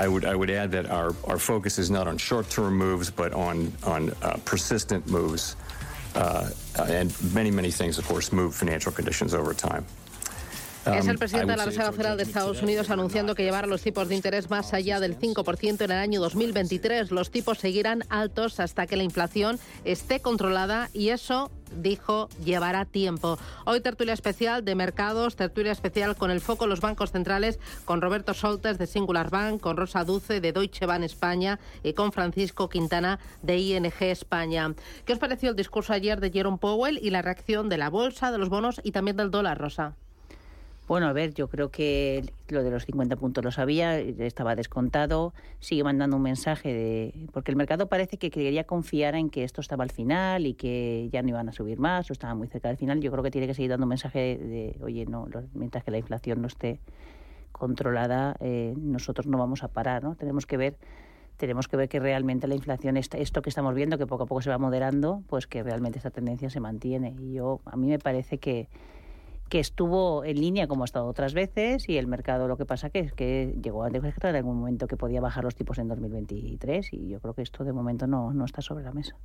I 0.00 0.08
would, 0.08 0.24
I 0.24 0.34
would 0.34 0.50
add 0.50 0.72
that 0.72 0.86
our, 0.90 1.14
our 1.24 1.38
focus 1.38 1.78
is 1.78 1.90
not 1.90 2.08
on 2.08 2.16
short-term 2.16 2.74
moves, 2.74 3.10
but 3.10 3.34
on, 3.34 3.70
on 3.84 4.10
uh, 4.22 4.38
persistent 4.46 5.06
moves. 5.06 5.56
Uh, 6.14 6.48
and 6.88 7.14
many, 7.34 7.50
many 7.50 7.70
things, 7.70 7.98
of 7.98 8.08
course, 8.08 8.32
move 8.32 8.54
financial 8.54 8.90
conditions 8.90 9.34
over 9.34 9.52
time. 9.52 9.84
Es 10.86 11.06
el 11.06 11.10
Um, 11.10 11.18
presidente 11.18 11.52
de 11.52 11.58
la 11.58 11.66
Reserva 11.66 11.92
Federal 11.92 12.16
de 12.16 12.22
Estados 12.22 12.62
Unidos 12.62 12.88
anunciando 12.88 13.34
que 13.34 13.42
llevará 13.42 13.66
los 13.66 13.82
tipos 13.82 14.08
de 14.08 14.14
interés 14.14 14.48
más 14.48 14.72
allá 14.72 14.98
del 14.98 15.18
5% 15.18 15.84
en 15.84 15.90
el 15.90 15.98
año 15.98 16.20
2023. 16.22 17.10
Los 17.10 17.30
tipos 17.30 17.58
seguirán 17.58 18.02
altos 18.08 18.58
hasta 18.58 18.86
que 18.86 18.96
la 18.96 19.02
inflación 19.02 19.60
esté 19.84 20.20
controlada 20.20 20.88
y 20.94 21.10
eso 21.10 21.50
dijo 21.76 22.28
llevará 22.44 22.84
tiempo. 22.84 23.38
Hoy 23.64 23.80
tertulia 23.80 24.14
especial 24.14 24.64
de 24.64 24.74
mercados, 24.74 25.36
tertulia 25.36 25.72
especial 25.72 26.16
con 26.16 26.30
el 26.30 26.40
foco 26.40 26.64
en 26.64 26.70
los 26.70 26.80
bancos 26.80 27.12
centrales, 27.12 27.58
con 27.84 28.00
Roberto 28.00 28.34
Soltes 28.34 28.78
de 28.78 28.86
Singular 28.86 29.30
Bank, 29.30 29.60
con 29.60 29.76
Rosa 29.76 30.04
Duce 30.04 30.40
de 30.40 30.52
Deutsche 30.52 30.86
Bank 30.86 31.04
España 31.04 31.58
y 31.82 31.92
con 31.92 32.12
Francisco 32.12 32.68
Quintana 32.68 33.18
de 33.42 33.58
ING 33.58 33.92
España. 34.00 34.74
¿Qué 35.04 35.12
os 35.12 35.18
pareció 35.18 35.50
el 35.50 35.56
discurso 35.56 35.92
ayer 35.92 36.20
de 36.20 36.30
Jerome 36.30 36.58
Powell 36.58 36.98
y 37.02 37.10
la 37.10 37.22
reacción 37.22 37.68
de 37.68 37.78
la 37.78 37.90
bolsa, 37.90 38.32
de 38.32 38.38
los 38.38 38.48
bonos 38.48 38.80
y 38.84 38.92
también 38.92 39.16
del 39.16 39.30
dólar, 39.30 39.58
Rosa? 39.58 39.96
Bueno, 40.90 41.06
a 41.06 41.12
ver, 41.12 41.34
yo 41.34 41.46
creo 41.46 41.70
que 41.70 42.24
lo 42.48 42.64
de 42.64 42.70
los 42.72 42.84
50 42.84 43.14
puntos 43.14 43.44
lo 43.44 43.52
sabía, 43.52 43.96
estaba 44.00 44.56
descontado, 44.56 45.32
sigue 45.60 45.84
mandando 45.84 46.16
un 46.16 46.22
mensaje 46.22 46.74
de... 46.74 47.28
Porque 47.32 47.52
el 47.52 47.56
mercado 47.56 47.86
parece 47.86 48.16
que 48.16 48.28
quería 48.28 48.64
confiar 48.64 49.14
en 49.14 49.30
que 49.30 49.44
esto 49.44 49.60
estaba 49.60 49.84
al 49.84 49.92
final 49.92 50.46
y 50.46 50.54
que 50.54 51.08
ya 51.12 51.22
no 51.22 51.28
iban 51.28 51.48
a 51.48 51.52
subir 51.52 51.78
más 51.78 52.10
o 52.10 52.12
estaba 52.12 52.34
muy 52.34 52.48
cerca 52.48 52.66
del 52.66 52.76
final. 52.76 53.00
Yo 53.00 53.12
creo 53.12 53.22
que 53.22 53.30
tiene 53.30 53.46
que 53.46 53.54
seguir 53.54 53.70
dando 53.70 53.84
un 53.84 53.90
mensaje 53.90 54.36
de, 54.36 54.80
oye, 54.82 55.06
no, 55.06 55.28
mientras 55.54 55.84
que 55.84 55.92
la 55.92 55.98
inflación 55.98 56.42
no 56.42 56.48
esté 56.48 56.80
controlada, 57.52 58.34
eh, 58.40 58.74
nosotros 58.76 59.28
no 59.28 59.38
vamos 59.38 59.62
a 59.62 59.68
parar, 59.68 60.02
¿no? 60.02 60.16
Tenemos 60.16 60.44
que 60.44 60.56
ver 60.56 60.76
tenemos 61.36 61.68
que 61.68 61.76
ver 61.76 61.88
que 61.88 62.00
realmente 62.00 62.48
la 62.48 62.56
inflación, 62.56 62.96
esto 62.96 63.42
que 63.42 63.48
estamos 63.48 63.76
viendo, 63.76 63.96
que 63.96 64.08
poco 64.08 64.24
a 64.24 64.26
poco 64.26 64.42
se 64.42 64.50
va 64.50 64.58
moderando, 64.58 65.22
pues 65.28 65.46
que 65.46 65.62
realmente 65.62 65.98
esta 65.98 66.10
tendencia 66.10 66.50
se 66.50 66.58
mantiene. 66.58 67.14
Y 67.20 67.34
yo, 67.34 67.60
a 67.64 67.76
mí 67.76 67.86
me 67.86 68.00
parece 68.00 68.38
que, 68.38 68.68
que 69.50 69.58
estuvo 69.60 70.24
en 70.24 70.40
línea 70.40 70.66
como 70.68 70.84
ha 70.84 70.86
estado 70.86 71.06
otras 71.06 71.34
veces 71.34 71.88
y 71.88 71.98
el 71.98 72.06
mercado 72.06 72.48
lo 72.48 72.56
que 72.56 72.64
pasa 72.64 72.88
que 72.88 73.00
es 73.00 73.12
que 73.12 73.54
llegó 73.62 73.82
a 73.82 73.90
detectar 73.90 74.30
en 74.30 74.36
algún 74.36 74.60
momento 74.60 74.86
que 74.86 74.96
podía 74.96 75.20
bajar 75.20 75.44
los 75.44 75.56
tipos 75.56 75.76
en 75.78 75.88
2023 75.88 76.92
y 76.94 77.08
yo 77.08 77.20
creo 77.20 77.34
que 77.34 77.42
esto 77.42 77.64
de 77.64 77.72
momento 77.72 78.06
no, 78.06 78.32
no 78.32 78.44
está 78.46 78.62
sobre 78.62 78.84
la 78.84 78.92
mesa. 78.92 79.16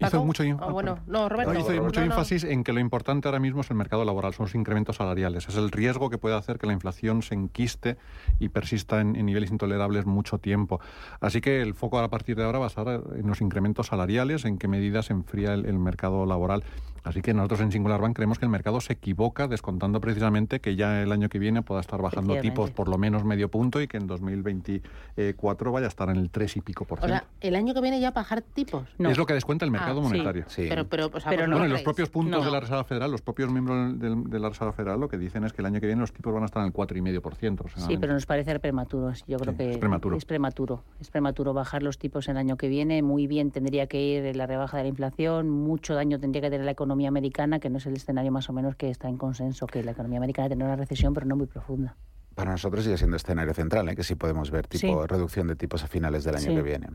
Hizo 0.00 0.24
mucho, 0.24 0.42
Ah, 0.58 0.72
bueno, 0.72 0.98
no, 1.06 1.28
Roberto. 1.28 1.52
No, 1.52 1.60
hizo 1.60 1.70
mucho 1.80 2.00
No, 2.00 2.06
no. 2.06 2.12
énfasis 2.12 2.42
en 2.42 2.64
que 2.64 2.72
lo 2.72 2.80
importante 2.80 3.28
ahora 3.28 3.38
mismo 3.38 3.60
es 3.60 3.70
el 3.70 3.76
mercado 3.76 4.04
laboral, 4.04 4.34
son 4.34 4.46
los 4.46 4.54
incrementos 4.56 4.96
salariales. 4.96 5.48
Es 5.48 5.56
el 5.56 5.70
riesgo 5.70 6.10
que 6.10 6.18
puede 6.18 6.34
hacer 6.34 6.58
que 6.58 6.66
la 6.66 6.72
inflación 6.72 7.22
se 7.22 7.34
enquiste 7.36 7.98
y 8.40 8.48
persista 8.48 9.00
en, 9.00 9.14
en 9.14 9.26
niveles 9.26 9.52
intolerables 9.52 10.04
mucho 10.04 10.38
tiempo. 10.38 10.80
Así 11.20 11.40
que 11.40 11.62
el 11.62 11.74
foco 11.74 12.00
a 12.00 12.08
partir 12.08 12.34
de 12.34 12.42
ahora 12.42 12.58
va 12.58 12.64
a 12.64 12.68
estar 12.68 12.88
en 12.88 13.28
los 13.28 13.40
incrementos 13.40 13.86
salariales, 13.86 14.44
en 14.44 14.58
qué 14.58 14.66
medida 14.66 15.02
se 15.02 15.12
enfría 15.12 15.54
el, 15.54 15.66
el 15.66 15.78
mercado 15.78 16.26
laboral. 16.26 16.64
Así 17.04 17.20
que 17.22 17.34
nosotros 17.34 17.60
en 17.60 17.72
Singular 17.72 18.00
Bank 18.00 18.14
creemos 18.14 18.38
que 18.38 18.44
el 18.44 18.50
mercado 18.50 18.80
se 18.80 18.92
equivoca 18.92 19.48
descontando 19.48 20.00
precisamente 20.00 20.60
que 20.60 20.76
ya 20.76 21.02
el 21.02 21.10
año 21.12 21.28
que 21.28 21.38
viene 21.38 21.62
pueda 21.62 21.80
estar 21.80 22.00
bajando 22.00 22.36
tipos 22.40 22.70
por 22.70 22.88
lo 22.88 22.96
menos 22.98 23.24
medio 23.24 23.50
punto 23.50 23.80
y 23.80 23.88
que 23.88 23.96
en 23.96 24.06
2024 24.06 25.72
vaya 25.72 25.86
a 25.86 25.88
estar 25.88 26.08
en 26.10 26.16
el 26.16 26.30
3 26.30 26.56
y 26.56 26.60
pico 26.60 26.84
por 26.84 26.98
O 26.98 27.02
ciento. 27.02 27.24
sea, 27.24 27.48
el 27.48 27.56
año 27.56 27.74
que 27.74 27.80
viene 27.80 28.00
ya 28.00 28.10
bajar 28.12 28.42
tipos. 28.42 28.84
Es 28.98 29.18
lo 29.18 29.26
que 29.26 29.34
descuenta 29.34 29.64
el 29.64 29.70
mercado 29.70 30.00
Ah, 30.00 30.04
sí. 30.04 30.08
monetario. 30.10 30.44
Pero, 30.56 30.86
pero, 30.86 31.06
o 31.12 31.20
sea, 31.20 31.30
Pero 31.30 31.42
vosotros 31.42 31.58
Bueno, 31.58 31.66
y 31.66 31.68
los 31.70 31.82
propios 31.82 32.08
puntos 32.08 32.40
No. 32.40 32.44
de 32.46 32.50
la 32.52 32.60
Reserva 32.60 32.84
Federal, 32.84 33.10
los 33.10 33.22
propios 33.22 33.50
miembros 33.50 33.98
del- 33.98 34.24
de 34.30 34.38
la 34.38 34.48
Reserva 34.48 34.72
Federal 34.72 35.00
lo 35.00 35.08
que 35.08 35.18
dicen 35.18 35.44
es 35.44 35.52
que 35.52 35.62
el 35.62 35.66
año 35.66 35.80
que 35.80 35.86
viene 35.86 36.00
los 36.00 36.12
tipos 36.12 36.32
van 36.32 36.42
a 36.44 36.46
estar 36.46 36.60
en 36.62 36.66
el 36.68 36.72
4,5%. 36.72 37.64
O 37.64 37.68
sea, 37.68 37.86
Sí, 37.86 37.96
pero 37.98 38.12
nos 38.12 38.26
parece 38.26 38.58
prematuro. 38.60 39.12
Yo 39.26 39.38
creo 39.38 39.52
Sí, 39.52 39.58
que 39.58 39.70
es 39.72 39.78
prematuro. 39.78 40.16
es 40.16 40.24
prematuro. 40.24 40.84
Es 41.00 41.10
prematuro 41.10 41.52
bajar 41.52 41.82
los 41.82 41.98
tipos 41.98 42.28
el 42.28 42.36
año 42.36 42.56
que 42.56 42.68
viene. 42.68 43.02
Muy 43.02 43.26
bien 43.26 43.50
tendría 43.50 43.86
que 43.86 44.00
ir 44.00 44.36
la 44.36 44.46
rebaja 44.46 44.76
de 44.76 44.84
la 44.84 44.88
inflación. 44.90 45.48
Mucho 45.50 45.94
daño 45.94 46.18
tendría 46.20 46.42
que 46.42 46.50
tener 46.50 46.64
la 46.64 46.70
economía 46.72 46.91
americana, 47.08 47.58
que 47.60 47.70
no 47.70 47.78
es 47.78 47.86
el 47.86 47.94
escenario 47.94 48.30
más 48.32 48.48
o 48.48 48.52
menos 48.52 48.76
que 48.76 48.90
está 48.90 49.08
en 49.08 49.16
consenso, 49.18 49.66
que 49.66 49.82
la 49.82 49.92
economía 49.92 50.18
americana 50.18 50.48
tendrá 50.48 50.66
una 50.68 50.76
recesión, 50.76 51.14
pero 51.14 51.26
no 51.26 51.36
muy 51.36 51.46
profunda. 51.46 51.96
Para 52.34 52.50
nosotros 52.52 52.84
sigue 52.84 52.96
siendo 52.96 53.16
escenario 53.16 53.52
central, 53.52 53.88
¿eh? 53.90 53.96
que 53.96 54.04
sí 54.04 54.14
podemos 54.14 54.50
ver 54.50 54.66
tipo 54.66 54.80
Sí. 55.02 55.06
reducción 55.06 55.48
de 55.48 55.56
tipos 55.56 55.84
a 55.84 55.86
finales 55.86 56.24
del 56.24 56.36
año 56.36 56.46
Sí. 56.48 56.54
que 56.54 56.62
viene. 56.62 56.86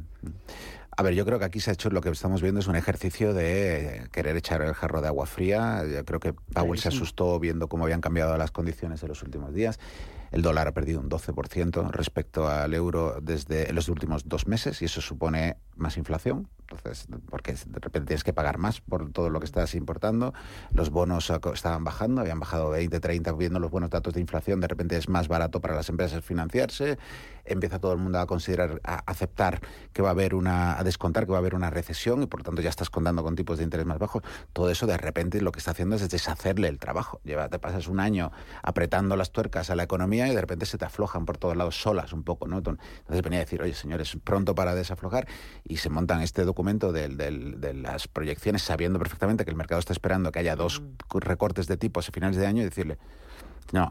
A 0.99 1.03
ver, 1.03 1.13
yo 1.13 1.25
creo 1.25 1.38
que 1.38 1.45
aquí 1.45 1.60
se 1.60 1.69
ha 1.69 1.73
hecho 1.73 1.91
lo 1.91 2.01
que 2.01 2.10
estamos 2.10 2.41
viendo 2.41 2.60
es 2.60 2.67
un 2.67 2.75
ejercicio 2.75 3.36
de 3.36 4.07
querer 4.12 4.36
echar 4.36 4.63
el 4.63 4.73
jarro 4.73 4.99
de 4.99 5.07
agua 5.07 5.27
fría. 5.27 5.83
Yo 5.86 6.03
creo 6.05 6.19
que 6.19 6.33
Powell 6.33 6.79
se 6.79 6.88
asustó 6.88 7.39
viendo 7.39 7.67
cómo 7.67 7.83
habían 7.83 8.01
cambiado 8.01 8.36
las 8.36 8.49
condiciones 8.49 9.03
en 9.03 9.10
los 9.10 9.21
últimos 9.21 9.53
días. 9.53 9.79
El 10.31 10.41
dólar 10.41 10.67
ha 10.67 10.71
perdido 10.73 10.99
un 10.99 11.07
12% 11.07 11.91
respecto 11.91 12.47
al 12.47 12.73
euro 12.73 13.19
desde 13.21 13.71
los 13.73 13.89
últimos 13.89 14.27
dos 14.27 14.47
meses 14.47 14.81
y 14.81 14.86
eso 14.86 15.01
supone 15.01 15.57
más 15.77 15.97
inflación. 15.97 16.47
Entonces, 16.69 17.07
porque 17.29 17.53
de 17.53 17.79
repente 17.79 18.07
tienes 18.07 18.23
que 18.25 18.33
pagar 18.33 18.57
más 18.57 18.81
por 18.81 19.09
todo 19.11 19.29
lo 19.29 19.39
que 19.39 19.45
estás 19.45 19.73
importando. 19.73 20.33
Los 20.73 20.89
bonos 20.89 21.31
estaban 21.53 21.83
bajando, 21.85 22.19
habían 22.19 22.39
bajado 22.39 22.69
20, 22.71 22.99
30, 22.99 23.31
viendo 23.33 23.59
los 23.59 23.71
buenos 23.71 23.89
datos 23.89 24.13
de 24.13 24.19
inflación. 24.19 24.59
De 24.59 24.67
repente 24.67 24.97
es 24.97 25.07
más 25.07 25.29
barato 25.29 25.61
para 25.61 25.75
las 25.75 25.87
empresas 25.87 26.23
financiarse. 26.25 26.97
Empieza 27.45 27.79
todo 27.79 27.93
el 27.93 27.99
mundo 27.99 28.19
a 28.19 28.27
considerar, 28.27 28.81
a 28.83 28.95
aceptar 29.09 29.61
que 29.93 30.01
va 30.01 30.09
a 30.09 30.11
haber 30.11 30.35
una, 30.35 30.77
a 30.77 30.83
descontar 30.83 31.25
que 31.25 31.31
va 31.31 31.37
a 31.37 31.39
haber 31.39 31.55
una 31.55 31.69
recesión 31.69 32.21
y 32.21 32.25
por 32.25 32.41
lo 32.41 32.43
tanto 32.43 32.61
ya 32.61 32.69
estás 32.69 32.89
contando 32.89 33.23
con 33.23 33.37
tipos 33.37 33.57
de 33.59 33.63
interés 33.63 33.85
más 33.85 33.97
bajos. 33.97 34.23
Todo 34.51 34.69
eso 34.69 34.85
de 34.87 34.97
repente 34.97 35.39
lo 35.39 35.53
que 35.53 35.59
está 35.59 35.71
haciendo 35.71 35.95
es 35.95 36.09
deshacerle 36.09 36.67
el 36.67 36.79
trabajo. 36.79 37.21
Lleva, 37.23 37.47
te 37.47 37.59
pasas 37.59 37.87
un 37.87 38.01
año 38.01 38.31
apretando 38.61 39.15
las 39.15 39.31
tuercas 39.31 39.69
a 39.69 39.75
la 39.75 39.83
economía 39.83 40.27
y 40.27 40.35
de 40.35 40.41
repente 40.41 40.65
se 40.65 40.77
te 40.77 40.83
aflojan 40.83 41.25
por 41.25 41.37
todos 41.37 41.55
lados 41.55 41.81
solas 41.81 42.11
un 42.11 42.23
poco, 42.23 42.47
¿no? 42.47 42.57
Entonces 42.57 43.21
venía 43.23 43.39
a 43.39 43.43
decir, 43.43 43.61
oye 43.61 43.73
señores, 43.73 44.17
pronto 44.21 44.53
para 44.53 44.75
desaflojar 44.75 45.27
y 45.67 45.77
se 45.77 45.89
montan 45.89 46.21
este 46.21 46.43
documento 46.45 46.91
del- 46.91 47.17
del- 47.17 47.60
de 47.62 47.73
las 47.73 48.08
proyecciones 48.08 48.62
sabiendo 48.62 48.99
perfectamente 48.99 49.43
que 49.45 49.51
el 49.51 49.58
mercado 49.58 49.80
está 49.80 49.93
esperando 49.93 50.32
que 50.32 50.39
haya 50.39 50.56
dos 50.56 50.82
recortes 51.13 51.67
de 51.67 51.77
tipos 51.77 52.08
a 52.10 52.12
finales 52.12 52.38
de 52.38 52.45
año 52.47 52.62
y 52.62 52.65
decirle, 52.65 52.97
no, 53.73 53.89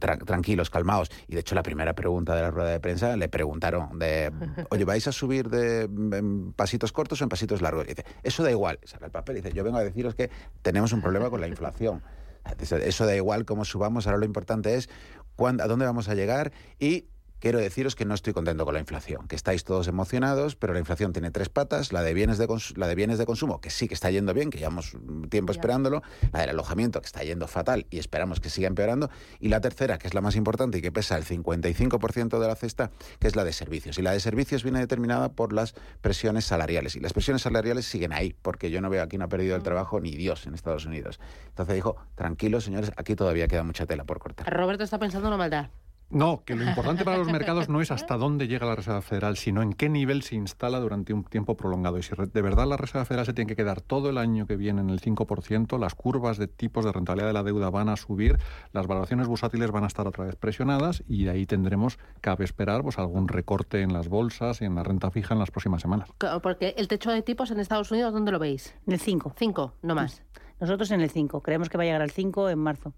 tra- 0.00 0.22
tranquilos, 0.24 0.68
calmaos. 0.68 1.10
Y 1.28 1.34
de 1.34 1.40
hecho 1.40 1.54
la 1.54 1.62
primera 1.62 1.94
pregunta 1.94 2.34
de 2.34 2.42
la 2.42 2.50
rueda 2.50 2.70
de 2.70 2.80
prensa 2.80 3.16
le 3.16 3.28
preguntaron 3.28 3.98
de, 3.98 4.30
oye, 4.70 4.84
¿vais 4.84 5.06
a 5.08 5.12
subir 5.12 5.48
de 5.48 5.82
en 5.84 6.52
pasitos 6.52 6.92
cortos 6.92 7.20
o 7.20 7.24
en 7.24 7.30
pasitos 7.30 7.62
largos? 7.62 7.84
Y 7.86 7.88
dice, 7.88 8.04
eso 8.22 8.42
da 8.42 8.50
igual. 8.50 8.78
Y 8.82 8.86
Saca 8.88 9.06
el 9.06 9.12
papel 9.12 9.38
y 9.38 9.40
dice, 9.40 9.54
yo 9.54 9.64
vengo 9.64 9.78
a 9.78 9.84
deciros 9.84 10.14
que 10.14 10.30
tenemos 10.62 10.92
un 10.92 11.00
problema 11.00 11.30
con 11.30 11.40
la 11.40 11.48
inflación. 11.48 12.02
Eso 12.60 13.06
da 13.06 13.16
igual 13.16 13.46
cómo 13.46 13.64
subamos, 13.64 14.06
ahora 14.06 14.18
lo 14.18 14.26
importante 14.26 14.74
es 14.74 14.90
cuándo, 15.34 15.64
a 15.64 15.66
dónde 15.66 15.86
vamos 15.86 16.10
a 16.10 16.14
llegar 16.14 16.52
y 16.78 17.06
quiero 17.44 17.58
deciros 17.58 17.94
que 17.94 18.06
no 18.06 18.14
estoy 18.14 18.32
contento 18.32 18.64
con 18.64 18.72
la 18.72 18.80
inflación, 18.80 19.28
que 19.28 19.36
estáis 19.36 19.64
todos 19.64 19.86
emocionados, 19.86 20.56
pero 20.56 20.72
la 20.72 20.78
inflación 20.78 21.12
tiene 21.12 21.30
tres 21.30 21.50
patas, 21.50 21.92
la 21.92 22.00
de 22.00 22.14
bienes 22.14 22.38
de, 22.38 22.48
la 22.76 22.86
de, 22.86 22.94
bienes 22.94 23.18
de 23.18 23.26
consumo, 23.26 23.60
que 23.60 23.68
sí 23.68 23.86
que 23.86 23.92
está 23.92 24.10
yendo 24.10 24.32
bien, 24.32 24.48
que 24.48 24.56
llevamos 24.56 24.94
mm, 24.94 25.24
tiempo 25.24 25.52
esperándolo, 25.52 26.02
la 26.32 26.40
del 26.40 26.48
alojamiento, 26.48 27.02
que 27.02 27.06
está 27.06 27.22
yendo 27.22 27.46
fatal 27.46 27.84
y 27.90 27.98
esperamos 27.98 28.40
que 28.40 28.48
siga 28.48 28.66
empeorando, 28.66 29.10
y 29.40 29.50
la 29.50 29.60
tercera, 29.60 29.98
que 29.98 30.06
es 30.06 30.14
la 30.14 30.22
más 30.22 30.36
importante 30.36 30.78
y 30.78 30.80
que 30.80 30.90
pesa 30.90 31.18
el 31.18 31.26
55% 31.26 32.38
de 32.38 32.48
la 32.48 32.54
cesta, 32.54 32.90
que 33.18 33.26
es 33.26 33.36
la 33.36 33.44
de 33.44 33.52
servicios. 33.52 33.98
Y 33.98 34.02
la 34.02 34.12
de 34.12 34.20
servicios 34.20 34.62
viene 34.62 34.78
determinada 34.78 35.28
por 35.32 35.52
las 35.52 35.74
presiones 36.00 36.46
salariales. 36.46 36.96
Y 36.96 37.00
las 37.00 37.12
presiones 37.12 37.42
salariales 37.42 37.84
siguen 37.84 38.14
ahí, 38.14 38.34
porque 38.40 38.70
yo 38.70 38.80
no 38.80 38.88
veo 38.88 39.02
aquí 39.02 39.18
no 39.18 39.26
ha 39.26 39.28
perdido 39.28 39.54
el 39.54 39.62
trabajo 39.62 40.00
ni 40.00 40.16
Dios 40.16 40.46
en 40.46 40.54
Estados 40.54 40.86
Unidos. 40.86 41.20
Entonces 41.48 41.74
dijo, 41.74 41.96
tranquilos 42.14 42.64
señores, 42.64 42.90
aquí 42.96 43.14
todavía 43.14 43.48
queda 43.48 43.64
mucha 43.64 43.84
tela 43.84 44.04
por 44.04 44.18
cortar. 44.18 44.50
Roberto 44.50 44.82
está 44.82 44.98
pensando 44.98 45.28
una 45.28 45.36
maldad. 45.36 45.68
No, 46.10 46.44
que 46.44 46.54
lo 46.54 46.62
importante 46.62 47.04
para 47.04 47.16
los 47.18 47.26
mercados 47.32 47.68
no 47.68 47.80
es 47.80 47.90
hasta 47.90 48.16
dónde 48.16 48.46
llega 48.46 48.66
la 48.66 48.76
Reserva 48.76 49.02
Federal, 49.02 49.36
sino 49.36 49.62
en 49.62 49.72
qué 49.72 49.88
nivel 49.88 50.22
se 50.22 50.36
instala 50.36 50.78
durante 50.78 51.12
un 51.12 51.24
tiempo 51.24 51.56
prolongado. 51.56 51.98
Y 51.98 52.02
si 52.04 52.14
re- 52.14 52.26
de 52.26 52.40
verdad 52.42 52.66
la 52.68 52.76
Reserva 52.76 53.04
Federal 53.04 53.26
se 53.26 53.32
tiene 53.32 53.48
que 53.48 53.56
quedar 53.56 53.80
todo 53.80 54.10
el 54.10 54.18
año 54.18 54.46
que 54.46 54.56
viene 54.56 54.80
en 54.80 54.90
el 54.90 55.00
5%, 55.00 55.76
las 55.78 55.94
curvas 55.96 56.38
de 56.38 56.46
tipos 56.46 56.84
de 56.84 56.92
rentabilidad 56.92 57.28
de 57.28 57.32
la 57.32 57.42
deuda 57.42 57.68
van 57.70 57.88
a 57.88 57.96
subir, 57.96 58.38
las 58.72 58.86
valoraciones 58.86 59.26
bursátiles 59.26 59.72
van 59.72 59.84
a 59.84 59.88
estar 59.88 60.06
otra 60.06 60.24
vez 60.26 60.36
presionadas 60.36 61.02
y 61.08 61.24
de 61.24 61.30
ahí 61.30 61.46
tendremos, 61.46 61.98
cabe 62.20 62.44
esperar, 62.44 62.82
pues 62.82 62.98
algún 62.98 63.26
recorte 63.26 63.80
en 63.82 63.92
las 63.92 64.08
bolsas 64.08 64.60
y 64.62 64.66
en 64.66 64.76
la 64.76 64.84
renta 64.84 65.10
fija 65.10 65.34
en 65.34 65.40
las 65.40 65.50
próximas 65.50 65.82
semanas. 65.82 66.10
Porque 66.42 66.74
el 66.76 66.86
techo 66.86 67.10
de 67.10 67.22
tipos 67.22 67.50
en 67.50 67.58
Estados 67.58 67.90
Unidos, 67.90 68.12
¿dónde 68.12 68.30
lo 68.30 68.38
veis? 68.38 68.76
En 68.86 68.92
el 68.92 69.00
5. 69.00 69.34
5, 69.36 69.74
no 69.82 69.94
más. 69.96 70.22
Nosotros 70.60 70.90
en 70.92 71.00
el 71.00 71.10
5. 71.10 71.42
Creemos 71.42 71.68
que 71.68 71.76
va 71.76 71.82
a 71.82 71.86
llegar 71.86 72.02
al 72.02 72.12
5 72.12 72.50
en 72.50 72.58
marzo. 72.60 72.92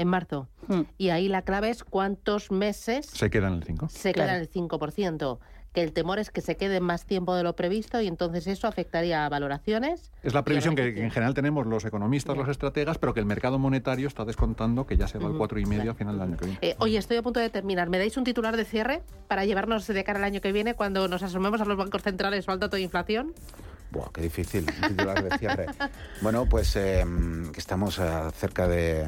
En 0.00 0.08
marzo. 0.08 0.48
Hmm. 0.68 0.82
Y 0.98 1.10
ahí 1.10 1.28
la 1.28 1.42
clave 1.42 1.70
es 1.70 1.84
cuántos 1.84 2.50
meses 2.50 3.06
Se 3.06 3.30
queda 3.30 3.48
en 3.48 3.54
el 3.54 3.64
5. 3.64 3.88
se 3.88 4.12
queda 4.12 4.34
en 4.36 4.40
el 4.40 4.50
5%. 4.50 5.38
Que 5.72 5.84
el 5.84 5.92
temor 5.92 6.18
es 6.18 6.32
que 6.32 6.40
se 6.40 6.56
quede 6.56 6.80
más 6.80 7.06
tiempo 7.06 7.36
de 7.36 7.44
lo 7.44 7.54
previsto 7.54 8.00
y 8.00 8.08
entonces 8.08 8.48
eso 8.48 8.66
afectaría 8.66 9.24
a 9.24 9.28
valoraciones. 9.28 10.10
Es 10.24 10.34
la 10.34 10.42
previsión 10.42 10.74
que, 10.74 10.92
que 10.94 11.04
en 11.04 11.12
general 11.12 11.32
tenemos 11.32 11.64
los 11.64 11.84
economistas, 11.84 12.36
los 12.36 12.48
estrategas, 12.48 12.98
pero 12.98 13.14
que 13.14 13.20
el 13.20 13.26
mercado 13.26 13.56
monetario 13.56 14.08
está 14.08 14.24
descontando 14.24 14.84
que 14.88 14.96
ya 14.96 15.06
se 15.06 15.18
va 15.18 15.26
al 15.26 15.36
Ujú. 15.36 15.44
4,5 15.44 15.88
a 15.90 15.94
final 15.94 16.14
del 16.18 16.22
año 16.28 16.36
que 16.36 16.44
viene. 16.46 16.58
Eh, 16.60 16.74
oye, 16.78 16.98
estoy 16.98 17.18
a 17.18 17.22
punto 17.22 17.38
de 17.38 17.50
terminar. 17.50 17.88
¿Me 17.88 17.98
dais 17.98 18.16
un 18.16 18.24
titular 18.24 18.56
de 18.56 18.64
cierre 18.64 19.02
para 19.28 19.44
llevarnos 19.44 19.86
de 19.86 20.02
cara 20.02 20.18
al 20.18 20.24
año 20.24 20.40
que 20.40 20.50
viene 20.50 20.74
cuando 20.74 21.06
nos 21.06 21.22
asomemos 21.22 21.60
a 21.60 21.64
los 21.64 21.76
bancos 21.76 22.02
centrales 22.02 22.48
o 22.48 22.50
al 22.50 22.58
dato 22.58 22.74
de 22.74 22.82
inflación? 22.82 23.32
Buah, 23.90 24.10
qué 24.12 24.22
difícil, 24.22 24.66
titular 24.66 25.22
de 25.22 25.38
cierre. 25.38 25.66
bueno, 26.22 26.46
pues 26.46 26.76
eh, 26.76 27.04
que 27.52 27.58
estamos 27.58 27.98
a 27.98 28.30
cerca 28.30 28.68
de 28.68 29.06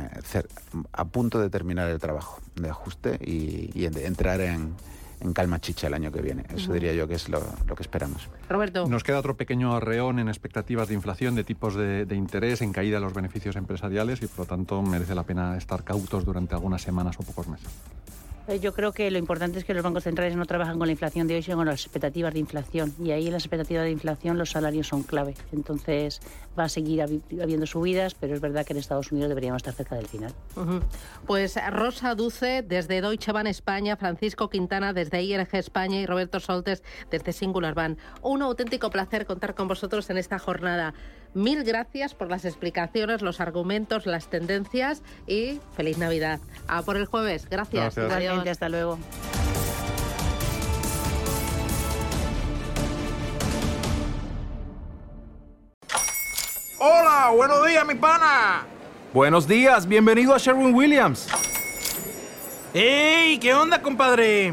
a 0.92 1.04
punto 1.04 1.40
de 1.40 1.50
terminar 1.50 1.88
el 1.88 1.98
trabajo 1.98 2.40
de 2.56 2.68
ajuste 2.68 3.18
y, 3.20 3.70
y 3.74 3.88
de 3.88 4.06
entrar 4.06 4.40
en, 4.40 4.74
en 5.20 5.32
calma 5.32 5.60
chicha 5.60 5.86
el 5.86 5.94
año 5.94 6.10
que 6.10 6.20
viene. 6.20 6.44
Eso 6.54 6.72
diría 6.72 6.92
yo 6.92 7.06
que 7.06 7.14
es 7.14 7.28
lo, 7.28 7.40
lo 7.66 7.76
que 7.76 7.82
esperamos. 7.82 8.28
Roberto. 8.48 8.88
Nos 8.88 9.04
queda 9.04 9.18
otro 9.18 9.36
pequeño 9.36 9.74
arreón 9.74 10.18
en 10.18 10.28
expectativas 10.28 10.88
de 10.88 10.94
inflación, 10.94 11.34
de 11.34 11.44
tipos 11.44 11.74
de, 11.74 12.04
de 12.04 12.16
interés, 12.16 12.60
en 12.60 12.72
caída 12.72 12.96
de 12.96 13.02
los 13.02 13.14
beneficios 13.14 13.56
empresariales 13.56 14.20
y 14.22 14.26
por 14.26 14.40
lo 14.40 14.46
tanto 14.46 14.82
merece 14.82 15.14
la 15.14 15.22
pena 15.22 15.56
estar 15.56 15.84
cautos 15.84 16.24
durante 16.24 16.54
algunas 16.54 16.82
semanas 16.82 17.16
o 17.18 17.22
pocos 17.22 17.46
meses. 17.46 17.68
Eh, 18.49 18.59
Yo 18.61 18.72
creo 18.74 18.93
que 18.93 19.11
lo 19.11 19.18
importante 19.18 19.59
es 19.59 19.64
que 19.64 19.72
los 19.72 19.82
bancos 19.84 20.03
centrales 20.03 20.34
no 20.36 20.45
trabajan 20.47 20.76
con 20.78 20.86
la 20.88 20.93
inflación 20.93 21.28
de 21.28 21.36
hoy, 21.36 21.43
sino 21.43 21.57
con 21.59 21.66
las 21.66 21.80
expectativas 21.84 22.32
de 22.34 22.40
inflación. 22.40 22.93
Y 23.03 23.12
ahí 23.12 23.26
en 23.26 23.32
las 23.32 23.45
expectativas 23.45 23.84
de 23.84 23.90
inflación 23.90 24.36
los 24.36 24.51
salarios 24.51 24.88
son 24.88 25.03
clave. 25.05 25.34
Entonces 25.53 26.20
va 26.59 26.64
a 26.64 26.68
seguir 26.68 27.01
habi- 27.01 27.22
habiendo 27.43 27.66
subidas, 27.66 28.14
pero 28.14 28.34
es 28.34 28.40
verdad 28.40 28.66
que 28.66 28.72
en 28.72 28.78
Estados 28.80 29.12
Unidos 29.12 29.28
deberíamos 29.28 29.61
estar 29.61 29.74
cerca 29.74 29.95
del 29.97 30.07
final. 30.09 30.32
Pues 31.26 31.57
Rosa 31.70 32.14
Duce 32.14 32.62
desde 32.62 33.01
Deutsche 33.01 33.32
Bank 33.32 33.47
España, 33.47 33.97
Francisco 33.97 34.51
Quintana 34.51 34.93
desde 34.93 35.22
IRG 35.22 35.55
España 35.57 36.01
y 36.01 36.07
Roberto 36.07 36.40
Soltes 36.40 36.82
desde 37.11 37.32
Singular 37.32 37.74
Bank. 37.74 37.99
Un 38.22 38.43
auténtico 38.43 38.90
placer 38.90 39.24
contar 39.24 39.55
con 39.55 39.68
vosotros 39.68 40.11
en 40.11 40.18
esta 40.18 40.38
jornada. 40.38 40.95
Mil 41.34 41.64
gracias 41.64 42.14
por 42.14 42.28
las 42.28 42.44
explicaciones, 42.44 43.22
los 43.22 43.40
argumentos, 43.40 44.04
las 44.04 44.28
tendencias 44.28 45.02
y 45.26 45.60
feliz 45.74 45.96
Navidad. 45.96 46.40
A 46.68 46.82
por 46.82 46.96
el 46.96 47.06
jueves. 47.06 47.48
Gracias. 47.48 47.94
Gracias. 47.94 48.22
Igualmente, 48.22 48.50
hasta 48.50 48.68
luego. 48.68 48.98
Hola, 56.78 57.30
buenos 57.34 57.66
días, 57.66 57.86
mi 57.86 57.94
pana. 57.94 58.66
Buenos 59.14 59.46
días, 59.46 59.86
bienvenido 59.86 60.34
a 60.34 60.38
Sherwin 60.38 60.74
Williams. 60.74 61.28
¡Ey! 62.74 63.38
¿Qué 63.38 63.54
onda, 63.54 63.80
compadre? 63.80 64.52